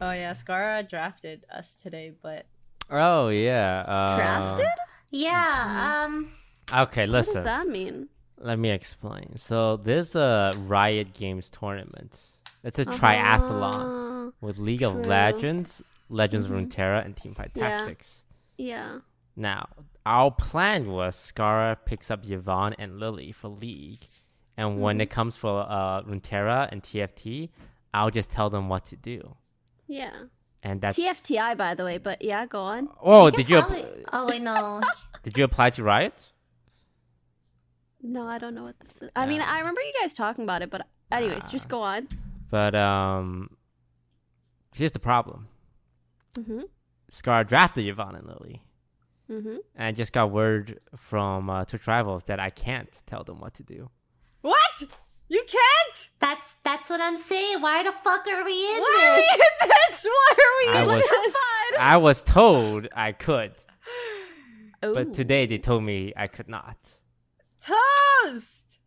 Oh 0.00 0.12
yeah, 0.12 0.32
Scarra 0.32 0.88
drafted 0.88 1.44
us 1.52 1.76
today, 1.76 2.12
but 2.22 2.46
Oh 2.90 3.28
yeah. 3.28 3.80
Uh, 3.86 4.16
Drafted? 4.16 4.66
Yeah. 5.10 6.04
Um. 6.06 6.30
Okay, 6.72 7.06
listen. 7.06 7.34
What 7.36 7.44
does 7.44 7.44
that 7.44 7.68
mean? 7.68 8.08
Let 8.38 8.58
me 8.58 8.70
explain. 8.70 9.36
So 9.36 9.76
there's 9.76 10.16
a 10.16 10.52
Riot 10.56 11.12
Games 11.14 11.50
tournament. 11.50 12.18
It's 12.64 12.78
a 12.78 12.82
Uh-huh. 12.88 12.98
triathlon 12.98 14.32
with 14.40 14.58
League 14.58 14.82
of 14.82 14.94
true. 14.94 15.02
Legends, 15.02 15.82
Legends 16.08 16.46
Mhm. 16.46 16.50
of 16.50 16.56
Runeterra, 16.68 17.04
and 17.04 17.16
Teamfight 17.16 17.50
Yeah. 17.54 17.68
Tactics. 17.68 18.24
Yeah. 18.56 18.98
Now, 19.36 19.68
our 20.06 20.30
plan 20.30 20.90
was 20.90 21.16
Scarra 21.16 21.76
picks 21.84 22.10
up 22.10 22.24
Yvonne 22.24 22.74
and 22.78 22.98
Lily 22.98 23.32
for 23.32 23.48
League, 23.48 24.06
and 24.56 24.80
when 24.80 24.96
Mm-hmm. 24.96 25.00
it 25.02 25.10
comes 25.10 25.36
for 25.36 25.66
uh, 25.68 26.02
Runeterra 26.02 26.68
and 26.72 26.82
TFT, 26.82 27.50
I'll 27.92 28.10
just 28.10 28.30
tell 28.30 28.50
them 28.50 28.68
what 28.68 28.84
to 28.86 28.96
do. 28.96 29.36
Yeah. 29.86 30.24
And 30.62 30.80
that's 30.80 30.98
TFTI, 30.98 31.56
by 31.56 31.74
the 31.74 31.84
way, 31.84 31.96
but 31.98 32.20
yeah, 32.22 32.44
go 32.46 32.60
on. 32.60 32.88
Oh, 33.02 33.26
you 33.26 33.32
did 33.32 33.48
you 33.50 33.58
app- 33.58 33.70
oh 34.12 34.26
wait, 34.26 34.42
no. 34.42 34.80
did 35.22 35.38
you 35.38 35.44
apply 35.44 35.70
to 35.70 35.82
Riot? 35.82 36.32
No, 38.02 38.26
I 38.26 38.38
don't 38.38 38.54
know 38.54 38.64
what 38.64 38.78
this 38.80 39.02
is. 39.02 39.10
I 39.16 39.26
mean, 39.26 39.40
I 39.42 39.58
remember 39.58 39.80
you 39.80 39.92
guys 40.00 40.12
talking 40.14 40.44
about 40.44 40.62
it, 40.62 40.70
but 40.70 40.86
anyways, 41.12 41.48
just 41.48 41.66
Ah. 41.66 41.68
go 41.68 41.82
on. 41.82 42.08
But 42.50 42.74
um, 42.74 43.56
here's 44.74 44.92
the 44.92 44.98
problem. 44.98 45.48
Mm-hmm. 46.34 46.60
Scar 47.10 47.44
drafted 47.44 47.86
Yvonne 47.86 48.14
and 48.16 48.26
Lily. 48.26 48.62
Mm-hmm. 49.30 49.56
And 49.76 49.86
I 49.86 49.92
just 49.92 50.12
got 50.12 50.30
word 50.30 50.80
from 50.96 51.48
uh, 51.50 51.64
Twitch 51.64 51.86
Rivals 51.86 52.24
that 52.24 52.40
I 52.40 52.50
can't 52.50 52.88
tell 53.06 53.22
them 53.24 53.40
what 53.40 53.54
to 53.54 53.62
do. 53.62 53.90
What? 54.40 54.84
You 55.30 55.44
can't? 55.46 56.10
That's 56.18 56.56
that's 56.64 56.90
what 56.90 57.00
I'm 57.00 57.16
saying. 57.16 57.60
Why 57.60 57.84
the 57.84 57.92
fuck 57.92 58.26
are 58.26 58.44
we 58.44 58.52
in 58.52 58.80
Why 58.80 59.00
are 59.06 59.16
we 59.16 59.22
this? 59.22 59.46
in 59.62 59.68
this? 59.68 60.06
Why 60.06 60.32
are 60.32 60.54
we 60.58 60.78
I 60.78 60.82
in 60.82 60.88
was, 60.88 61.04
this? 61.08 61.34
I 61.78 61.96
was 61.98 62.22
told 62.22 62.88
I 62.92 63.12
could, 63.12 63.52
but 64.80 65.14
today 65.14 65.46
they 65.46 65.58
told 65.58 65.84
me 65.84 66.12
I 66.16 66.26
could 66.26 66.48
not. 66.48 66.76
Toast! 67.60 68.78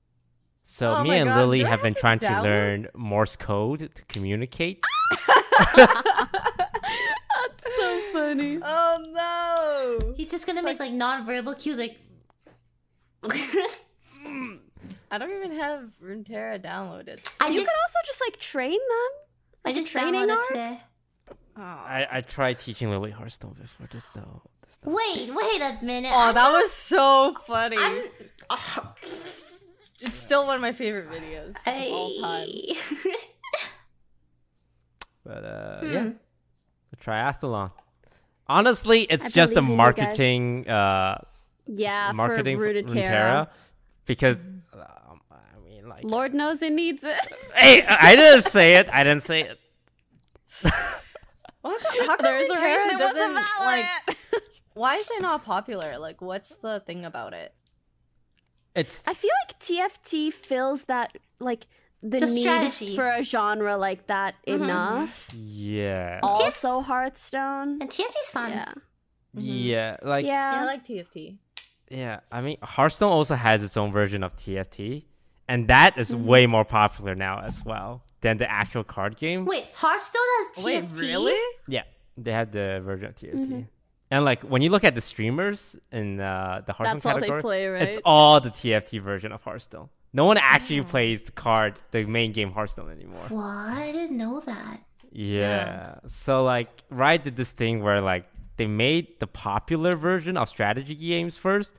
So 0.64 0.96
Oh 0.98 1.04
me 1.06 1.12
and 1.18 1.30
God, 1.30 1.38
Lily 1.38 1.60
do 1.60 1.66
I 1.66 1.70
have 1.70 1.82
been 1.82 1.94
have 1.94 1.96
to 1.96 2.02
trying 2.02 2.20
to 2.20 2.26
download? 2.26 2.44
learn 2.44 2.88
Morse 2.94 3.38
code 3.38 3.90
to 3.96 4.04
communicate. 4.10 4.84
Ah! 4.84 6.32
That's 7.40 7.78
so 7.80 8.02
funny. 8.12 8.60
Oh 8.62 8.98
no! 10.02 10.14
He's 10.18 10.30
just 10.30 10.46
gonna 10.46 10.62
make 10.62 10.80
like 10.80 10.92
non-verbal 10.92 11.56
cues, 11.56 11.78
like. 11.78 11.98
Mm. 14.26 14.60
I 15.14 15.20
don't 15.20 15.30
even 15.32 15.52
have 15.60 15.92
Runeterra 16.04 16.60
downloaded. 16.60 17.24
I 17.40 17.48
you 17.50 17.54
just 17.60 17.68
could 17.68 17.76
also 17.84 18.00
just 18.06 18.22
like 18.28 18.40
train 18.40 18.72
them. 18.72 19.12
I 19.64 19.70
like 19.70 19.76
a 19.76 19.80
just 19.80 19.92
training 19.92 20.14
downloaded 20.22 20.36
arc? 20.38 20.48
today. 20.48 20.82
Oh, 21.56 21.62
I, 21.62 22.08
I 22.12 22.22
tried 22.22 22.60
teaching 22.60 22.90
Lily 22.90 23.12
Hearthstone 23.12 23.54
before 23.62 23.88
this 23.92 24.10
though. 24.16 24.42
This 24.66 24.78
though. 24.82 24.92
Wait, 24.92 25.30
wait 25.36 25.62
a 25.62 25.78
minute. 25.86 26.12
oh 26.12 26.30
I'm 26.30 26.34
that 26.34 26.52
not- 26.52 26.54
was 26.54 26.72
so 26.72 27.36
funny. 27.46 27.78
I'm. 27.80 28.02
It's 30.06 30.18
still 30.18 30.48
one 30.48 30.56
of 30.56 30.62
my 30.62 30.72
favorite 30.72 31.10
videos 31.10 31.50
of 31.66 31.94
all 31.94 32.20
time. 32.20 32.48
Hey. 32.48 32.76
But 35.26 35.46
uh, 35.46 35.80
Hmm. 35.80 35.94
yeah, 35.94 36.10
the 36.90 36.98
triathlon. 36.98 37.72
Honestly, 38.48 39.04
it's 39.04 39.26
I 39.28 39.30
just 39.30 39.54
a 39.54 39.62
believe 39.62 39.70
in 39.70 39.72
you 39.72 39.78
guys. 39.78 39.78
marketing 39.78 40.68
uh 40.68 41.18
Yeah, 41.66 42.12
marketing 42.14 42.58
for 42.58 42.64
for 42.66 42.74
Runeterra. 42.74 42.94
Runeterra 43.08 43.48
because 44.06 44.36
um, 44.38 44.64
I 45.03 45.03
mean 45.84 45.90
like 45.90 46.04
Lord 46.04 46.34
knows 46.34 46.62
it 46.62 46.74
needs 46.74 47.04
it. 47.04 47.18
hey 47.56 47.84
I 47.88 48.16
didn't 48.16 48.44
say 48.44 48.76
it 48.76 48.90
I 48.92 49.04
didn't 49.04 49.24
say 49.24 49.42
it 49.42 49.60
Well, 50.64 50.72
how 51.64 51.78
come, 51.80 52.08
how 52.08 52.18
There's 52.18 52.46
a 52.50 52.54
reason 52.62 52.90
it 52.90 53.00
wasn't 53.00 53.00
doesn't 53.00 53.66
like? 53.66 53.86
Why 54.74 54.96
is 54.96 55.10
it 55.12 55.22
not 55.22 55.46
popular? 55.46 55.98
Like, 56.00 56.22
what's 56.22 56.56
the 56.56 56.82
thing 56.86 57.06
about 57.06 57.34
it? 57.34 57.54
it's 58.76 59.04
I 59.08 59.14
feel 59.14 59.30
like 59.48 59.60
TFT 59.60 60.34
fills 60.34 60.86
that 60.86 61.16
like 61.40 61.68
the 62.02 62.20
The 62.20 62.26
need 62.26 62.42
strategy. 62.42 62.96
for 62.96 63.08
a 63.08 63.24
genre 63.24 63.78
like 63.78 64.08
that 64.08 64.36
Mm-hmm. 64.48 64.64
enough. 64.64 65.30
yeah 65.36 66.20
Also, 66.24 66.82
Hearthstone. 66.82 67.80
and 67.82 67.90
TFT's 67.90 68.32
fun. 68.32 68.52
Yeah. 68.52 68.74
yeah 69.36 69.98
like 70.02 70.26
yeah. 70.26 70.32
Yeah. 70.32 70.56
Yeah, 70.56 70.62
I 70.62 70.66
like 70.66 70.84
TFT. 70.86 71.38
Yeah, 71.90 72.20
I 72.32 72.42
mean 72.42 72.58
Hearthstone 72.64 73.12
also 73.12 73.36
has 73.36 73.64
its 73.64 73.78
own 73.78 73.92
version 73.92 74.24
of 74.24 74.36
TFT 74.36 75.06
and 75.54 75.60
that 75.74 75.92
is 76.02 76.10
Mm-hmm. 76.12 76.26
way 76.34 76.44
more 76.56 76.66
popular 76.80 77.14
now 77.28 77.36
as 77.50 77.56
well 77.70 77.90
than 78.24 78.36
the 78.44 78.50
actual 78.62 78.84
card 78.96 79.14
game 79.24 79.42
Wait, 79.54 79.66
Hearthstone 79.82 80.30
has 80.38 80.48
TFT. 80.58 80.66
Wait, 80.66 80.84
really? 81.10 81.42
yeah 81.76 81.84
they 82.24 82.32
have 82.40 82.50
the 82.60 82.68
version 82.90 83.06
of 83.12 83.16
TFT 83.22 83.36
Mm-hmm. 83.48 83.62
and 84.14 84.20
like 84.30 84.42
when 84.52 84.62
you 84.64 84.70
look 84.76 84.86
at 84.90 84.96
the 85.00 85.06
streamers 85.12 85.60
in 86.00 86.08
uh, 86.20 86.62
the 86.68 86.74
Hearthstone 86.78 86.96
That's 86.98 87.06
all 87.10 87.16
they 87.16 87.22
category 87.22 87.42
play, 87.48 87.62
right? 87.74 87.84
It's 87.88 88.00
all 88.14 88.36
the 88.48 88.54
TFT 88.60 88.92
version 89.12 89.32
of 89.38 89.42
Hearthstone. 89.48 89.88
No 90.22 90.26
one 90.32 90.38
actually 90.54 90.82
Oh. 90.86 90.94
plays 90.94 91.20
the 91.30 91.36
card, 91.46 91.72
the 91.96 92.02
main 92.18 92.32
game 92.38 92.52
Hearthstone 92.58 92.90
anymore. 92.98 93.26
What? 93.30 93.44
I 93.86 93.92
didn't 93.98 94.18
know 94.24 94.36
that. 94.52 94.78
Yeah. 95.12 95.96
So 96.08 96.44
like 96.54 96.70
Riot 97.02 97.22
did 97.28 97.36
this 97.42 97.52
thing 97.62 97.76
where 97.86 98.00
like 98.14 98.26
they 98.58 98.68
made 98.68 99.06
the 99.24 99.28
popular 99.50 99.94
version 100.10 100.34
of 100.42 100.46
strategy 100.56 100.96
games 100.96 101.34
first, 101.48 101.72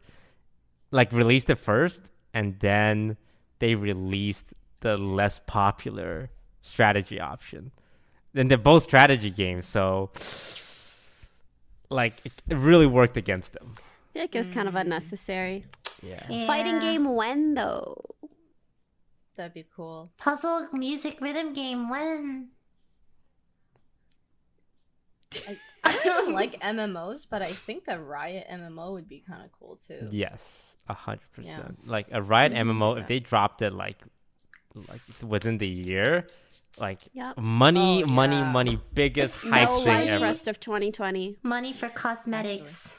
like 0.90 1.12
released 1.12 1.48
it 1.54 1.58
first, 1.72 2.02
and 2.38 2.58
then 2.60 3.16
they 3.58 3.74
released 3.74 4.54
the 4.80 4.96
less 4.96 5.40
popular 5.46 6.30
strategy 6.62 7.20
option. 7.20 7.72
Then 8.32 8.48
they're 8.48 8.58
both 8.58 8.82
strategy 8.82 9.30
games, 9.30 9.66
so 9.66 10.10
like 11.90 12.14
it, 12.24 12.32
it 12.48 12.56
really 12.56 12.86
worked 12.86 13.16
against 13.16 13.52
them. 13.52 13.72
I 13.74 14.12
feel 14.12 14.22
like 14.22 14.34
it 14.34 14.38
was 14.38 14.50
kind 14.50 14.68
of 14.68 14.74
mm. 14.74 14.80
unnecessary. 14.80 15.64
Yeah. 16.02 16.46
Fighting 16.46 16.80
game 16.80 17.14
when 17.14 17.52
though? 17.52 18.02
That'd 19.36 19.54
be 19.54 19.64
cool. 19.74 20.12
Puzzle, 20.16 20.68
music, 20.72 21.20
rhythm 21.20 21.52
game. 21.52 21.88
When? 21.88 22.50
I 25.84 26.00
don't 26.04 26.22
even 26.22 26.34
like 26.34 26.60
MMOs, 26.60 27.26
but 27.28 27.42
I 27.42 27.52
think 27.52 27.84
a 27.88 27.98
Riot 27.98 28.46
MMO 28.50 28.92
would 28.92 29.08
be 29.08 29.22
kind 29.28 29.44
of 29.44 29.50
cool 29.52 29.76
too. 29.76 30.08
Yes, 30.10 30.76
a 30.88 30.94
hundred 30.94 31.30
percent. 31.32 31.86
Like 31.86 32.08
a 32.12 32.22
Riot 32.22 32.52
MMO, 32.52 32.94
Yeah. 32.96 33.02
if 33.02 33.08
they 33.08 33.20
dropped 33.20 33.62
it 33.62 33.72
like 33.72 34.00
like 34.88 35.00
within 35.22 35.58
the 35.58 35.68
year, 35.68 36.26
like 36.80 37.00
Yep. 37.12 37.38
money, 37.38 38.02
Oh, 38.02 38.06
money, 38.06 38.36
yeah. 38.36 38.50
money, 38.50 38.78
biggest 38.94 39.44
It's 39.44 39.48
hype 39.48 39.68
No 39.68 39.78
thing 39.78 40.08
ever. 40.08 40.24
rest 40.24 40.48
of 40.48 40.58
2020. 40.58 41.36
Money 41.42 41.72
for 41.72 41.88
cosmetics. 41.88 42.92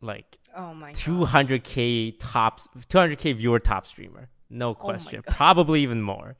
Like 0.00 0.38
Oh 0.54 0.74
my 0.74 0.92
two 0.92 1.24
hundred 1.24 1.64
k 1.64 2.10
tops, 2.12 2.68
two 2.88 2.98
hundred 2.98 3.18
k 3.18 3.32
viewer 3.32 3.58
top 3.58 3.86
streamer, 3.86 4.28
no 4.50 4.70
Oh 4.70 4.74
question. 4.74 5.22
God. 5.26 5.34
Probably 5.34 5.82
even 5.82 6.02
more. 6.02 6.36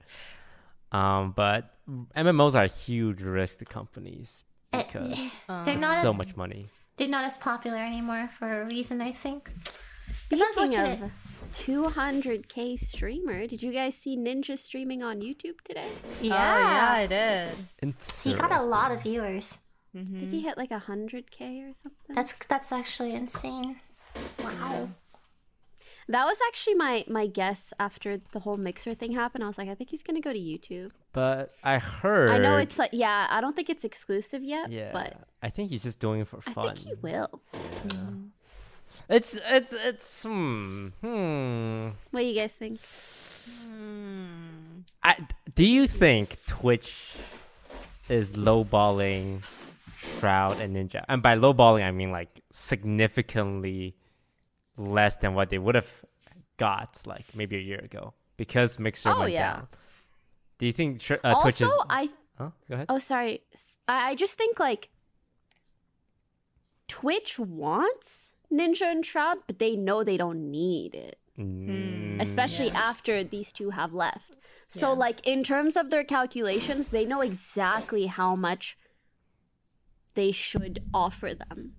Um, 0.92 1.32
but 1.35 1.70
MMOs 2.14 2.54
are 2.54 2.64
a 2.64 2.66
huge 2.68 3.22
risk 3.22 3.58
to 3.58 3.64
companies 3.64 4.44
because 4.72 5.18
Um, 5.48 5.64
They're 5.64 5.76
not 5.78 6.02
so 6.02 6.11
as, 6.12 6.16
much 6.18 6.37
money. 6.37 6.66
they're 6.96 7.08
not 7.08 7.24
as 7.24 7.37
popular 7.37 7.78
anymore 7.78 8.28
for 8.38 8.62
a 8.62 8.64
reason, 8.66 9.00
I 9.00 9.12
think. 9.12 9.50
Speaking 9.94 10.76
of 10.76 11.11
200k 11.52 12.78
streamer, 12.78 13.46
did 13.46 13.62
you 13.62 13.72
guys 13.72 13.94
see 13.94 14.16
Ninja 14.16 14.58
streaming 14.58 15.02
on 15.02 15.20
YouTube 15.20 15.61
today? 15.64 15.88
Yeah, 16.20 16.32
oh, 16.35 16.61
yeah, 16.61 16.92
I 16.92 17.06
did. 17.06 17.94
He 18.24 18.35
got 18.35 18.52
a 18.52 18.62
lot 18.62 18.92
of 18.92 19.02
viewers. 19.02 19.58
I 19.94 20.02
think 20.02 20.30
he 20.30 20.40
hit 20.40 20.56
like 20.56 20.70
100k 20.70 21.68
or 21.68 21.74
something. 21.74 22.14
That's 22.14 22.32
that's 22.48 22.72
actually 22.72 23.12
insane. 23.14 23.76
Wow. 24.42 24.88
That 26.09 26.25
was 26.25 26.38
actually 26.49 26.75
my 26.75 27.05
my 27.09 27.27
guess 27.27 27.73
after 27.79 28.21
the 28.33 28.41
whole 28.41 28.57
mixer 28.57 28.95
thing 28.95 29.12
happened. 29.12 29.45
I 29.45 29.47
was 29.47 29.59
like, 29.59 29.69
I 29.69 29.75
think 29.75 29.91
he's 29.91 30.03
gonna 30.03 30.21
go 30.21 30.33
to 30.33 30.38
YouTube. 30.38 30.91
But 31.12 31.51
I 31.62 31.79
heard. 31.79 32.31
I 32.31 32.38
know 32.38 32.57
it's 32.57 32.79
like, 32.79 32.91
yeah, 32.93 33.27
I 33.31 33.41
don't 33.41 33.55
think 33.55 33.71
it's 33.71 33.85
exclusive 33.85 34.43
yet, 34.43 34.71
Yeah, 34.73 34.91
but 34.93 35.17
I 35.43 35.51
think 35.51 35.71
he's 35.71 35.83
just 35.83 36.01
doing 36.01 36.21
it 36.23 36.29
for 36.29 36.41
fun. 36.41 36.71
I 36.71 36.75
think 36.75 36.87
he 36.88 36.95
will. 36.95 37.41
It's 39.09 39.38
it's 39.49 39.73
it's 39.73 40.23
hmm 40.23 40.88
hmm. 41.01 41.88
What 42.11 42.21
do 42.21 42.27
you 42.27 42.38
guys 42.38 42.53
think? 42.53 42.81
Hmm. 43.65 44.81
I, 45.03 45.17
do 45.55 45.65
you 45.67 45.87
think 45.87 46.45
Twitch 46.47 46.95
is 48.09 48.33
lowballing 48.33 49.42
Shroud 50.19 50.61
and 50.61 50.77
Ninja? 50.77 51.05
And 51.09 51.23
by 51.23 51.37
lowballing, 51.37 51.85
I 51.85 51.90
mean 51.90 52.11
like 52.13 52.42
significantly 52.53 53.96
less 54.83 55.16
than 55.16 55.35
what 55.35 55.50
they 55.50 55.58
would 55.58 55.74
have 55.74 55.90
got 56.56 57.02
like 57.06 57.24
maybe 57.35 57.56
a 57.56 57.60
year 57.60 57.78
ago 57.78 58.14
because 58.37 58.78
Mixer 58.78 59.08
Oh, 59.10 59.20
went 59.20 59.33
yeah. 59.33 59.52
down. 59.54 59.68
Do 60.58 60.66
you 60.66 60.72
think 60.72 61.00
Tr- 61.00 61.14
uh, 61.24 61.40
Twitch 61.42 61.62
also, 61.62 61.66
is? 61.66 61.87
I 61.88 62.08
Huh? 62.38 62.50
Go 62.68 62.74
ahead. 62.74 62.87
oh 62.88 62.98
sorry, 62.98 63.42
S- 63.52 63.78
I, 63.88 64.10
I 64.10 64.14
just 64.14 64.37
think 64.38 64.58
like 64.58 64.88
Twitch 66.88 67.38
wants 67.38 68.35
Ninja 68.52 68.83
and 68.90 69.04
Shroud, 69.04 69.38
but 69.46 69.58
they 69.58 69.76
know 69.76 70.02
they 70.04 70.16
don't 70.16 70.50
need 70.50 70.94
it. 70.94 71.18
Mm, 71.38 72.20
especially 72.20 72.70
after 72.70 73.24
these 73.24 73.52
two 73.52 73.70
have 73.70 73.94
left. 73.94 74.37
So, 74.68 74.92
Yeah. 74.92 74.98
like, 74.98 75.26
in 75.26 75.42
terms 75.44 75.76
of 75.76 75.88
their 75.90 76.04
calculations, 76.04 76.88
they 76.88 77.06
know 77.06 77.20
exactly 77.22 78.06
how 78.06 78.37
much 78.37 78.76
they 80.14 80.30
should 80.33 80.83
offer 80.92 81.33
them. 81.35 81.74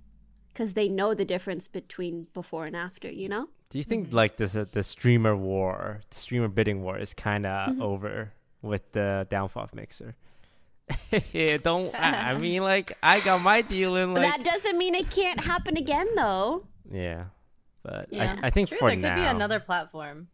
Because 0.54 0.74
they 0.76 0.88
know 0.88 1.14
the 1.14 1.26
difference 1.26 1.68
between 1.68 2.28
before 2.34 2.66
and 2.66 2.76
after. 2.76 3.10
You 3.12 3.30
know. 3.30 3.48
Do 3.70 3.80
you 3.80 3.84
think 3.84 4.08
Mm-hmm. 4.08 4.16
like 4.16 4.38
this 4.38 4.56
uh, 4.56 4.66
the 4.72 4.84
streamer 4.84 5.36
war, 5.36 6.02
the 6.10 6.16
streamer 6.16 6.48
bidding 6.48 6.84
war 6.84 6.98
is 6.98 7.14
kind 7.14 7.46
of 7.46 7.70
Mm-hmm. 7.70 7.82
over 7.82 8.32
with 8.62 8.92
the 8.94 9.26
downfall 9.30 9.64
of 9.66 9.74
Mixer? 9.76 10.16
yeah, 11.32 11.58
don't. 11.58 11.94
I, 11.96 12.32
I 12.32 12.38
mean, 12.46 12.62
like 12.62 12.96
I 13.02 13.20
got 13.22 13.42
my 13.42 13.62
deal 13.62 13.96
in 13.96 14.14
But 14.14 14.22
like 14.24 14.36
that 14.36 14.44
doesn't 14.44 14.78
mean 14.78 14.96
it 14.96 15.10
can't 15.10 15.40
happen 15.40 15.78
again, 15.78 16.08
though. 16.16 16.66
yeah, 16.92 17.26
but 17.84 18.08
Yeah. 18.12 18.38
I, 18.44 18.48
I 18.48 18.50
think 18.52 18.70
True, 18.70 18.78
for 18.78 18.90
there 18.90 18.98
now, 18.98 19.16
could 19.16 19.22
be 19.22 19.26
another 19.28 19.60
platform. 19.60 20.28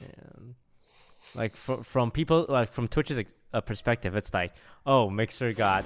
Yeah. 0.00 0.08
Like 1.34 1.56
fr- 1.56 1.82
from 1.84 2.10
people 2.10 2.46
like 2.48 2.72
from 2.72 2.88
Twitch's 2.88 3.18
ex- 3.18 3.32
uh, 3.54 3.60
perspective, 3.60 4.16
it's 4.16 4.34
like, 4.34 4.52
oh, 4.84 5.08
Mixer 5.08 5.52
got 5.52 5.84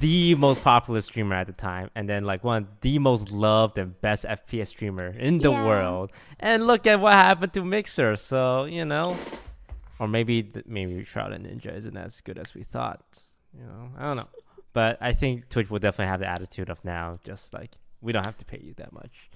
the 0.00 0.34
most 0.36 0.62
popular 0.64 1.00
streamer 1.00 1.34
at 1.36 1.46
the 1.46 1.52
time, 1.52 1.90
and 1.94 2.08
then 2.08 2.24
like 2.24 2.42
one 2.44 2.62
of 2.62 2.80
the 2.80 2.98
most 2.98 3.30
loved 3.30 3.78
and 3.78 4.00
best 4.00 4.24
FPS 4.24 4.68
streamer 4.68 5.08
in 5.08 5.38
the 5.38 5.50
Yeah. 5.50 5.66
world, 5.66 6.10
and 6.38 6.66
look 6.66 6.86
at 6.86 7.00
what 7.00 7.12
happened 7.14 7.52
to 7.54 7.64
Mixer. 7.64 8.16
So 8.16 8.64
you 8.64 8.84
know, 8.84 9.16
or 9.98 10.08
maybe 10.08 10.50
maybe 10.66 11.04
Shroud 11.04 11.32
and 11.32 11.44
Ninja 11.46 11.76
isn't 11.76 11.96
as 11.96 12.20
good 12.20 12.38
as 12.38 12.54
we 12.54 12.62
thought. 12.62 13.22
You 13.56 13.64
know, 13.64 13.90
I 13.98 14.06
don't 14.06 14.16
know, 14.16 14.28
but 14.72 14.96
I 15.00 15.12
think 15.12 15.48
Twitch 15.48 15.70
will 15.70 15.78
definitely 15.80 16.10
have 16.10 16.20
the 16.20 16.28
attitude 16.28 16.70
of 16.70 16.84
now, 16.84 17.18
just 17.24 17.52
like 17.52 17.72
we 18.00 18.12
don't 18.12 18.24
have 18.24 18.38
to 18.38 18.44
pay 18.44 18.60
you 18.62 18.74
that 18.78 18.92
much. 18.92 19.28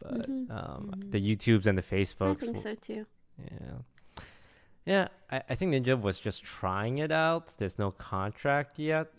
But 0.00 0.28
Mhm. 0.28 0.50
um, 0.50 0.92
the 1.10 1.20
YouTubes 1.20 1.66
and 1.66 1.78
the 1.78 1.82
Facebooks 1.82 2.42
I 2.42 2.46
think 2.46 2.54
will- 2.56 2.62
so 2.62 2.74
too. 2.74 3.06
yeah. 3.38 3.78
Yeah, 4.84 5.08
I, 5.30 5.42
I 5.50 5.54
think 5.54 5.72
Ninja 5.72 6.00
was 6.00 6.18
just 6.18 6.42
trying 6.42 6.98
it 6.98 7.12
out. 7.12 7.54
There's 7.58 7.78
no 7.78 7.92
contract 7.92 8.80
yet, 8.80 9.12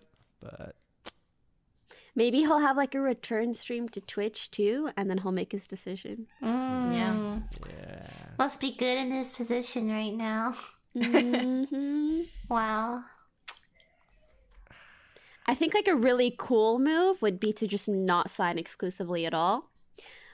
but 0.43 0.75
Maybe 2.15 2.39
he'll 2.39 2.59
have 2.59 2.77
like 2.77 2.93
a 2.93 3.01
return 3.01 3.53
stream 3.55 3.89
to 3.89 4.01
Twitch 4.01 4.51
too, 4.51 4.91
and 4.95 5.09
then 5.09 5.19
he'll 5.19 5.31
make 5.31 5.51
his 5.51 5.65
decision. 5.65 6.27
Yeah. 6.41 7.15
Mm. 7.15 7.43
yeah. 7.67 8.07
Must 8.37 8.61
be 8.61 8.71
good 8.75 8.99
in 8.99 9.11
his 9.11 9.31
position 9.31 9.89
right 9.89 10.13
now. 10.13 10.55
hmm 10.93 12.21
Wow. 12.49 13.03
I 15.45 15.55
think 15.55 15.73
like 15.73 15.87
a 15.87 15.95
really 15.95 16.33
cool 16.37 16.77
move 16.79 17.21
would 17.21 17.39
be 17.39 17.51
to 17.53 17.67
just 17.67 17.89
not 17.89 18.29
sign 18.29 18.57
exclusively 18.57 19.25
at 19.25 19.33
all. 19.33 19.71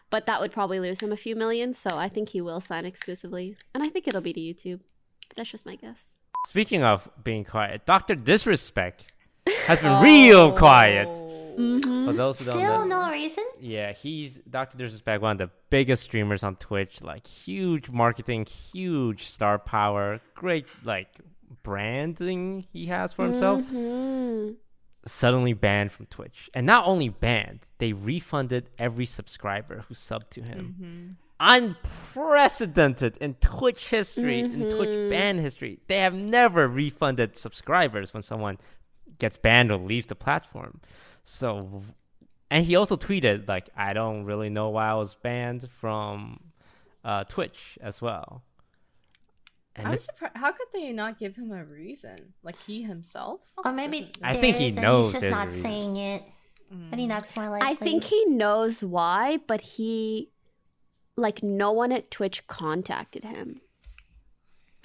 But 0.10 0.26
that 0.26 0.42
would 0.42 0.52
probably 0.52 0.80
lose 0.80 1.02
him 1.02 1.12
a 1.12 1.18
few 1.18 1.36
million, 1.36 1.74
so 1.74 1.98
I 1.98 2.10
think 2.10 2.30
he 2.30 2.42
will 2.42 2.60
sign 2.60 2.84
exclusively. 2.84 3.56
And 3.74 3.84
I 3.84 3.90
think 3.90 4.08
it'll 4.08 4.22
be 4.22 4.34
to 4.34 4.40
YouTube. 4.40 4.80
But 5.28 5.38
that's 5.38 5.52
just 5.52 5.66
my 5.66 5.76
guess. 5.76 6.18
Speaking 6.48 6.84
of 6.84 7.10
being 7.24 7.44
quiet, 7.44 7.86
Doctor 7.86 8.16
Disrespect 8.16 9.14
has 9.70 9.82
been 9.82 10.02
real 10.04 10.52
quiet. 10.52 11.08
Mm-hmm. 11.08 12.06
For 12.08 12.14
those 12.14 12.40
who 12.40 12.46
don't 12.46 12.56
Still 12.56 12.86
know, 12.88 13.06
no 13.08 13.12
reason? 13.12 13.44
yeah, 13.60 13.92
he's 13.92 14.38
Doctor 14.50 14.78
Disrespect, 14.78 15.22
one 15.22 15.34
of 15.34 15.38
the 15.38 15.50
biggest 15.70 16.04
streamers 16.04 16.44
on 16.44 16.56
Twitch. 16.56 17.02
Like 17.02 17.28
huge 17.28 17.90
marketing, 17.90 18.46
huge 18.46 19.28
star 19.28 19.60
power, 19.60 20.20
great 20.36 20.66
like 20.84 21.10
branding 21.64 22.66
he 22.72 22.86
has 22.88 23.14
for 23.14 23.26
himself. 23.26 23.62
Mhm. 23.64 24.56
suddenly 25.06 25.54
banned 25.54 25.92
from 25.92 26.06
Twitch. 26.08 26.50
And 26.54 26.66
not 26.68 26.86
only 26.86 27.10
banned, 27.10 27.62
they 27.80 27.94
refunded 27.94 28.70
every 28.78 29.06
subscriber 29.06 29.86
who 29.88 29.94
subbed 29.96 30.30
to 30.32 30.42
him. 30.42 31.18
Unprecedented 31.40 33.18
in 33.18 33.36
Twitch 33.36 33.90
history, 33.90 34.42
in 34.42 34.70
Twitch 34.76 35.10
ban 35.10 35.38
history. 35.40 35.80
They 35.88 36.00
have 36.00 36.14
never 36.14 36.68
refunded 36.68 37.38
subscribers 37.38 38.14
when 38.14 38.22
someone 38.24 38.58
gets 39.20 39.38
banned 39.38 39.72
or 39.72 39.78
leaves 39.78 40.08
the 40.08 40.16
platform. 40.16 40.82
So, 41.24 41.84
and 42.50 42.66
he 42.66 42.76
also 42.76 42.98
tweeted, 42.98 43.48
like, 43.48 43.70
I 43.76 43.94
don't 43.94 44.26
really 44.26 44.50
know 44.50 44.70
why 44.70 44.90
I 44.90 44.96
was 44.96 45.14
banned 45.16 45.70
from 45.70 46.40
uh, 47.04 47.26
Twitch 47.26 47.78
as 47.82 48.02
well. 48.02 48.44
And 49.76 49.88
I'm 49.88 49.98
surprised. 49.98 50.36
How 50.36 50.52
could 50.52 50.68
they 50.74 50.92
not 50.92 51.20
give 51.20 51.36
him 51.36 51.52
a 51.52 51.64
reason? 51.64 52.34
Like 52.44 52.62
he 52.64 52.84
himself? 52.84 53.52
Or 53.64 53.72
maybe 53.72 54.12
I 54.22 54.36
think 54.36 54.58
he 54.58 54.72
knows 54.72 55.14
he's 55.14 55.22
just 55.22 55.32
not 55.32 55.54
saying 55.54 55.96
it. 55.96 56.24
I 56.92 56.96
think 56.96 57.12
that's 57.12 57.36
more 57.36 57.50
likely. 57.50 57.68
I 57.68 57.76
think 57.76 58.04
he 58.04 58.26
knows 58.26 58.84
why, 58.84 59.40
but 59.48 59.62
he 59.62 60.32
like 61.16 61.42
no 61.42 61.72
one 61.72 61.92
at 61.92 62.12
Twitch 62.12 62.46
contacted 62.48 63.24
him. 63.24 63.62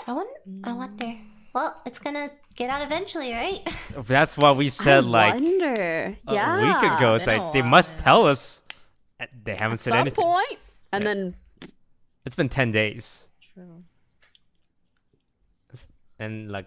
I 0.06 0.12
wonder. 0.12 0.30
I 0.62 0.72
wonder. 0.72 1.16
Well, 1.54 1.80
it's 1.86 1.98
gonna 2.00 2.30
get 2.56 2.68
out 2.68 2.82
eventually, 2.82 3.32
right? 3.32 3.60
that's 4.06 4.36
what 4.36 4.56
we 4.56 4.68
said, 4.68 5.04
I 5.04 5.06
like, 5.06 5.34
wonder. 5.34 6.16
a 6.26 6.32
yeah. 6.34 6.82
week 6.82 6.92
ago. 6.98 7.14
It's 7.14 7.24
Been 7.24 7.38
a 7.38 7.44
like 7.44 7.52
they 7.52 7.62
must 7.62 7.96
tell 7.96 8.26
us. 8.26 8.60
They 9.44 9.52
haven't 9.52 9.74
At 9.74 9.80
said 9.80 9.90
some 9.90 9.98
anything. 10.00 10.24
point. 10.24 10.58
And 10.92 11.04
Yeah. 11.04 11.14
then 11.14 11.34
It's 12.26 12.34
been 12.34 12.48
ten 12.48 12.72
days, 12.72 13.24
True. 13.54 13.84
and 16.18 16.50
like 16.50 16.66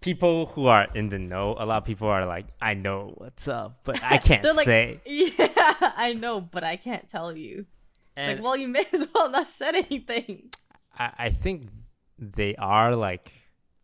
people 0.00 0.46
who 0.46 0.66
are 0.66 0.86
in 0.94 1.08
the 1.08 1.18
know, 1.18 1.52
a 1.58 1.64
lot 1.64 1.78
of 1.78 1.84
people 1.84 2.08
are 2.08 2.26
like, 2.26 2.46
"I 2.60 2.74
know 2.74 3.12
what's 3.16 3.48
up, 3.48 3.80
but 3.84 4.02
I 4.02 4.18
can't 4.28 4.42
They're 4.42 4.52
like, 4.54 4.66
say." 4.66 5.00
Yeah, 5.06 5.74
I 5.96 6.12
know, 6.14 6.40
but 6.40 6.64
I 6.64 6.76
can't 6.76 7.08
tell 7.08 7.36
you. 7.36 7.66
It's 8.16 8.28
And 8.28 8.36
like, 8.38 8.44
well, 8.44 8.56
you 8.56 8.68
may 8.68 8.84
as 8.92 9.06
well 9.14 9.30
not 9.30 9.46
said 9.58 9.74
anything. 9.74 10.50
I, 10.98 11.12
I 11.18 11.30
think 11.30 11.68
they 12.18 12.54
are 12.56 12.94
like 12.96 13.32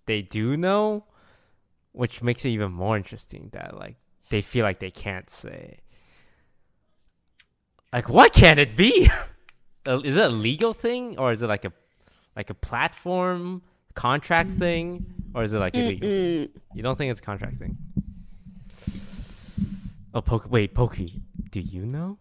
they 0.07 0.23
do 0.23 0.57
know, 0.57 1.05
which 1.93 2.23
makes 2.23 2.45
it 2.45 2.51
even 2.51 2.73
more 2.73 2.97
interesting 2.97 3.51
that 3.53 3.77
like 3.77 3.97
they 4.31 4.41
feel 4.41 4.65
like 4.65 4.79
they 4.81 4.91
can't 4.91 5.29
say. 5.31 5.79
Like, 7.93 8.09
what 8.09 8.33
can 8.33 8.59
it 8.59 8.77
be? 8.77 9.09
Is 9.87 10.17
it 10.17 10.25
a 10.25 10.29
legal 10.29 10.73
thing 10.73 11.19
or 11.19 11.31
is 11.31 11.43
it 11.43 11.47
like 11.47 11.67
a 11.67 11.73
like 12.35 12.49
a 12.49 12.55
platform 12.55 13.61
contract 13.95 14.51
thing 14.53 15.05
or 15.35 15.45
is 15.45 15.53
it 15.53 15.59
like 15.59 15.75
illegal? 15.77 16.09
thing? 16.09 16.49
mm, 16.49 16.61
You 16.75 16.83
don't 16.83 16.97
think 16.97 17.11
it's 17.11 17.21
a 17.21 17.23
contract 17.23 17.59
thing? 17.59 17.77
Oh, 20.15 20.23
Poke. 20.23 20.51
Wait, 20.51 20.75
Pokey. 20.75 21.21
Do 21.51 21.61
you 21.61 21.85
know? 21.85 22.19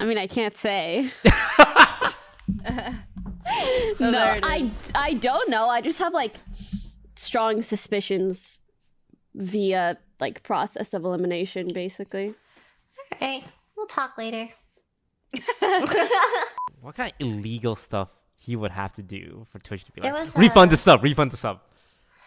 I 0.00 0.04
mean 0.04 0.18
I 0.18 0.26
can't 0.26 0.56
say. 0.56 1.10
So 3.98 4.10
no, 4.10 4.38
I. 4.42 4.70
I 4.94 5.14
don't 5.14 5.48
know. 5.50 5.68
I 5.68 5.80
just 5.80 5.98
have 5.98 6.12
like 6.14 6.34
strong 7.16 7.62
suspicions 7.62 8.58
via 9.34 9.96
like 10.20 10.42
process 10.42 10.92
of 10.94 11.04
elimination 11.04 11.68
basically. 11.72 12.34
Okay, 13.14 13.44
we'll 13.76 13.86
talk 13.86 14.16
later. 14.18 14.48
What 16.80 16.96
kind 16.96 17.12
of 17.12 17.26
illegal 17.26 17.76
stuff 17.76 18.08
he 18.40 18.56
would 18.56 18.72
have 18.72 18.92
to 18.94 19.02
do 19.02 19.46
for 19.50 19.60
Twitch 19.60 19.84
to 19.84 19.92
be 19.92 20.00
There 20.00 20.12
like, 20.12 20.22
was 20.22 20.36
refund 20.36 20.72
a- 20.72 20.74
the 20.74 20.76
sub, 20.76 21.04
refund 21.04 21.30
the 21.30 21.36
sub? 21.36 21.60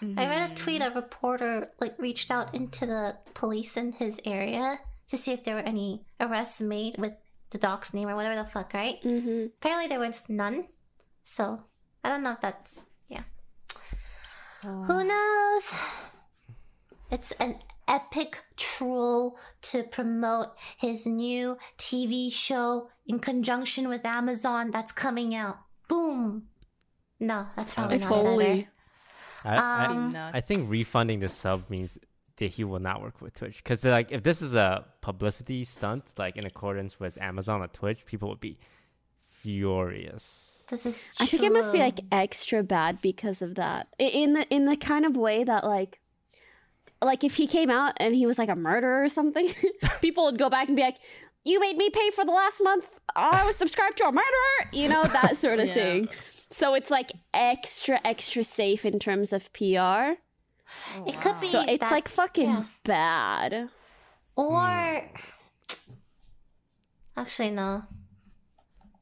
I 0.01 0.28
read 0.28 0.51
a 0.51 0.55
tweet. 0.55 0.82
A 0.82 0.91
reporter 0.91 1.71
like 1.82 1.93
reached 1.99 2.32
out 2.32 2.55
into 2.55 2.86
the 2.86 3.17
police 3.34 3.76
in 3.76 3.91
his 3.91 4.21
area 4.23 4.80
to 5.09 5.17
see 5.17 5.34
if 5.34 5.43
there 5.43 5.55
were 5.55 5.61
any 5.61 6.05
arrests 6.21 6.61
made 6.61 6.97
with 6.97 7.15
the 7.51 7.57
dog's 7.57 7.93
name 7.93 8.09
or 8.09 8.15
whatever 8.15 8.35
the 8.35 8.45
fuck, 8.49 8.73
right? 8.73 9.01
Mm-hmm. 9.03 9.45
Apparently 9.57 9.87
there 9.87 9.99
was 9.99 10.29
none. 10.29 10.65
So 11.23 11.61
I 12.03 12.09
don't 12.09 12.23
know 12.23 12.31
if 12.31 12.41
that's 12.41 12.85
yeah. 13.07 13.23
Who 14.61 15.03
knows? 15.03 15.63
It's 17.11 17.31
an 17.33 17.59
epic 17.87 18.43
troll 18.57 19.37
to 19.61 19.83
promote 19.83 20.49
his 20.77 21.05
new 21.05 21.57
TV 21.77 22.31
show 22.31 22.89
in 23.05 23.19
conjunction 23.19 23.87
with 23.87 24.05
Amazon 24.05 24.71
that's 24.71 24.91
coming 24.91 25.35
out. 25.35 25.57
Boom. 25.87 26.47
No, 27.19 27.47
that's 27.55 27.75
probably 27.75 27.97
If 27.97 28.01
not 28.03 28.11
it 28.11 28.19
either. 28.19 28.27
only. 28.29 28.67
I, 29.45 29.55
I, 29.55 29.85
Um, 29.85 30.15
I 30.33 30.41
think 30.41 30.69
refunding 30.69 31.19
the 31.19 31.27
sub 31.29 31.69
means 31.69 31.99
that 32.38 32.51
he 32.51 32.63
will 32.63 32.79
not 32.79 33.01
work 33.01 33.21
with 33.21 33.33
Twitch 33.36 33.57
because 33.63 33.83
like 33.86 34.11
if 34.11 34.23
this 34.23 34.41
is 34.41 34.55
a 34.55 34.86
publicity 35.01 35.63
stunt 35.63 36.03
like 36.17 36.36
in 36.36 36.45
accordance 36.45 36.99
with 36.99 37.17
Amazon 37.21 37.61
or 37.61 37.67
Twitch, 37.67 38.05
people 38.05 38.27
would 38.29 38.41
be 38.41 38.57
furious. 39.29 40.51
This 40.69 40.86
is 40.86 41.13
I 41.19 41.25
think 41.27 41.43
it 41.43 41.53
must 41.53 41.71
be 41.71 41.77
like 41.79 41.99
extra 42.11 42.63
bad 42.63 42.99
because 43.01 43.41
of 43.43 43.55
that. 43.55 43.88
In 43.99 44.33
the 44.33 44.47
in 44.49 44.65
the 44.65 44.75
kind 44.75 45.05
of 45.05 45.15
way 45.15 45.43
that 45.43 45.63
like 45.63 45.99
like 47.01 47.23
if 47.23 47.36
he 47.36 47.45
came 47.45 47.69
out 47.69 47.93
and 47.97 48.15
he 48.15 48.25
was 48.25 48.39
like 48.39 48.49
a 48.49 48.55
murderer 48.55 49.03
or 49.03 49.09
something, 49.09 49.47
people 50.01 50.25
would 50.25 50.39
go 50.39 50.49
back 50.49 50.67
and 50.67 50.75
be 50.75 50.81
like, 50.81 50.97
"You 51.43 51.59
made 51.59 51.77
me 51.77 51.89
pay 51.91 52.09
for 52.09 52.25
the 52.25 52.31
last 52.31 52.63
month. 52.63 52.97
I 53.15 53.45
was 53.45 53.55
subscribed 53.55 53.97
to 53.97 54.05
a 54.05 54.11
murderer." 54.11 54.69
You 54.73 54.89
know 54.89 55.03
that 55.03 55.38
sort 55.38 55.59
of 55.59 55.67
Yeah. 55.69 55.73
thing. 55.75 56.09
So 56.49 56.73
it's 56.73 56.89
like 56.89 57.11
extra 57.33 57.99
extra 58.03 58.43
safe 58.43 58.86
in 58.86 58.97
terms 58.97 59.31
of 59.33 59.53
PR. 59.53 60.17
It 61.07 61.15
could 61.21 61.39
be 61.41 61.47
So 61.47 61.61
it's 61.61 61.82
that- 61.82 61.91
like 61.91 62.07
fucking 62.07 62.47
yeah. 62.47 62.63
bad. 62.84 63.69
or 64.36 64.59
hmm. 64.61 65.93
actually 67.17 67.51
no. 67.51 67.84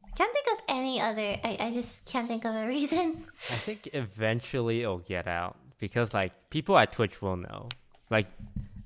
I 0.05 0.15
can't 0.15 0.31
think 0.33 0.47
of 0.53 0.63
any 0.69 1.01
other. 1.01 1.37
I, 1.43 1.57
I 1.59 1.71
just 1.73 2.05
can't 2.05 2.27
think 2.27 2.45
of 2.45 2.53
a 2.53 2.67
reason. 2.75 3.25
I 3.49 3.55
think 3.55 3.89
eventually 3.93 4.81
it'll 4.81 4.99
get 4.99 5.27
out 5.27 5.57
because 5.79 6.13
like 6.13 6.31
people 6.51 6.77
at 6.77 6.91
Twitch 6.91 7.21
will 7.21 7.37
know. 7.37 7.69
Like 8.11 8.27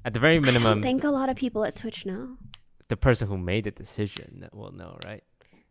at 0.05 0.13
the 0.13 0.19
very 0.21 0.37
I 0.37 0.39
minimum, 0.39 0.75
don't 0.75 0.81
think 0.81 1.03
a 1.03 1.09
lot 1.09 1.27
of 1.29 1.35
people 1.35 1.65
at 1.65 1.75
Twitch 1.75 2.05
know. 2.05 2.37
the 2.87 2.95
person 2.95 3.27
who 3.27 3.37
made 3.37 3.65
the 3.65 3.71
decision 3.71 4.47
will 4.53 4.71
know, 4.71 4.97
right? 5.05 5.23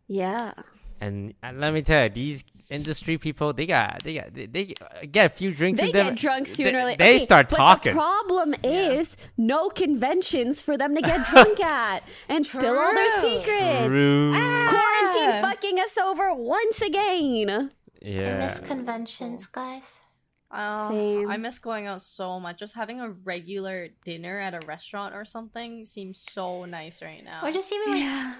Yeah. 0.07 0.53
And, 0.99 1.33
and 1.43 1.59
let 1.59 1.73
me 1.73 1.81
tell 1.81 2.03
you, 2.05 2.09
these 2.09 2.43
industry 2.69 3.17
people, 3.17 3.53
they 3.53 3.65
got, 3.65 4.03
they 4.03 4.15
got, 4.15 4.33
they, 4.33 4.45
they 4.47 4.73
get 5.11 5.25
a 5.27 5.29
few 5.29 5.53
drinks. 5.53 5.79
They 5.79 5.87
in 5.87 5.93
them, 5.93 6.07
get 6.09 6.17
drunk 6.17 6.47
sooner 6.47 6.71
they, 6.71 6.77
or 6.79 6.85
later. 6.85 6.97
They 7.03 7.15
Okay, 7.15 7.19
start 7.19 7.49
but 7.49 7.57
talking. 7.57 7.93
The 7.93 7.97
problem 7.99 8.55
is 8.63 9.15
no 9.37 9.69
conventions 9.69 10.59
for 10.61 10.77
them 10.77 10.95
to 10.95 11.01
get 11.01 11.25
drunk 11.31 11.59
at 11.59 12.03
and 12.27 12.45
spill 12.45 12.77
all 12.77 12.93
their 12.93 13.21
secrets. 13.21 13.85
True. 13.85 14.33
Ah, 14.35 14.67
quarantine 14.69 15.41
fucking 15.41 15.79
us 15.79 15.97
over 15.97 16.33
once 16.33 16.81
again. 16.81 17.71
I 18.03 18.07
Yeah. 18.07 18.39
miss 18.39 18.59
conventions, 18.59 19.45
guys. 19.45 20.01
Oh, 20.49 20.89
Same. 20.89 21.29
I 21.29 21.37
miss 21.37 21.59
going 21.59 21.87
out 21.87 22.01
so 22.01 22.39
much. 22.39 22.57
Just 22.59 22.73
having 22.75 23.01
a 23.01 23.09
regular 23.09 23.89
dinner 24.05 24.39
at 24.39 24.53
a 24.53 24.65
restaurant 24.65 25.13
or 25.13 25.25
something 25.25 25.83
seems 25.83 26.19
so 26.19 26.63
nice 26.65 27.01
right 27.01 27.21
now. 27.23 27.45
Or 27.45 27.51
just 27.51 27.71
even 27.73 27.91
like 27.91 28.35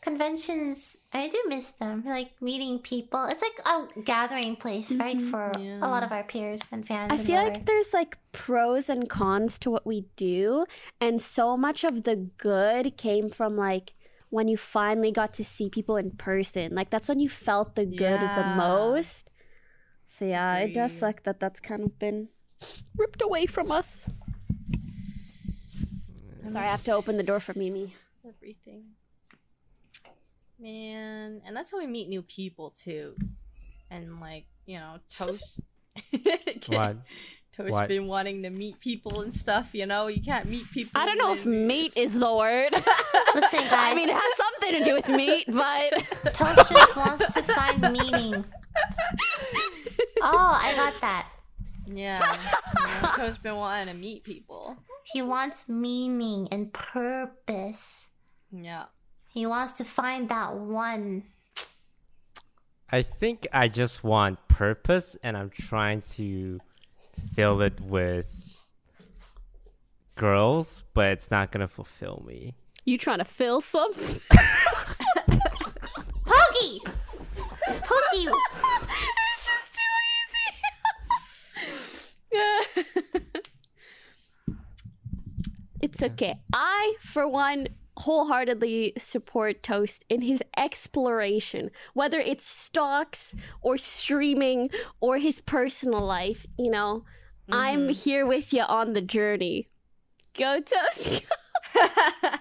conventions. 0.00 0.96
I 1.12 1.28
do 1.28 1.38
miss 1.48 1.70
them. 1.72 2.04
Like 2.06 2.32
meeting 2.40 2.78
people. 2.78 3.24
It's 3.26 3.42
like 3.42 3.58
a 3.66 4.00
gathering 4.02 4.56
place, 4.56 4.92
right? 4.92 5.16
Mm-hmm. 5.18 5.30
For 5.30 5.52
Yeah. 5.58 5.78
a 5.82 5.88
lot 5.88 6.02
of 6.02 6.12
our 6.12 6.24
peers 6.24 6.60
and 6.72 6.86
fans. 6.86 7.12
I 7.12 7.16
and 7.16 7.24
feel 7.24 7.36
whatever. 7.36 7.54
like 7.54 7.66
there's 7.66 7.92
like 7.92 8.18
pros 8.32 8.88
and 8.88 9.08
cons 9.08 9.58
to 9.60 9.70
what 9.70 9.86
we 9.86 10.06
do, 10.16 10.64
and 11.00 11.20
so 11.20 11.56
much 11.56 11.84
of 11.84 12.04
the 12.04 12.16
good 12.38 12.96
came 12.96 13.28
from 13.28 13.56
like 13.56 13.94
when 14.30 14.46
you 14.48 14.56
finally 14.56 15.10
got 15.10 15.34
to 15.34 15.44
see 15.44 15.68
people 15.68 15.96
in 15.96 16.10
person. 16.12 16.74
Like 16.74 16.90
that's 16.90 17.08
when 17.08 17.20
you 17.20 17.28
felt 17.28 17.74
the 17.74 17.84
good 17.84 18.20
the 18.20 18.54
most. 18.56 19.28
So 20.06 20.24
yeah, 20.24 20.58
it 20.58 20.74
does 20.74 20.92
suck 20.92 21.22
that 21.24 21.38
that's 21.40 21.60
kind 21.60 21.82
of 21.84 21.98
been 21.98 22.28
ripped 22.96 23.22
away 23.22 23.46
from 23.46 23.70
us. 23.70 24.08
Sorry, 26.44 26.64
I 26.64 26.68
have 26.70 26.82
to 26.84 26.92
open 26.92 27.16
the 27.16 27.22
door 27.22 27.38
for 27.38 27.54
Mimi. 27.56 27.94
everything. 28.26 28.84
Man, 30.60 31.40
and 31.46 31.56
that's 31.56 31.70
how 31.70 31.78
we 31.78 31.86
meet 31.86 32.08
new 32.08 32.22
people 32.22 32.70
too. 32.76 33.14
And 33.90 34.20
like, 34.20 34.44
you 34.66 34.78
know, 34.78 34.98
Toast 35.16 35.60
What? 36.68 36.96
Toast 37.52 37.72
What? 37.72 37.88
been 37.88 38.06
wanting 38.06 38.42
to 38.44 38.50
meet 38.50 38.78
people 38.80 39.22
and 39.22 39.34
stuff, 39.34 39.70
you 39.74 39.84
know? 39.86 40.06
You 40.06 40.22
can't 40.22 40.46
meet 40.48 40.70
people. 40.70 41.00
I 41.00 41.04
don't 41.04 41.18
know 41.18 41.32
if 41.32 41.44
when 41.44 41.66
meat 41.66 41.92
it's- 41.96 42.14
is 42.14 42.20
the 42.20 42.32
word. 42.34 42.72
Listen, 43.34 43.60
guys. 43.60 43.72
I 43.72 43.94
mean, 43.94 44.08
it 44.08 44.14
has 44.14 44.36
something 44.36 44.78
to 44.78 44.84
do 44.84 44.94
with 44.94 45.08
meat, 45.08 45.46
but 45.48 46.32
Toast 46.32 46.70
just 46.72 46.96
wants 46.96 47.34
to 47.34 47.42
find 47.42 47.80
meaning. 47.80 48.44
Oh, 50.22 50.58
I 50.62 50.72
got 50.76 51.00
that. 51.00 51.26
Yeah. 51.86 52.36
you 52.76 53.02
know, 53.02 53.12
Toast 53.16 53.42
been 53.42 53.56
wanting 53.56 53.92
to 53.94 54.00
meet 54.00 54.22
people. 54.22 54.76
He 55.12 55.22
wants 55.22 55.68
meaning 55.68 56.48
and 56.52 56.72
purpose. 56.72 58.06
Yeah. 58.52 58.84
He 59.32 59.46
wants 59.46 59.74
to 59.74 59.84
find 59.84 60.28
that 60.28 60.56
one. 60.56 61.22
I 62.90 63.02
think 63.02 63.46
I 63.52 63.68
just 63.68 64.02
want 64.02 64.40
purpose, 64.48 65.16
and 65.22 65.36
I'm 65.36 65.50
trying 65.50 66.02
to 66.16 66.58
fill 67.34 67.62
it 67.62 67.80
with 67.80 68.66
girls, 70.16 70.82
but 70.94 71.12
it's 71.12 71.30
not 71.30 71.52
gonna 71.52 71.68
fulfill 71.68 72.24
me. 72.26 72.56
you 72.84 72.98
trying 72.98 73.18
to 73.18 73.24
fill 73.24 73.60
something? 73.60 74.20
Pokey! 76.24 76.80
Pokey! 76.84 78.26
it's 79.30 79.46
just 79.46 79.78
too 79.78 79.92
easy. 82.34 83.20
it's 85.80 86.02
okay. 86.02 86.40
I, 86.52 86.96
for 86.98 87.28
one, 87.28 87.68
wholeheartedly 88.00 88.94
support 88.96 89.62
Toast 89.62 90.04
in 90.08 90.22
his 90.22 90.42
exploration, 90.56 91.70
whether 91.94 92.18
it's 92.18 92.46
stocks 92.46 93.34
or 93.60 93.76
streaming 93.76 94.70
or 95.00 95.18
his 95.18 95.40
personal 95.40 96.00
life. 96.00 96.46
You 96.58 96.70
know, 96.70 97.04
I'm 97.50 97.90
here 97.90 98.26
with 98.26 98.52
you 98.52 98.62
on 98.62 98.94
the 98.94 99.02
journey. 99.02 99.68
Go 100.36 100.60
Toast. 100.60 101.24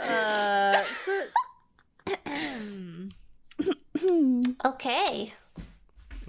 Uh, 0.00 0.82
so, 1.04 1.22
Okay. 4.64 5.34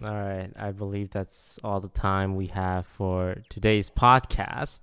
All 0.03 0.13
right, 0.13 0.49
I 0.57 0.71
believe 0.71 1.11
that's 1.11 1.57
all 1.63 1.79
the 1.79 1.87
time 1.87 2.35
we 2.35 2.47
have 2.47 2.85
for 2.85 3.37
today's 3.47 3.89
podcast. 3.89 4.81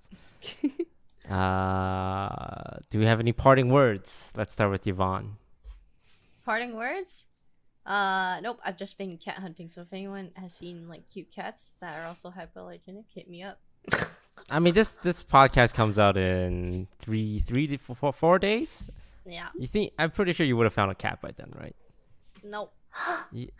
uh, 1.30 2.78
do 2.90 2.98
we 2.98 3.04
have 3.06 3.20
any 3.20 3.32
parting 3.32 3.68
words? 3.70 4.32
Let's 4.36 4.52
start 4.52 4.70
with 4.70 4.86
Yvonne. 4.86 5.36
parting 6.44 6.74
words? 6.76 7.26
Uh, 7.86 8.40
nope. 8.42 8.60
I've 8.64 8.76
just 8.76 8.98
been 8.98 9.16
cat 9.18 9.38
hunting. 9.38 9.68
So 9.68 9.80
if 9.82 9.92
anyone 9.92 10.30
has 10.34 10.54
seen 10.54 10.88
like 10.88 11.08
cute 11.10 11.30
cats 11.30 11.70
that 11.80 11.98
are 11.98 12.06
also 12.06 12.30
hypoallergenic, 12.30 13.04
hit 13.14 13.28
me 13.28 13.42
up. 13.42 13.60
I 14.50 14.58
mean, 14.58 14.74
this 14.74 14.92
this 15.02 15.22
podcast 15.22 15.74
comes 15.74 15.98
out 15.98 16.16
in 16.16 16.86
three, 16.98 17.40
three 17.40 17.66
to 17.66 17.78
four, 17.78 18.12
four 18.12 18.38
days. 18.38 18.86
Yeah. 19.26 19.48
You 19.58 19.66
think? 19.66 19.92
I'm 19.98 20.10
pretty 20.10 20.32
sure 20.32 20.46
you 20.46 20.56
would 20.56 20.64
have 20.64 20.72
found 20.72 20.90
a 20.90 20.94
cat 20.94 21.20
by 21.20 21.32
then, 21.32 21.52
right? 21.58 21.76
Nope. 22.42 22.72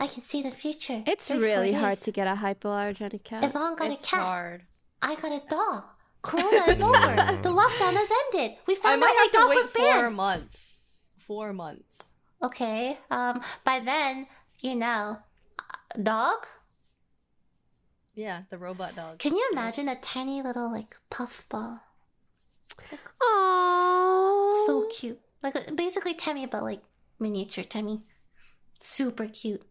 I 0.01 0.07
can 0.07 0.23
see 0.23 0.43
the 0.43 0.51
future. 0.51 1.03
It's 1.07 1.29
Three, 1.29 1.39
really 1.39 1.73
hard 1.73 1.99
to 1.99 2.11
get 2.12 2.27
a 2.27 2.35
hypoallergenic 2.37 3.25
cat. 3.25 3.45
Yvonne 3.45 3.77
got 3.77 3.91
it's 3.91 4.05
a 4.05 4.11
cat. 4.11 4.21
hard. 4.21 4.62
I 5.03 5.14
got 5.16 5.33
a 5.33 5.47
dog. 5.49 5.85
Corona 6.23 6.64
is 6.71 6.83
over. 6.89 6.97
the 7.43 7.49
lockdown 7.51 7.95
has 7.95 8.09
ended. 8.35 8.59
We 8.66 8.75
I 8.75 8.77
found 8.77 8.95
out 9.03 9.07
might 9.07 9.29
my 9.33 9.39
dog 9.41 9.49
wait 9.51 9.57
was 9.57 9.69
four 9.69 9.85
banned. 9.85 10.16
months. 10.16 10.79
Four 11.19 11.53
months. 11.53 12.05
Okay. 12.43 12.99
Um. 13.11 13.41
By 13.64 13.81
then, 13.81 14.27
you 14.61 14.75
know, 14.77 15.19
uh, 15.59 16.03
dog. 16.03 16.47
Yeah, 18.14 18.43
the 18.51 18.59
robot 18.59 18.97
dog. 18.97 19.19
Can 19.19 19.35
you 19.37 19.49
imagine 19.53 19.89
a 19.89 19.95
tiny 19.97 20.43
little 20.43 20.71
like 20.73 20.97
puffball? 21.11 21.81
Aww. 23.23 24.53
So 24.66 24.87
cute. 24.91 25.21
Like 25.43 25.57
uh, 25.57 25.73
basically 25.75 26.14
Temmie, 26.14 26.51
but 26.51 26.62
like 26.62 26.81
miniature 27.19 27.64
Temmie. 27.64 28.03
Super 28.81 29.27
cute. 29.27 29.62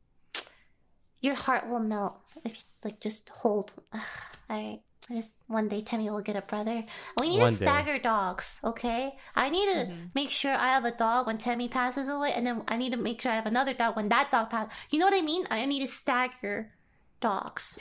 Your 1.22 1.36
heart 1.36 1.68
will 1.68 1.80
melt 1.80 2.20
if 2.45 2.58
you 2.58 2.64
like 2.84 3.00
just 3.00 3.30
hold. 3.30 3.74
Ugh, 3.93 4.02
Alright. 4.50 4.82
Just 5.10 5.34
one 5.47 5.70
day 5.70 5.82
Temmie 5.82 6.12
will 6.12 6.22
get 6.22 6.36
a 6.36 6.41
brother. 6.41 6.84
We 7.20 7.30
need 7.30 7.39
One 7.39 7.53
to 7.53 7.60
day. 7.60 7.66
stagger 7.66 7.97
dogs, 7.97 8.60
okay? 8.64 9.16
I 9.36 9.49
need 9.49 9.66
to 9.66 9.80
mm-hmm. 9.86 10.05
make 10.14 10.30
sure 10.30 10.51
I 10.51 10.68
have 10.74 10.84
a 10.84 10.91
dog 10.91 11.28
when 11.28 11.38
Temmie 11.38 11.72
passes 11.72 12.10
away, 12.10 12.34
and 12.36 12.45
then 12.45 12.64
I 12.68 12.76
need 12.76 12.91
to 12.91 12.97
make 12.97 13.22
sure 13.22 13.32
I 13.32 13.36
have 13.36 13.45
another 13.45 13.74
dog 13.74 13.95
when 13.95 14.10
that 14.10 14.32
dog 14.32 14.49
passes. 14.49 14.74
You 14.89 14.99
know 14.99 15.05
what 15.05 15.14
I 15.14 15.22
mean? 15.22 15.45
I 15.49 15.66
need 15.66 15.80
to 15.80 15.88
stagger 15.88 16.74
dogs. 17.22 17.80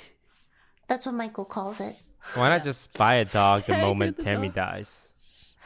That's 0.87 1.05
what 1.05 1.16
Michael 1.16 1.45
calls 1.47 1.81
it. 1.81 1.97
Why 2.35 2.49
not 2.49 2.62
just 2.62 2.97
buy 2.97 3.16
a 3.16 3.24
dog 3.24 3.61
the 3.62 3.79
moment 3.79 4.16
the 4.16 4.22
Temmie 4.22 4.47
dog. 4.47 4.55
dies? 4.55 5.06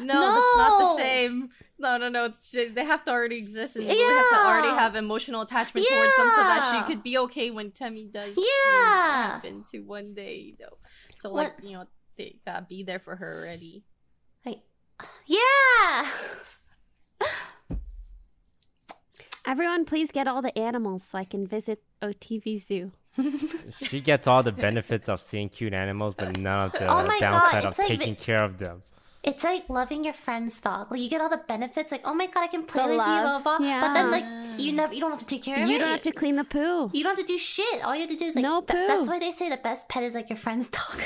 No, 0.03 0.21
that's 0.21 0.57
not 0.57 0.97
the 0.97 1.03
same. 1.03 1.51
No, 1.79 1.97
no, 1.97 2.09
no. 2.09 2.25
It's, 2.27 2.51
they 2.51 2.85
have 2.85 3.05
to 3.05 3.11
already 3.11 3.37
exist 3.37 3.77
and 3.77 3.85
Lily 3.87 3.99
has 3.99 4.31
to 4.33 4.37
already 4.47 4.69
have 4.69 4.97
emotional 4.97 5.41
attachment 5.43 5.87
towards 5.87 6.17
them 6.17 6.31
so 6.37 6.43
that 6.43 6.73
she 6.87 6.93
could 6.93 7.03
be 7.03 7.17
okay 7.19 7.51
when 7.51 7.71
Temmie 7.71 8.11
does 8.11 8.37
Yeah. 8.37 9.29
happen 9.29 9.65
to 9.73 9.81
one 9.81 10.13
day, 10.15 10.55
though. 10.59 10.79
So, 11.15 11.31
What- 11.31 11.55
like, 11.57 11.65
you 11.65 11.73
know, 11.73 11.87
they 12.19 12.37
gotta 12.47 12.67
be 12.69 12.83
there 12.83 12.99
for 12.99 13.17
her 13.17 13.39
already. 13.41 13.85
Like, 14.45 14.61
yeah. 15.27 16.11
Everyone, 19.47 19.85
please 19.87 20.13
get 20.13 20.29
all 20.29 20.43
the 20.43 20.57
animals 20.59 21.03
so 21.03 21.19
I 21.19 21.25
can 21.25 21.47
visit 21.47 21.83
OTV 22.03 22.59
Zoo. 22.63 22.93
She 23.83 24.01
gets 24.01 24.27
all 24.27 24.43
the 24.43 24.53
benefits 24.53 25.09
of 25.09 25.21
seeing 25.21 25.49
cute 25.49 25.73
animals, 25.73 26.15
but 26.17 26.39
none 26.39 26.67
of 26.67 26.73
the 26.73 26.87
Oh 26.87 27.05
my 27.05 27.19
God, 27.19 27.31
downside 27.53 27.65
of 27.65 27.79
like 27.79 27.89
taking 27.89 28.15
the- 28.15 28.21
care 28.21 28.45
of 28.45 28.59
them. 28.59 28.83
It's 29.23 29.45
like 29.45 29.69
loving 29.69 30.05
your 30.05 30.15
friend's 30.15 30.59
dog. 30.61 30.91
Like 30.91 31.01
you 31.01 31.11
get 31.11 31.21
all 31.21 31.29
the 31.29 31.43
benefits. 31.47 31.93
Like 31.93 32.03
oh 32.07 32.15
my 32.15 32.27
god, 32.27 32.45
I 32.45 32.47
can 32.47 32.63
play 32.65 32.83
The 32.85 32.89
with 32.89 32.99
love, 32.99 33.17
you, 33.17 33.23
blah 33.23 33.39
blah. 33.43 33.59
blah. 33.59 33.67
yeah. 33.67 33.81
But 33.83 33.95
then 33.95 34.11
like 34.11 34.25
you 34.59 34.73
never, 34.73 34.95
you 34.95 35.01
don't 35.01 35.11
have 35.11 35.21
to 35.21 35.27
take 35.27 35.45
care 35.45 35.57
of 35.57 35.61
You 35.63 35.67
it. 35.69 35.73
You 35.73 35.79
don't 35.79 35.91
have 35.91 36.03
to 36.03 36.13
clean 36.13 36.37
the 36.37 36.45
poo. 36.45 36.91
You 36.95 37.03
don't 37.05 37.17
have 37.17 37.27
to 37.27 37.31
do 37.33 37.37
shit. 37.39 37.85
All 37.85 37.95
you 37.95 38.01
have 38.03 38.11
to 38.11 38.17
do 38.17 38.25
is 38.25 38.35
like 38.35 38.43
No 38.43 38.61
th- 38.63 38.89
that's 38.89 39.09
why 39.09 39.19
they 39.19 39.33
say 39.33 39.51
the 39.51 39.59
best 39.59 39.89
pet 39.91 40.03
is 40.05 40.15
like 40.15 40.31
your 40.31 40.39
friend's 40.39 40.69
dog. 40.69 41.03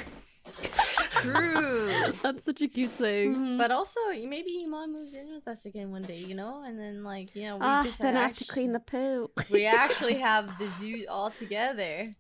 True. 1.23 1.87
That's 2.03 2.19
such 2.45 2.61
a 2.63 2.69
cute 2.69 2.91
thing. 2.91 3.57
but 3.59 3.71
also, 3.71 3.99
maybe 4.13 4.65
Imane 4.67 4.93
moves 4.93 5.15
in 5.15 5.33
with 5.35 5.47
us 5.49 5.65
again 5.65 5.91
one 5.91 6.03
day, 6.03 6.17
you 6.19 6.35
know? 6.35 6.63
And 6.65 6.79
then, 6.79 7.03
like, 7.03 7.35
you 7.35 7.45
know, 7.49 7.57
we 7.57 7.63
Ah, 7.65 7.87
then 7.99 8.17
I 8.17 8.23
have 8.29 8.37
to 8.37 8.45
clean 8.45 8.73
the 8.73 8.81
poo. 8.81 9.31
we 9.51 9.67
actually 9.67 10.15
have 10.19 10.51
the 10.59 10.71
zoo 10.79 11.07
all 11.09 11.31
together. 11.31 12.15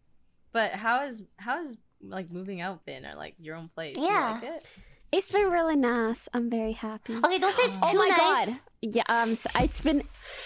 But 0.53 0.73
how 0.73 1.05
is 1.05 1.23
how 1.37 1.63
is 1.63 1.77
like 2.03 2.31
moving 2.31 2.61
out 2.61 2.85
been 2.87 3.05
or 3.05 3.15
like 3.15 3.35
your 3.39 3.57
own 3.57 3.69
place? 3.75 3.97
You 3.97 4.05
Yeah. 4.07 4.33
like 4.41 4.43
it? 4.57 4.65
It's 5.17 5.31
been 5.31 5.49
really 5.49 5.77
nice. 5.77 6.29
I'm 6.35 6.51
very 6.51 6.73
happy. 6.73 7.15
Okay, 7.15 7.39
don't 7.39 7.53
say 7.53 7.63
it's 7.63 7.79
Oh 7.85 7.93
too 7.93 7.99
my 7.99 8.09
nice. 8.09 8.19
god. 8.51 8.59
Yeah, 8.83 9.03
um 9.09 9.35
so 9.37 9.49
it's 9.61 9.81
been 9.81 10.03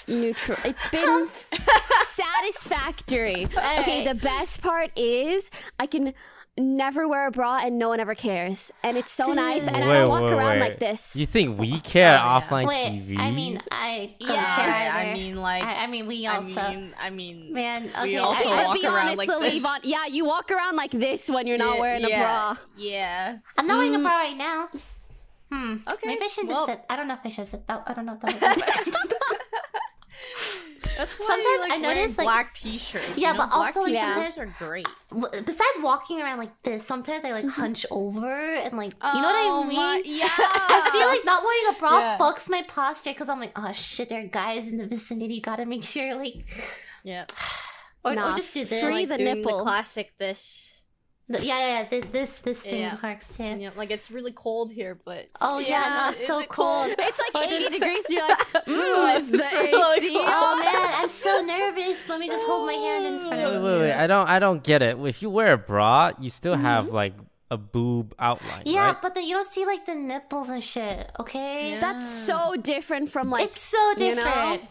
neutral. 0.06 0.58
It's 0.64 0.86
been 0.96 1.28
satisfactory. 2.06 3.44
Okay, 3.46 3.56
Alright. 3.56 4.08
the 4.08 4.14
best 4.14 4.60
part 4.62 4.90
is 4.96 5.50
I 5.80 5.86
can 5.86 6.12
never 6.58 7.06
wear 7.08 7.26
a 7.26 7.30
bra 7.30 7.60
and 7.62 7.78
no 7.78 7.88
one 7.88 8.00
ever 8.00 8.14
cares, 8.14 8.70
and 8.82 8.96
it's 8.96 9.10
so 9.12 9.32
nice. 9.32 9.66
And 9.66 9.76
I 9.76 9.80
Wait, 9.80 9.86
don't 9.92 10.08
walk 10.08 10.22
wait, 10.22 10.32
around 10.32 10.50
wait. 10.52 10.60
like 10.60 10.78
this. 10.78 11.14
You 11.16 11.26
think 11.26 11.58
we 11.58 11.80
care 11.80 12.12
Oh, 12.12 12.24
yeah. 12.24 12.40
offline 12.40 12.66
Wait, 12.68 12.88
TV? 13.06 13.18
I 13.18 13.30
mean, 13.30 13.60
I 13.72 14.14
don't 14.18 14.30
Yes. 14.30 14.94
I. 14.94 15.10
I 15.10 15.14
mean, 15.14 15.36
like, 15.36 15.62
I, 15.62 15.84
I 15.84 15.86
mean, 15.86 16.06
we 16.06 16.26
I 16.26 16.36
also. 16.36 16.46
mean, 16.70 16.94
I 17.00 17.10
mean, 17.10 17.52
Man, 17.52 17.84
we 17.84 17.90
okay, 18.00 18.16
also 18.18 18.48
I- 18.50 18.56
But 18.56 18.66
walk 18.66 18.74
be 18.80 18.86
around 18.86 18.96
honest, 19.08 19.18
like 19.18 19.28
this. 19.40 19.54
Yvonne, 19.56 19.80
yeah, 19.84 20.06
you 20.06 20.24
walk 20.24 20.50
around 20.50 20.76
like 20.76 20.90
this 20.92 21.28
when 21.30 21.46
you're 21.46 21.58
not 21.58 21.74
Yeah, 21.76 21.80
wearing 21.80 22.04
a 22.04 22.08
yeah, 22.08 22.22
bra. 22.22 22.56
Yeah. 22.76 23.38
I'm 23.56 23.66
not 23.66 23.74
Mm. 23.74 23.78
wearing 23.78 23.94
a 23.94 23.98
bra 24.00 24.16
right 24.18 24.36
now. 24.36 24.68
Hmm. 25.50 25.76
Okay, 25.90 26.06
Maybe 26.06 26.24
I 26.24 26.26
should 26.26 26.46
well- 26.48 26.66
have 26.66 26.76
said. 26.76 26.84
I 26.90 26.96
don't 26.96 27.08
know 27.08 27.14
if 27.14 27.20
I 27.24 27.28
should 27.28 27.38
have 27.38 27.48
said 27.48 27.66
that. 27.68 27.82
I 27.86 27.94
don't 27.94 28.04
know 28.04 28.14
if 28.14 28.20
that 28.20 28.56
was. 28.56 29.37
That's 30.98 31.18
why 31.20 31.26
Sometimes 31.28 31.44
you 31.46 31.60
like 31.60 31.72
I 31.72 31.78
wearing 31.80 31.98
notice, 32.02 32.18
like- 32.18 32.24
black 32.26 32.54
t-shirts. 32.54 33.16
Yeah, 33.16 33.28
you 33.32 33.38
know? 33.38 33.46
but 33.46 33.54
also, 33.56 33.80
black 33.84 33.92
like, 33.94 34.16
t-shirts 34.16 34.34
sometimes- 34.34 34.38
are 34.60 34.66
great. 34.66 34.88
Besides 35.46 35.76
walking 35.80 36.20
around 36.20 36.38
like 36.38 36.62
this, 36.64 36.84
sometimes 36.84 37.24
I 37.24 37.30
like 37.30 37.44
mm-hmm. 37.44 37.60
hunch 37.60 37.86
over 37.90 38.28
and 38.28 38.76
like 38.76 38.92
you 38.92 39.20
know 39.22 39.28
what 39.28 39.34
I 39.36 39.48
Oh 39.48 39.64
mean. 39.64 39.76
my- 39.76 40.02
yeah. 40.04 40.26
I 40.28 40.90
feel 40.92 41.06
like 41.06 41.24
not 41.24 41.44
wearing 41.44 41.76
a 41.76 41.78
bra 41.78 41.98
Yeah. 42.00 42.18
fucks 42.18 42.50
my 42.50 42.62
posture 42.66 43.10
because 43.10 43.28
I'm 43.28 43.38
like, 43.40 43.52
oh 43.56 43.72
shit, 43.72 44.08
there 44.08 44.24
are 44.24 44.26
guys 44.26 44.68
in 44.68 44.76
the 44.78 44.86
vicinity. 44.88 45.40
Gotta 45.40 45.64
make 45.66 45.84
sure 45.84 46.16
like, 46.16 46.44
Yeah. 47.04 47.26
or, 48.04 48.12
or 48.12 48.14
Nah, 48.16 48.34
just 48.34 48.52
do 48.52 48.64
this. 48.64 48.82
free 48.82 49.04
the 49.06 49.18
doing 49.18 49.36
nipple. 49.42 49.62
classic 49.62 50.12
this. 50.18 50.74
The- 51.30 51.44
yeah, 51.46 51.58
yeah, 51.58 51.66
yeah. 51.82 51.88
This 51.90 52.04
this, 52.06 52.42
this 52.42 52.60
thing 52.62 52.80
Yeah. 52.80 52.96
works 53.02 53.36
too. 53.36 53.42
Yeah, 53.44 53.70
like 53.76 53.90
it's 53.90 54.10
really 54.10 54.32
cold 54.32 54.72
here, 54.72 54.96
but 55.04 55.28
Oh 55.40 55.58
yeah, 55.58 55.82
no, 56.04 56.10
it's 56.10 56.20
is 56.20 56.26
so 56.26 56.40
it 56.40 56.48
cold. 56.48 56.90
It's 56.98 57.20
like 57.34 57.52
80 57.52 57.68
degrees. 57.68 58.04
You're 58.08 58.22
like, 58.26 58.38
mm, 58.66 59.16
is 59.16 59.30
the 59.30 59.38
really 59.38 59.98
AC 60.06 60.12
cold. 60.14 60.24
Oh 60.26 60.60
man, 60.64 60.90
I'm 61.02 61.10
so 61.10 61.42
nervous. 61.42 62.08
Let 62.08 62.18
me 62.20 62.28
just 62.28 62.46
hold 62.46 62.66
my 62.66 62.72
hand 62.72 63.06
in 63.06 63.18
front 63.20 63.32
Wait, 63.36 63.44
of 63.44 63.62
wait, 63.62 63.72
me. 63.74 63.80
wait. 63.80 63.92
I 63.92 64.06
don't, 64.06 64.26
I 64.28 64.38
don't 64.38 64.62
get 64.64 64.80
it. 64.82 64.98
If 64.98 65.20
you 65.22 65.28
wear 65.28 65.52
a 65.52 65.58
bra, 65.58 66.12
you 66.18 66.30
still 66.30 66.54
have 66.56 66.88
like 66.88 67.14
a 67.50 67.56
boob 67.58 68.14
outline, 68.18 68.60
Mm-hmm. 68.64 68.70
Yeah, 68.70 68.86
right? 68.88 69.02
but 69.02 69.14
then 69.14 69.24
you 69.24 69.34
don't 69.34 69.46
see 69.46 69.64
like 69.66 69.84
the 69.86 69.94
nipples 69.94 70.48
and 70.50 70.62
shit. 70.64 71.10
Okay, 71.20 71.72
Yeah. 71.72 71.80
That's 71.80 72.08
so 72.08 72.56
different 72.56 73.10
from 73.10 73.30
like. 73.30 73.44
it's 73.44 73.60
so 73.60 73.76
you 73.98 74.14
know? 74.14 74.24
different. 74.24 74.62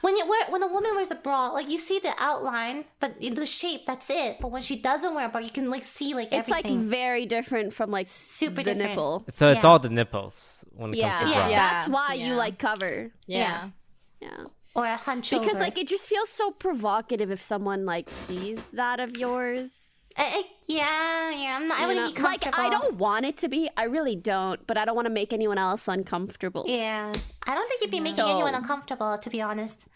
When 0.00 0.16
you 0.16 0.26
wear 0.26 0.46
when 0.48 0.62
a 0.62 0.66
woman 0.68 0.94
wears 0.94 1.10
a 1.10 1.14
bra, 1.16 1.48
like 1.48 1.68
you 1.68 1.78
see 1.78 1.98
the 1.98 2.12
outline, 2.18 2.84
but 2.98 3.20
the 3.20 3.46
shape 3.46 3.86
that's 3.86 4.08
it. 4.10 4.38
But 4.40 4.50
when 4.50 4.62
she 4.62 4.76
doesn't 4.80 5.14
wear 5.14 5.26
a 5.26 5.28
bra, 5.28 5.40
you 5.40 5.50
can 5.50 5.70
like 5.70 5.84
see 5.84 6.14
like 6.14 6.32
it's 6.32 6.48
like 6.48 6.66
very 6.66 7.26
different 7.26 7.72
from 7.72 7.90
like 7.90 8.06
Super 8.08 8.62
the 8.62 8.74
different. 8.74 8.90
nipple. 8.90 9.24
So 9.30 9.50
it's 9.50 9.62
Yeah. 9.62 9.68
all 9.68 9.78
the 9.78 9.88
nipples 9.90 10.64
when 10.74 10.92
it 10.94 10.98
Yeah. 10.98 11.18
comes 11.18 11.30
to 11.30 11.36
Yeah. 11.36 11.42
bra. 11.44 11.50
Yeah. 11.50 11.70
That's 11.70 11.88
why 11.88 12.14
you 12.14 12.34
like 12.34 12.58
cover. 12.58 13.10
yeah. 13.26 13.70
Yeah. 14.20 14.46
or 14.74 14.84
a 14.86 14.96
hunch 14.96 15.30
Because 15.30 15.50
over. 15.56 15.60
like 15.60 15.78
it 15.78 15.88
just 15.88 16.06
feels 16.08 16.28
so 16.28 16.50
provocative 16.50 17.30
if 17.30 17.40
someone 17.40 17.84
like 17.86 18.08
sees 18.10 18.66
that 18.72 18.98
of 19.00 19.16
yours. 19.16 19.70
I- 20.18 20.22
I- 20.24 20.44
yeah, 20.66 21.30
yeah. 21.30 21.56
I'm 21.60 21.68
not, 21.68 21.78
I 21.80 21.86
wouldn't 21.86 22.06
know? 22.08 22.12
be 22.14 22.22
like. 22.22 22.58
I 22.58 22.70
don't 22.70 22.94
want 22.96 23.24
it 23.26 23.36
to 23.38 23.48
be. 23.48 23.68
I 23.76 23.84
really 23.84 24.16
don't, 24.16 24.66
but 24.66 24.76
I 24.78 24.84
don't 24.84 24.96
want 24.96 25.06
to 25.06 25.12
make 25.12 25.32
anyone 25.32 25.58
else 25.58 25.86
uncomfortable. 25.88 26.64
Yeah, 26.66 27.12
I 27.46 27.54
don't 27.54 27.68
think 27.68 27.82
you'd 27.82 27.90
be 27.90 28.00
making 28.00 28.16
So- 28.16 28.28
anyone 28.28 28.54
uncomfortable, 28.54 29.16
to 29.18 29.30
be 29.30 29.40
honest. 29.42 29.86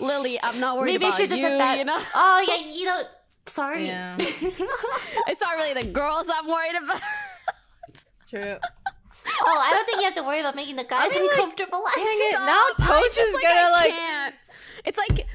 Lily, 0.00 0.38
I'm 0.42 0.58
not 0.60 0.76
worried 0.78 0.92
Maybe 0.92 1.04
I 1.06 1.08
about 1.08 1.16
should 1.18 1.30
you. 1.30 1.36
have 1.36 1.44
said 1.44 1.60
that. 1.60 1.78
You 1.78 1.84
know, 1.84 1.98
Oh 2.14 2.44
yeah, 2.46 2.72
you 2.72 2.84
know. 2.86 3.02
Sorry. 3.46 3.86
Yeah. 3.86 4.16
it's 4.20 5.40
not 5.40 5.56
really 5.56 5.80
the 5.80 5.88
girls 5.92 6.26
I'm 6.32 6.46
worried 6.48 6.74
about. 6.82 7.00
True. 8.28 8.56
Oh, 9.40 9.58
I 9.66 9.70
don't 9.72 9.86
think 9.86 9.98
you 10.00 10.04
have 10.04 10.14
to 10.14 10.22
worry 10.22 10.40
about 10.40 10.54
making 10.56 10.76
the 10.76 10.84
guys 10.84 11.10
mean, 11.10 11.22
like, 11.22 11.30
uncomfortable. 11.32 11.82
Dang 11.94 12.04
it! 12.06 12.32
Now 12.38 12.46
I 12.52 12.72
Toast 12.78 13.18
is 13.18 13.34
like, 13.34 13.42
gonna 13.42 13.60
I 13.60 13.70
like. 13.72 13.90
can't. 13.90 14.34
It's 14.84 14.98
like 14.98 15.26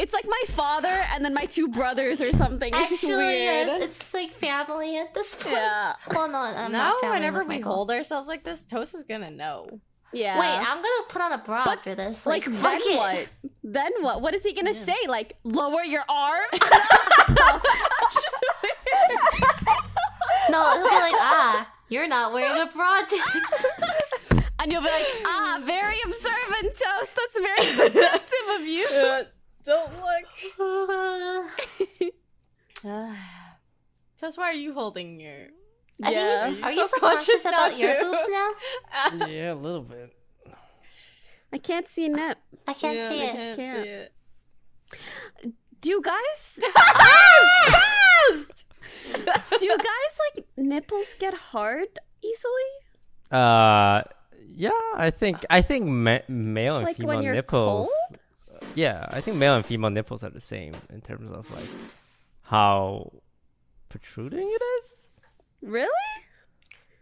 it's 0.00 0.12
like 0.12 0.26
my 0.26 0.42
father 0.48 0.88
and 1.12 1.24
then 1.24 1.34
my 1.34 1.44
two 1.44 1.68
brothers 1.68 2.20
or 2.20 2.32
something. 2.32 2.72
It's 2.74 2.92
Actually, 2.92 3.16
weird. 3.26 3.66
yes, 3.68 3.82
it's 3.84 4.14
like 4.14 4.30
family 4.30 4.96
at 4.98 5.12
this 5.14 5.34
point. 5.34 5.54
Yeah. 5.56 5.94
Well, 6.14 6.28
no, 6.28 6.38
I'm 6.38 6.72
now, 6.72 6.90
not 6.90 7.00
family 7.00 7.16
whenever 7.18 7.40
we 7.44 7.56
Michael. 7.58 7.74
hold 7.74 7.90
ourselves 7.90 8.26
like 8.26 8.42
this, 8.44 8.62
Toast 8.62 8.94
is 8.94 9.04
gonna 9.04 9.30
know. 9.30 9.80
yeah. 10.12 10.40
Wait, 10.40 10.48
I'm 10.68 10.78
gonna 10.82 11.04
put 11.08 11.22
on 11.22 11.32
a 11.32 11.38
bra 11.38 11.64
But, 11.66 11.78
after 11.78 11.94
this. 11.94 12.24
like, 12.26 12.46
Like, 12.46 12.54
then 12.62 12.80
it. 12.82 12.96
what? 12.96 13.28
Then 13.62 13.92
what? 14.00 14.22
What 14.22 14.34
is 14.34 14.42
he 14.42 14.52
gonna 14.54 14.74
say? 14.74 14.96
Like 15.06 15.36
lower 15.44 15.82
your 15.84 16.04
arms? 16.08 16.48
It's 16.52 18.22
just 18.24 18.44
weird. 18.62 19.18
No, 20.50 20.72
he'll 20.72 20.88
be 20.88 20.94
like, 20.94 21.14
ah, 21.14 21.70
you're 21.88 22.08
not 22.08 22.32
wearing 22.32 22.60
a 22.60 22.66
bra. 22.66 23.00
today." 23.02 23.22
and 24.58 24.72
you'll 24.72 24.82
be 24.82 24.88
like, 24.88 25.06
ah, 25.26 25.60
very 25.64 25.96
observant, 26.04 26.74
toast. 26.76 27.14
That's 27.16 27.38
very 27.40 27.76
perceptive 27.76 28.48
of 28.56 28.62
you. 28.66 28.86
Don't 29.70 29.92
look. 30.04 30.26
Toast, 34.18 34.36
why 34.38 34.48
are 34.50 34.54
you 34.66 34.72
holding 34.74 35.20
your? 35.20 35.46
Are 36.04 36.12
Yeah. 36.12 36.48
you, 36.48 36.62
are 36.62 36.72
So 36.72 36.80
you 36.80 36.88
subconscious 36.88 37.26
conscious 37.26 37.44
now, 37.44 37.50
about 37.66 37.78
your 37.78 37.94
too. 37.94 38.00
boobs 38.10 38.28
now? 38.30 38.50
yeah, 39.28 39.52
a 39.52 39.54
little 39.54 39.82
bit. 39.82 40.14
I 41.52 41.58
can't 41.58 41.86
see 41.88 42.06
a 42.06 42.08
nip. 42.08 42.38
I 42.68 42.72
can't 42.74 42.96
Yeah, 42.96 43.08
see 43.10 43.20
I 43.20 43.24
it. 43.24 43.36
can't 43.36 43.56
Can't. 43.56 43.82
see 43.84 43.88
it. 43.90 44.12
Do 45.80 45.88
you 45.90 46.02
guys 46.02 46.60
do 49.58 49.66
you 49.66 49.76
guys 49.78 50.12
like 50.34 50.46
nipples 50.56 51.14
get 51.18 51.34
hard 51.52 51.88
easily? 52.22 52.70
Uh, 53.30 54.02
yeah, 54.46 54.70
I 54.94 55.10
think 55.10 55.44
I 55.48 55.62
think 55.62 55.86
ma- 55.86 56.18
male 56.28 56.76
and 56.76 56.84
Like 56.86 56.96
female 56.96 57.16
when 57.16 57.24
you're 57.24 57.34
nipples. 57.34 57.88
cold? 57.88 58.19
Yeah, 58.74 59.06
I 59.10 59.20
think 59.20 59.36
male 59.36 59.54
and 59.54 59.64
female 59.66 59.90
nipples 59.90 60.22
are 60.22 60.30
the 60.30 60.40
same 60.40 60.72
in 60.92 61.00
terms 61.00 61.30
of 61.30 61.50
like 61.52 61.68
how 62.42 63.12
protruding 63.88 64.48
it 64.48 64.62
is. 64.82 64.94
Really? 65.62 65.88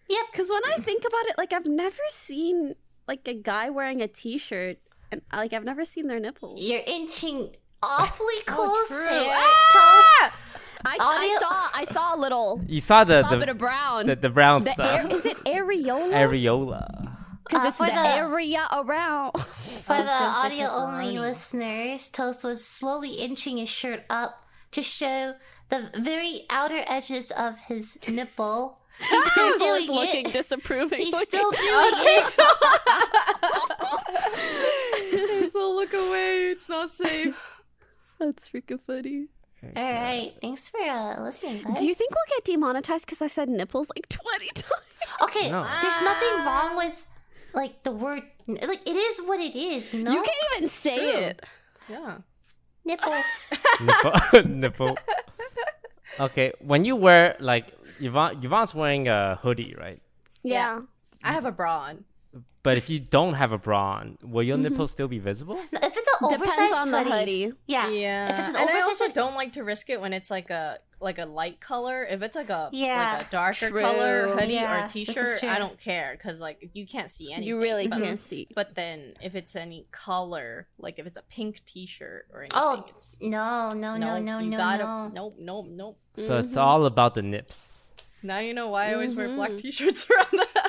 Yep. 0.09 0.21
Because 0.33 0.51
when 0.51 0.63
I 0.65 0.77
think 0.79 1.03
about 1.07 1.27
it, 1.27 1.35
like 1.39 1.53
I've 1.53 1.67
never 1.67 2.03
seen 2.11 2.75
like 3.07 3.27
a 3.29 3.35
guy 3.35 3.71
wearing 3.71 4.01
a 4.03 4.09
t-shirt, 4.09 4.79
and 5.13 5.23
like 5.33 5.53
I've 5.53 5.65
never 5.65 5.85
seen 5.85 6.07
their 6.07 6.21
nipples. 6.21 6.61
You're 6.63 6.83
inching 6.87 7.55
awfully 7.83 8.35
close 8.47 8.89
true. 8.89 9.09
here. 9.09 9.33
Ah! 9.35 10.39
I, 10.87 10.97
I 11.01 11.39
saw 11.41 11.81
I 11.81 11.85
saw 11.85 12.15
a 12.15 12.19
little 12.19 12.63
You 12.69 12.81
saw 12.81 13.03
the 13.05 13.23
little 13.23 13.39
bit 13.39 13.47
the 13.47 13.51
of 13.53 13.59
brown. 13.59 14.07
the, 14.07 14.17
the 14.17 14.29
brown 14.29 14.65
The 14.65 14.73
stuff. 14.73 14.95
air, 14.95 15.07
is 15.11 15.27
it 15.27 15.37
areola? 15.45 16.13
Areola. 16.13 17.17
Because 17.49 17.65
Uh, 17.65 17.69
it's 17.69 17.77
for 17.79 17.87
the, 17.87 17.93
the- 17.93 18.17
area 18.17 18.67
around. 18.73 19.33
For 19.89 19.97
the 19.97 20.11
audio 20.13 20.67
only 20.69 21.15
pepperoni. 21.15 21.21
listeners, 21.21 22.09
Toast 22.11 22.45
was 22.45 22.63
slowly 22.65 23.13
inching 23.15 23.57
his 23.57 23.71
shirt 23.71 24.05
up 24.11 24.43
to 24.73 24.83
show 24.83 25.35
the 25.71 25.91
very 25.97 26.43
outer 26.51 26.81
edges 26.87 27.31
of 27.31 27.59
his 27.61 27.97
nipple. 28.07 28.79
He's 28.99 29.25
still 29.33 29.45
He 29.47 29.51
was 29.51 29.87
doing 29.87 29.99
looking 29.99 30.27
it. 30.27 30.33
disapproving. 30.35 30.99
He's 31.01 31.17
still 31.17 31.51
doing 31.53 31.93
it. 31.95 32.35
so 35.53 35.71
look 35.73 35.93
away. 35.95 36.49
It's 36.51 36.69
not 36.69 36.91
safe. 36.91 37.63
That's 38.19 38.49
freaking 38.49 38.81
funny. 38.87 39.29
All 39.75 39.83
right, 39.93 40.33
thanks 40.41 40.69
for 40.69 40.81
uh, 40.81 41.21
listening, 41.23 41.63
guys. 41.65 41.79
Do 41.81 41.87
you 41.87 41.95
think 41.95 42.11
we'll 42.11 42.37
get 42.37 42.45
demonetized 42.45 43.07
because 43.07 43.21
I 43.23 43.27
said 43.27 43.49
nipples 43.49 43.89
like 43.97 44.09
20 44.09 44.49
times? 44.55 44.71
Okay, 45.23 45.51
No. 45.51 45.67
there's 45.83 46.01
nothing 46.03 46.45
wrong 46.45 46.77
with 46.77 47.05
like 47.59 47.83
the 47.83 47.91
word. 47.91 48.23
Like 48.47 48.89
it 48.89 48.97
is 48.97 49.19
what 49.27 49.41
it 49.41 49.55
is, 49.59 49.93
you 49.93 50.05
know. 50.05 50.13
You 50.13 50.23
can't 50.23 50.45
even 50.57 50.69
say 50.71 50.99
True. 51.11 51.21
it. 51.21 51.47
Yeah. 51.91 52.19
nipples. 52.85 53.27
nipple. 53.83 54.43
nipple. 54.47 54.99
Okay, 56.21 56.53
when 56.61 56.85
you 56.85 56.97
wear 56.97 57.37
like 57.41 57.67
Yvonne, 58.01 58.43
Yvonne's 58.43 58.75
wearing 58.75 59.09
a 59.09 59.37
hoodie, 59.43 59.75
right? 59.77 60.01
Yeah. 60.43 60.81
I 61.23 61.33
have 61.33 61.45
a 61.45 61.53
bra 61.53 61.81
on. 61.91 62.05
But 62.69 62.77
if 62.77 62.91
you 62.91 62.99
don't 63.01 63.33
have 63.33 63.53
a 63.53 63.59
bra 63.59 63.93
on, 64.01 64.19
will 64.23 64.43
your 64.43 64.59
nipples 64.59 64.91
still 64.91 65.09
be 65.09 65.19
visible? 65.19 65.55
No, 65.73 65.79
if 65.83 65.97
it's 65.97 66.09
an 66.21 66.27
oversized 66.27 66.51
Depends 66.51 66.77
on 66.77 66.91
the 66.91 67.03
hoodie, 67.03 67.45
hoodie. 67.45 67.57
Yeah. 67.67 67.89
Yeah. 67.89 68.25
If 68.29 68.39
it's 68.41 68.49
an 68.51 68.57
and 68.57 68.69
I 68.71 68.81
also 68.83 69.05
hoodie- 69.05 69.15
don't 69.15 69.35
like 69.35 69.53
to 69.53 69.65
risk 69.65 69.89
it 69.89 70.01
when 70.03 70.13
it's 70.13 70.31
like 70.31 70.51
a 70.51 70.79
like 71.01 71.19
a 71.19 71.25
light 71.25 71.61
color. 71.61 72.05
If 72.05 72.21
it's 72.23 72.37
like 72.37 72.51
a 72.51 72.69
Yeah, 72.73 73.15
like 73.19 73.29
a 73.29 73.31
darker 73.31 73.71
true. 73.71 73.81
color 73.81 74.29
hoodie 74.37 74.53
Yeah, 74.55 74.81
or 74.81 74.89
this 74.89 74.97
is 75.09 75.15
t-shirt. 75.15 75.45
I 75.45 75.59
don't 75.59 75.79
care 75.81 76.13
because 76.13 76.41
like 76.41 76.69
you 76.75 76.87
can't 76.87 77.11
see 77.11 77.33
anything. 77.33 77.49
You 77.49 77.59
really 77.59 77.89
but, 77.89 78.01
can't 78.03 78.21
see. 78.21 78.49
But 78.55 78.75
then 78.75 79.15
if 79.23 79.35
it's 79.35 79.57
any 79.57 79.87
color, 79.91 80.67
like 80.79 80.99
if 80.99 81.07
it's 81.07 81.17
a 81.17 81.23
pink 81.23 81.65
t-shirt 81.65 82.27
or 82.35 82.41
anything, 82.43 82.61
Oh, 82.61 82.85
it's 82.91 83.17
no, 83.21 83.71
no, 83.71 83.97
no, 83.97 84.19
no, 84.19 84.41
you 84.41 84.51
no, 84.51 84.57
gotta 84.59 84.83
no. 84.85 85.09
nope, 85.15 85.37
nope, 85.39 85.67
nope. 85.71 85.99
So 86.19 86.37
it's 86.39 86.57
all 86.57 86.85
about 86.85 87.15
the 87.15 87.23
nips. 87.23 87.77
Now 88.23 88.41
you 88.41 88.53
know 88.53 88.69
why 88.69 88.91
I 88.91 88.95
always 88.95 89.15
wear 89.15 89.29
black 89.29 89.53
Mhm. 89.53 89.59
t-shirts 89.59 90.07
around 90.11 90.27
the 90.33 90.39
house. 90.39 90.65
I 90.67 90.68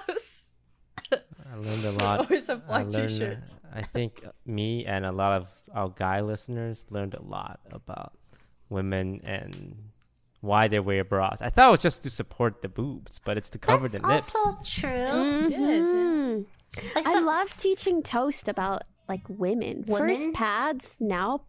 learned 1.59 1.85
a 1.85 1.89
I 1.89 1.91
lot. 2.05 2.19
always 2.21 2.47
have 2.47 2.61
I 2.69 2.83
learned, 2.83 3.09
t-shirts. 3.09 3.55
I 3.73 3.81
think 3.81 4.23
me 4.45 4.85
and 4.85 5.05
a 5.05 5.11
lot 5.11 5.33
of 5.41 5.47
our 5.73 5.89
guy 5.89 6.21
listeners 6.21 6.85
learned 6.89 7.13
a 7.13 7.21
lot 7.21 7.59
about 7.71 8.13
women 8.69 9.21
and 9.25 9.75
why 10.41 10.67
they 10.67 10.79
wear 10.79 11.03
bras. 11.03 11.41
I 11.41 11.49
thought 11.49 11.67
it 11.67 11.71
was 11.71 11.81
just 11.81 12.03
to 12.03 12.09
support 12.09 12.61
the 12.61 12.69
boobs, 12.69 13.19
but 13.23 13.35
it's 13.37 13.49
to 13.49 13.57
cover 13.59 13.87
That's 13.87 14.01
the 14.01 14.07
nips. 14.07 14.35
also 14.35 14.59
true. 14.63 15.49
Yes, 15.49 15.51
yeah. 15.53 15.93
Mhm. 15.93 16.45
Like 16.95 17.07
I 17.07 17.13
some- 17.15 17.25
love 17.25 17.57
teaching 17.57 18.01
Toast 18.03 18.47
about 18.47 18.83
like 19.07 19.23
women. 19.27 19.83
women. 19.87 20.07
First 20.15 20.33
pads, 20.33 20.95
now 20.99 21.41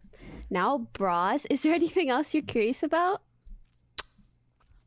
now 0.49 0.87
bras. 0.93 1.45
Is 1.49 1.63
there 1.63 1.73
anything 1.73 2.09
else 2.09 2.33
you're 2.33 2.43
curious 2.43 2.83
about? 2.83 3.21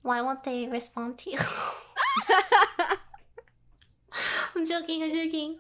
why 0.02 0.20
won't 0.20 0.44
they 0.44 0.68
respond 0.68 1.16
to 1.16 1.30
you? 1.30 1.38
I'm 4.54 4.66
joking. 4.66 5.02
I'm 5.02 5.10
joking. 5.10 5.58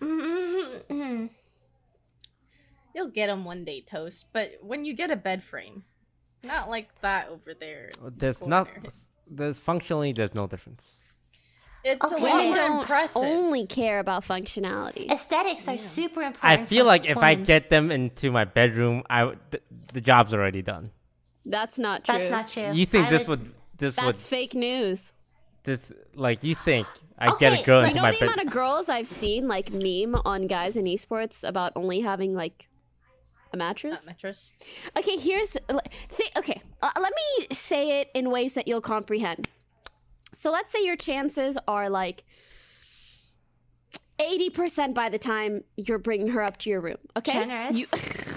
Mm-hmm. 0.00 1.26
You'll 2.94 3.08
get 3.08 3.28
them 3.28 3.44
one 3.44 3.64
day, 3.64 3.80
toast. 3.80 4.26
But 4.32 4.58
when 4.60 4.84
you 4.84 4.94
get 4.94 5.10
a 5.10 5.16
bed 5.16 5.42
frame, 5.42 5.84
not 6.44 6.68
like 6.68 7.00
that 7.00 7.28
over 7.28 7.54
there. 7.54 7.90
There's 8.16 8.38
corner. 8.38 8.50
not. 8.50 8.68
There's 9.30 9.58
functionally 9.58 10.12
there's 10.12 10.34
no 10.34 10.46
difference. 10.46 10.96
It's 11.84 12.04
Okay. 12.04 12.14
a 12.14 12.18
lot 12.24 12.34
Women 12.36 12.46
more 12.48 12.56
don't 12.56 12.80
impressive. 12.80 13.22
only 13.22 13.66
care 13.66 13.98
about 13.98 14.24
functionality. 14.24 15.10
Aesthetics 15.10 15.66
are 15.66 15.78
super 15.78 16.22
important. 16.22 16.60
I 16.60 16.64
feel 16.66 16.84
for 16.84 16.88
like 16.88 17.06
if 17.06 17.16
I 17.18 17.34
get 17.34 17.70
them 17.70 17.90
into 17.90 18.30
my 18.30 18.44
bedroom, 18.44 19.02
I 19.10 19.32
th- 19.50 19.62
the 19.92 20.00
job's 20.00 20.32
already 20.32 20.62
done. 20.62 20.92
That's 21.44 21.78
not 21.78 22.04
true. 22.04 22.14
that's 22.18 22.30
not 22.30 22.46
true. 22.46 22.72
You 22.72 22.86
think 22.86 23.06
I 23.08 23.10
this 23.10 23.26
would 23.26 23.52
this 23.78 23.96
would 23.96 24.14
That's 24.14 24.26
fake 24.26 24.54
news. 24.54 25.12
This 25.64 25.80
like 26.14 26.42
you 26.44 26.54
think 26.54 26.86
I 27.18 27.34
get 27.38 27.52
Okay, 27.52 27.62
a 27.62 27.64
girl 27.64 27.80
do 27.82 27.86
Do 27.86 27.88
into 27.88 27.88
you 27.90 27.94
know 27.94 28.02
my 28.02 28.10
the 28.12 28.18
bed? 28.18 28.28
amount 28.28 28.46
of 28.46 28.52
girls 28.52 28.88
I've 28.88 29.06
seen 29.06 29.46
like 29.48 29.72
meme 29.72 30.20
on 30.24 30.46
guys 30.46 30.76
in 30.76 30.86
esports 30.86 31.46
about 31.46 31.72
only 31.76 32.00
having 32.00 32.34
like 32.34 32.68
a 33.52 33.56
mattress? 33.56 34.00
That 34.00 34.06
mattress. 34.06 34.52
Okay, 34.96 35.16
here's 35.16 35.50
th- 35.50 36.32
okay. 36.38 36.62
Uh, 36.80 36.90
let 37.00 37.12
me 37.14 37.46
say 37.54 38.00
it 38.00 38.10
in 38.14 38.30
ways 38.30 38.54
that 38.54 38.66
you'll 38.66 38.80
comprehend. 38.80 39.48
So 40.32 40.50
let's 40.50 40.72
say 40.72 40.84
your 40.84 40.96
chances 40.96 41.58
are 41.68 41.88
like 41.90 42.24
80% 44.18 44.94
by 44.94 45.08
the 45.08 45.18
time 45.18 45.64
you're 45.76 45.98
bringing 45.98 46.28
her 46.28 46.42
up 46.42 46.56
to 46.58 46.70
your 46.70 46.80
room. 46.80 46.96
Okay? 47.16 47.32
Generous. 47.32 47.76
You, 47.76 47.86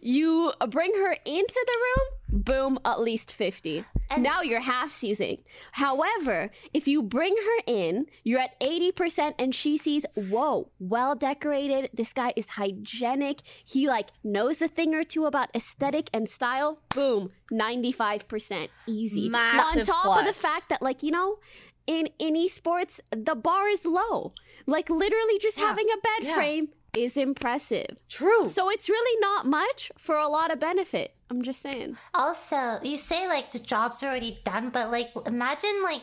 you 0.00 0.52
bring 0.68 0.92
her 0.94 1.16
into 1.24 1.66
the 1.66 1.78
room, 1.82 2.42
boom, 2.44 2.78
at 2.84 3.00
least 3.00 3.32
50. 3.34 3.84
And- 4.10 4.22
now 4.22 4.42
you're 4.42 4.60
half 4.60 4.90
seizing. 4.90 5.42
However, 5.72 6.50
if 6.74 6.86
you 6.88 7.02
bring 7.02 7.34
her 7.34 7.62
in, 7.66 8.06
you're 8.24 8.40
at 8.40 8.58
80% 8.60 9.34
and 9.38 9.54
she 9.54 9.76
sees, 9.76 10.04
whoa, 10.14 10.70
well 10.78 11.14
decorated. 11.14 11.90
This 11.94 12.12
guy 12.12 12.32
is 12.36 12.50
hygienic. 12.50 13.40
He 13.64 13.88
like 13.88 14.10
knows 14.22 14.60
a 14.60 14.68
thing 14.68 14.94
or 14.94 15.04
two 15.04 15.24
about 15.26 15.48
aesthetic 15.54 16.10
and 16.12 16.28
style. 16.28 16.80
Boom, 16.94 17.30
95% 17.52 18.68
easy. 18.86 19.28
Massive 19.28 19.80
On 19.80 19.86
top 19.86 20.18
of 20.20 20.26
the 20.26 20.32
fact 20.32 20.68
that, 20.68 20.82
like, 20.82 21.02
you 21.02 21.10
know, 21.10 21.38
in, 21.86 22.08
in 22.18 22.34
esports, 22.34 23.00
the 23.10 23.34
bar 23.34 23.68
is 23.68 23.84
low. 23.84 24.32
Like, 24.66 24.88
literally 24.90 25.38
just 25.38 25.58
Yeah. 25.58 25.66
having 25.68 25.86
a 25.90 25.96
bed 25.96 26.22
Yeah. 26.28 26.34
frame 26.34 26.68
is 26.96 27.16
impressive. 27.16 27.96
True. 28.08 28.46
So 28.46 28.70
it's 28.70 28.88
really 28.88 29.20
not 29.20 29.46
much 29.46 29.90
for 29.98 30.16
a 30.16 30.28
lot 30.28 30.52
of 30.52 30.60
benefit. 30.60 31.14
I'm 31.30 31.42
just 31.42 31.60
saying. 31.62 31.96
Also, 32.14 32.78
you 32.82 32.98
say 32.98 33.26
like 33.28 33.52
the 33.52 33.58
job's 33.58 34.02
already 34.02 34.40
done, 34.44 34.70
but 34.70 34.90
like 34.90 35.10
imagine 35.26 35.82
like 35.82 36.02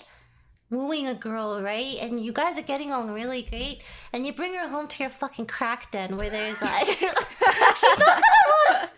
wooing 0.71 1.07
a 1.07 1.13
girl, 1.13 1.61
right? 1.61 1.97
And 2.01 2.19
you 2.23 2.31
guys 2.31 2.57
are 2.57 2.63
getting 2.63 2.91
on 2.91 3.11
really 3.11 3.43
great, 3.43 3.81
and 4.13 4.25
you 4.25 4.33
bring 4.33 4.53
her 4.55 4.67
home 4.67 4.87
to 4.87 5.03
your 5.03 5.09
fucking 5.11 5.45
crack 5.45 5.91
den 5.91 6.17
where 6.17 6.29
there's 6.29 6.61
like 6.61 6.87
she's 6.87 7.97
not 7.99 8.21
gonna 8.21 8.45
want. 8.69 8.89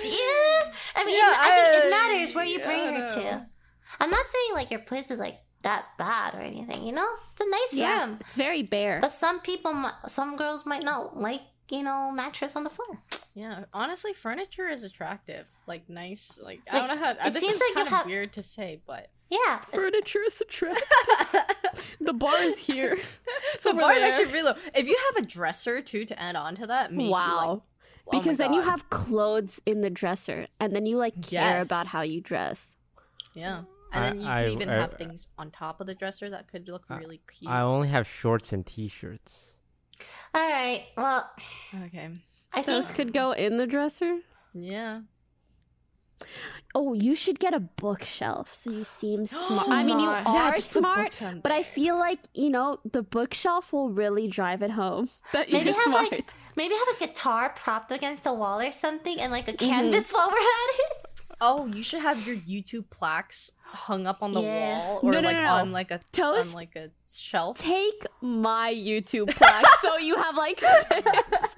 Yeah, 0.00 0.72
I 0.96 1.04
mean, 1.04 1.16
Yeah, 1.16 1.34
I 1.36 1.70
think 1.72 1.84
it 1.84 1.90
matters 1.90 2.34
where 2.34 2.44
you 2.44 2.58
yeah, 2.58 2.66
bring 2.66 2.94
her 2.94 3.08
to. 3.10 3.46
I'm 4.00 4.10
not 4.10 4.26
saying 4.26 4.50
like 4.54 4.70
your 4.70 4.80
place 4.80 5.10
is 5.10 5.18
like 5.18 5.38
that 5.62 5.86
bad 5.98 6.34
or 6.34 6.40
anything, 6.40 6.84
you 6.86 6.92
know? 6.92 7.08
It's 7.32 7.40
a 7.40 7.50
nice 7.80 8.00
room, 8.06 8.18
It's 8.20 8.36
very 8.36 8.62
bare. 8.62 9.00
but 9.00 9.12
some 9.12 9.40
people, 9.40 9.74
some 10.06 10.36
girls 10.36 10.64
might 10.66 10.82
not 10.84 11.18
like 11.20 11.42
you 11.70 11.82
know 11.82 12.10
mattress 12.10 12.56
on 12.56 12.64
the 12.64 12.70
floor. 12.70 12.98
Yeah, 13.34 13.64
honestly, 13.74 14.12
furniture 14.14 14.68
is 14.68 14.84
attractive. 14.84 15.46
Like 15.66 15.88
nice. 15.88 16.38
Like, 16.42 16.60
I 16.70 16.78
don't 16.78 16.88
know 16.88 17.04
how. 17.04 17.10
it 17.12 17.32
this 17.34 17.42
seems 17.42 17.54
is 17.56 17.60
like 17.60 17.74
kind 17.74 17.86
of 17.88 17.92
have- 17.92 18.06
weird 18.06 18.32
to 18.34 18.42
say, 18.42 18.80
but 18.86 19.10
Yeah, 19.30 19.58
Furniture 19.58 20.22
is 20.26 20.40
attractive. 20.46 21.96
the 22.00 22.12
bar 22.14 22.40
is 22.42 22.58
here. 22.58 22.96
So 23.58 23.72
the 23.72 23.80
bar 23.80 23.92
is 23.94 24.02
actually 24.02 24.32
really 24.32 24.50
low. 24.50 24.54
If 24.74 24.86
you 24.88 24.96
have 25.12 25.22
a 25.24 25.26
dresser 25.26 25.80
too 25.82 26.04
to 26.06 26.18
add 26.20 26.36
on 26.36 26.54
to 26.56 26.66
that, 26.68 26.90
maybe, 26.92 27.10
wow. 27.10 27.36
like, 27.36 27.48
oh 27.48 27.62
because 28.10 28.38
my 28.38 28.46
then 28.46 28.54
you 28.54 28.62
have 28.62 28.88
clothes 28.88 29.60
in 29.66 29.82
the 29.82 29.90
dresser, 29.90 30.46
and 30.58 30.74
then 30.74 30.86
you 30.86 30.96
like 30.96 31.14
care 31.20 31.58
Yes. 31.58 31.66
about 31.66 31.88
how 31.88 32.00
you 32.02 32.20
dress. 32.22 32.76
yeah, 33.34 33.62
and 33.92 34.04
I- 34.04 34.08
then 34.10 34.20
you 34.20 34.28
I- 34.28 34.42
can 34.44 34.52
even 34.52 34.68
I- 34.70 34.74
have 34.74 34.94
things 34.94 35.26
on 35.38 35.50
top 35.50 35.80
of 35.80 35.86
the 35.86 35.94
dresser 35.94 36.28
that 36.30 36.48
could 36.48 36.68
look 36.68 36.84
really 36.90 37.20
cute. 37.32 37.50
I 37.50 37.60
only 37.62 37.88
have 37.88 38.06
shorts 38.06 38.52
and 38.52 38.66
t-shirts. 38.66 39.54
all 40.34 40.48
right. 40.50 40.84
Well, 40.96 41.30
okay. 41.86 42.10
I 42.52 42.62
think 42.62 42.66
Those 42.66 42.92
could 42.92 43.12
go 43.12 43.32
in 43.32 43.58
the 43.58 43.66
dresser. 43.66 44.20
Yeah. 44.54 45.00
Oh, 46.74 46.92
you 46.94 47.14
should 47.14 47.38
get 47.38 47.54
a 47.54 47.60
bookshelf 47.60 48.52
so 48.52 48.70
you 48.70 48.84
seem 48.84 49.26
smart. 49.26 49.68
I 49.70 49.84
mean, 49.84 50.00
you 50.00 50.08
are 50.10 50.22
Yeah, 50.26 50.52
smart, 50.54 51.20
but 51.42 51.52
I 51.52 51.62
feel 51.62 51.96
like 51.98 52.20
you 52.34 52.50
know 52.50 52.78
the 52.90 53.02
bookshelf 53.02 53.72
will 53.72 53.88
really 53.90 54.28
drive 54.28 54.62
it 54.62 54.70
home 54.72 55.08
that 55.32 55.48
you're 55.48 55.60
maybe 55.60 55.72
have 55.72 55.82
smart. 55.84 56.12
like 56.12 56.30
maybe 56.56 56.74
have 56.74 56.96
a 56.96 57.06
guitar 57.06 57.50
propped 57.56 57.92
against 57.92 58.26
a 58.26 58.32
wall 58.32 58.60
or 58.60 58.70
something 58.72 59.20
and 59.20 59.32
like 59.32 59.48
a 59.48 59.52
Mm-hmm. 59.52 59.68
canvas 59.68 60.10
while 60.12 60.28
we're 60.28 60.36
at 60.36 60.90
it. 60.90 61.10
Oh, 61.40 61.66
you 61.66 61.82
should 61.82 62.00
have 62.02 62.26
your 62.26 62.36
YouTube 62.36 62.90
plaques 62.90 63.52
hung 63.70 64.06
up 64.06 64.22
on 64.22 64.32
the 64.32 64.40
Yeah. 64.42 64.78
wall 64.78 65.00
or 65.02 65.12
No, 65.12 65.20
no, 65.20 65.28
like 65.28 65.36
no, 65.36 65.42
no. 65.44 65.52
on 65.52 65.72
like 65.72 65.90
a 65.90 66.00
Toast? 66.12 66.48
on 66.50 66.54
like 66.54 66.74
a 66.76 66.90
shelf. 67.10 67.58
Take 67.58 68.04
my 68.20 68.72
YouTube 68.74 69.34
plaque 69.36 69.66
so 69.80 69.96
you 69.98 70.16
have 70.16 70.36
like 70.36 70.58
six. 70.58 70.74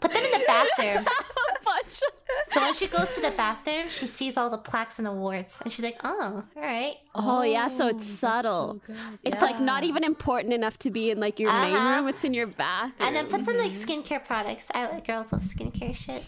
Put 0.00 0.12
them 0.12 0.22
in 0.22 0.30
the 0.30 0.44
bathroom. 0.46 1.04
a 1.06 1.64
bunch 1.64 1.86
of- 2.02 2.52
so 2.52 2.60
when 2.60 2.72
she 2.74 2.86
goes 2.86 3.10
to 3.10 3.20
the 3.20 3.30
bathroom, 3.32 3.88
she 3.88 4.06
sees 4.06 4.36
all 4.36 4.48
the 4.48 4.58
plaques 4.58 4.98
and 5.00 5.08
awards, 5.08 5.60
and 5.62 5.72
she's 5.72 5.84
like, 5.84 5.98
"Oh, 6.04 6.44
all 6.56 6.62
right." 6.62 6.94
Oh, 7.14 7.42
yeah, 7.42 7.66
so 7.68 7.88
it's 7.88 8.06
subtle. 8.06 8.80
so 8.86 8.92
good. 8.92 8.96
It's 9.24 9.42
like 9.42 9.58
not 9.60 9.82
even 9.84 10.04
important 10.04 10.54
enough 10.54 10.78
to 10.80 10.90
be 10.90 11.10
in 11.10 11.18
like 11.18 11.40
your 11.40 11.50
main 11.52 11.74
Uh-huh. 11.74 11.96
room. 11.96 12.08
It's 12.08 12.22
in 12.24 12.32
your 12.32 12.46
bathroom. 12.46 12.92
And 13.00 13.16
then 13.16 13.26
put 13.26 13.44
some 13.44 13.58
like 13.58 13.72
skincare 13.72 14.24
products. 14.24 14.68
I 14.74 14.86
like 14.86 15.06
girls 15.06 15.32
love 15.32 15.42
skincare 15.42 15.94
shit. 15.96 16.24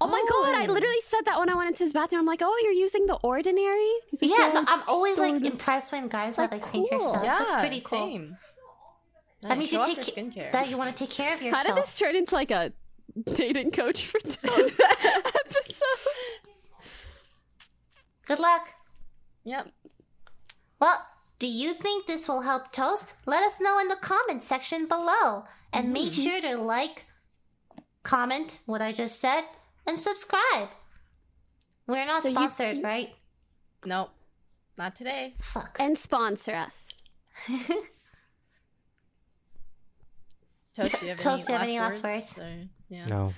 Oh 0.00 0.06
my 0.06 0.22
god, 0.28 0.54
I 0.56 0.66
literally 0.66 1.00
said 1.02 1.22
that 1.24 1.38
when 1.38 1.48
I 1.50 1.54
went 1.54 1.68
into 1.68 1.82
his 1.84 1.92
bathroom. 1.92 2.20
I'm 2.20 2.26
like, 2.26 2.40
oh, 2.42 2.60
you're 2.62 2.72
using 2.72 3.06
the 3.06 3.14
ordinary. 3.16 3.90
Like, 4.12 4.30
Yeah, 4.30 4.52
no, 4.54 4.64
I'm 4.66 4.82
always 4.88 5.18
like 5.18 5.44
impressed 5.44 5.92
when 5.92 6.08
guys 6.08 6.36
have 6.36 6.52
like 6.52 6.62
skincare 6.62 6.90
cool. 6.90 7.00
stuff. 7.00 7.24
Yeah, 7.24 7.38
That's 7.38 7.54
pretty 7.54 7.80
cool. 7.80 8.06
Same. 8.06 8.36
That 9.42 9.58
means 9.58 9.72
you 9.72 9.84
take 9.84 9.98
skincare. 9.98 10.50
that 10.52 10.68
you 10.70 10.76
want 10.78 10.90
to 10.90 10.96
take 10.96 11.10
care 11.10 11.34
of 11.34 11.42
yourself. 11.42 11.66
How 11.66 11.74
did 11.74 11.82
this 11.82 11.98
turn 11.98 12.16
into 12.16 12.34
like 12.34 12.50
a 12.50 12.72
dating 13.34 13.70
coach 13.70 14.06
for 14.06 14.18
Toast 14.20 14.40
episode? 14.80 16.10
Good 18.26 18.38
luck. 18.40 18.66
Yep. 19.44 19.70
Well, 20.80 21.06
do 21.38 21.46
you 21.46 21.72
think 21.74 22.06
this 22.06 22.28
will 22.28 22.40
help 22.42 22.72
Toast? 22.72 23.14
Let 23.26 23.42
us 23.44 23.60
know 23.60 23.78
in 23.78 23.88
the 23.88 23.96
comments 23.96 24.46
section 24.46 24.86
below. 24.88 25.44
And 25.72 25.92
make 25.92 26.10
Mm-hmm. 26.12 26.22
sure 26.22 26.40
to 26.42 26.56
like, 26.56 27.04
comment 28.02 28.60
what 28.66 28.80
I 28.80 28.92
just 28.92 29.20
said, 29.20 29.44
and 29.86 29.98
subscribe. 29.98 30.68
We're 31.86 32.06
not 32.06 32.22
So 32.22 32.28
you- 32.28 32.34
sponsored, 32.34 32.82
right? 32.82 33.14
Nope. 33.84 34.10
Not 34.78 34.96
today. 34.96 35.34
Fuck. 35.40 35.76
And 35.80 35.96
sponsor 35.96 36.54
us. 36.54 36.88
Toast, 40.74 41.00
do 41.00 41.06
you 41.06 41.10
have 41.12 41.18
Toast, 41.20 41.46
do 41.46 41.52
you 41.52 41.58
have 41.58 41.62
any 41.68 41.76
any 41.76 41.80
last 41.80 42.04
last 42.04 42.38
words? 42.38 42.38
Or- 42.38 42.68
yeah. 42.88 43.06
No. 43.06 43.32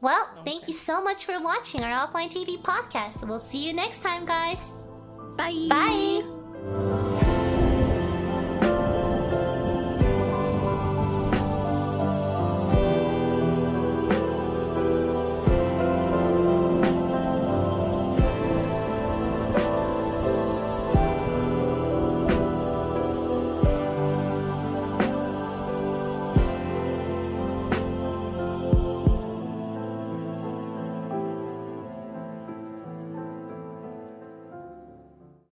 Well, 0.00 0.42
thank 0.44 0.68
you 0.68 0.74
so 0.74 1.02
much 1.02 1.24
for 1.24 1.40
watching 1.40 1.82
our 1.82 2.06
Offline 2.08 2.30
TV 2.32 2.60
podcast. 2.62 3.26
We'll 3.28 3.38
see 3.38 3.66
you 3.66 3.72
next 3.72 4.02
time, 4.02 4.24
guys. 4.24 4.72
Bye. 5.36 5.66
Bye. 5.68 7.01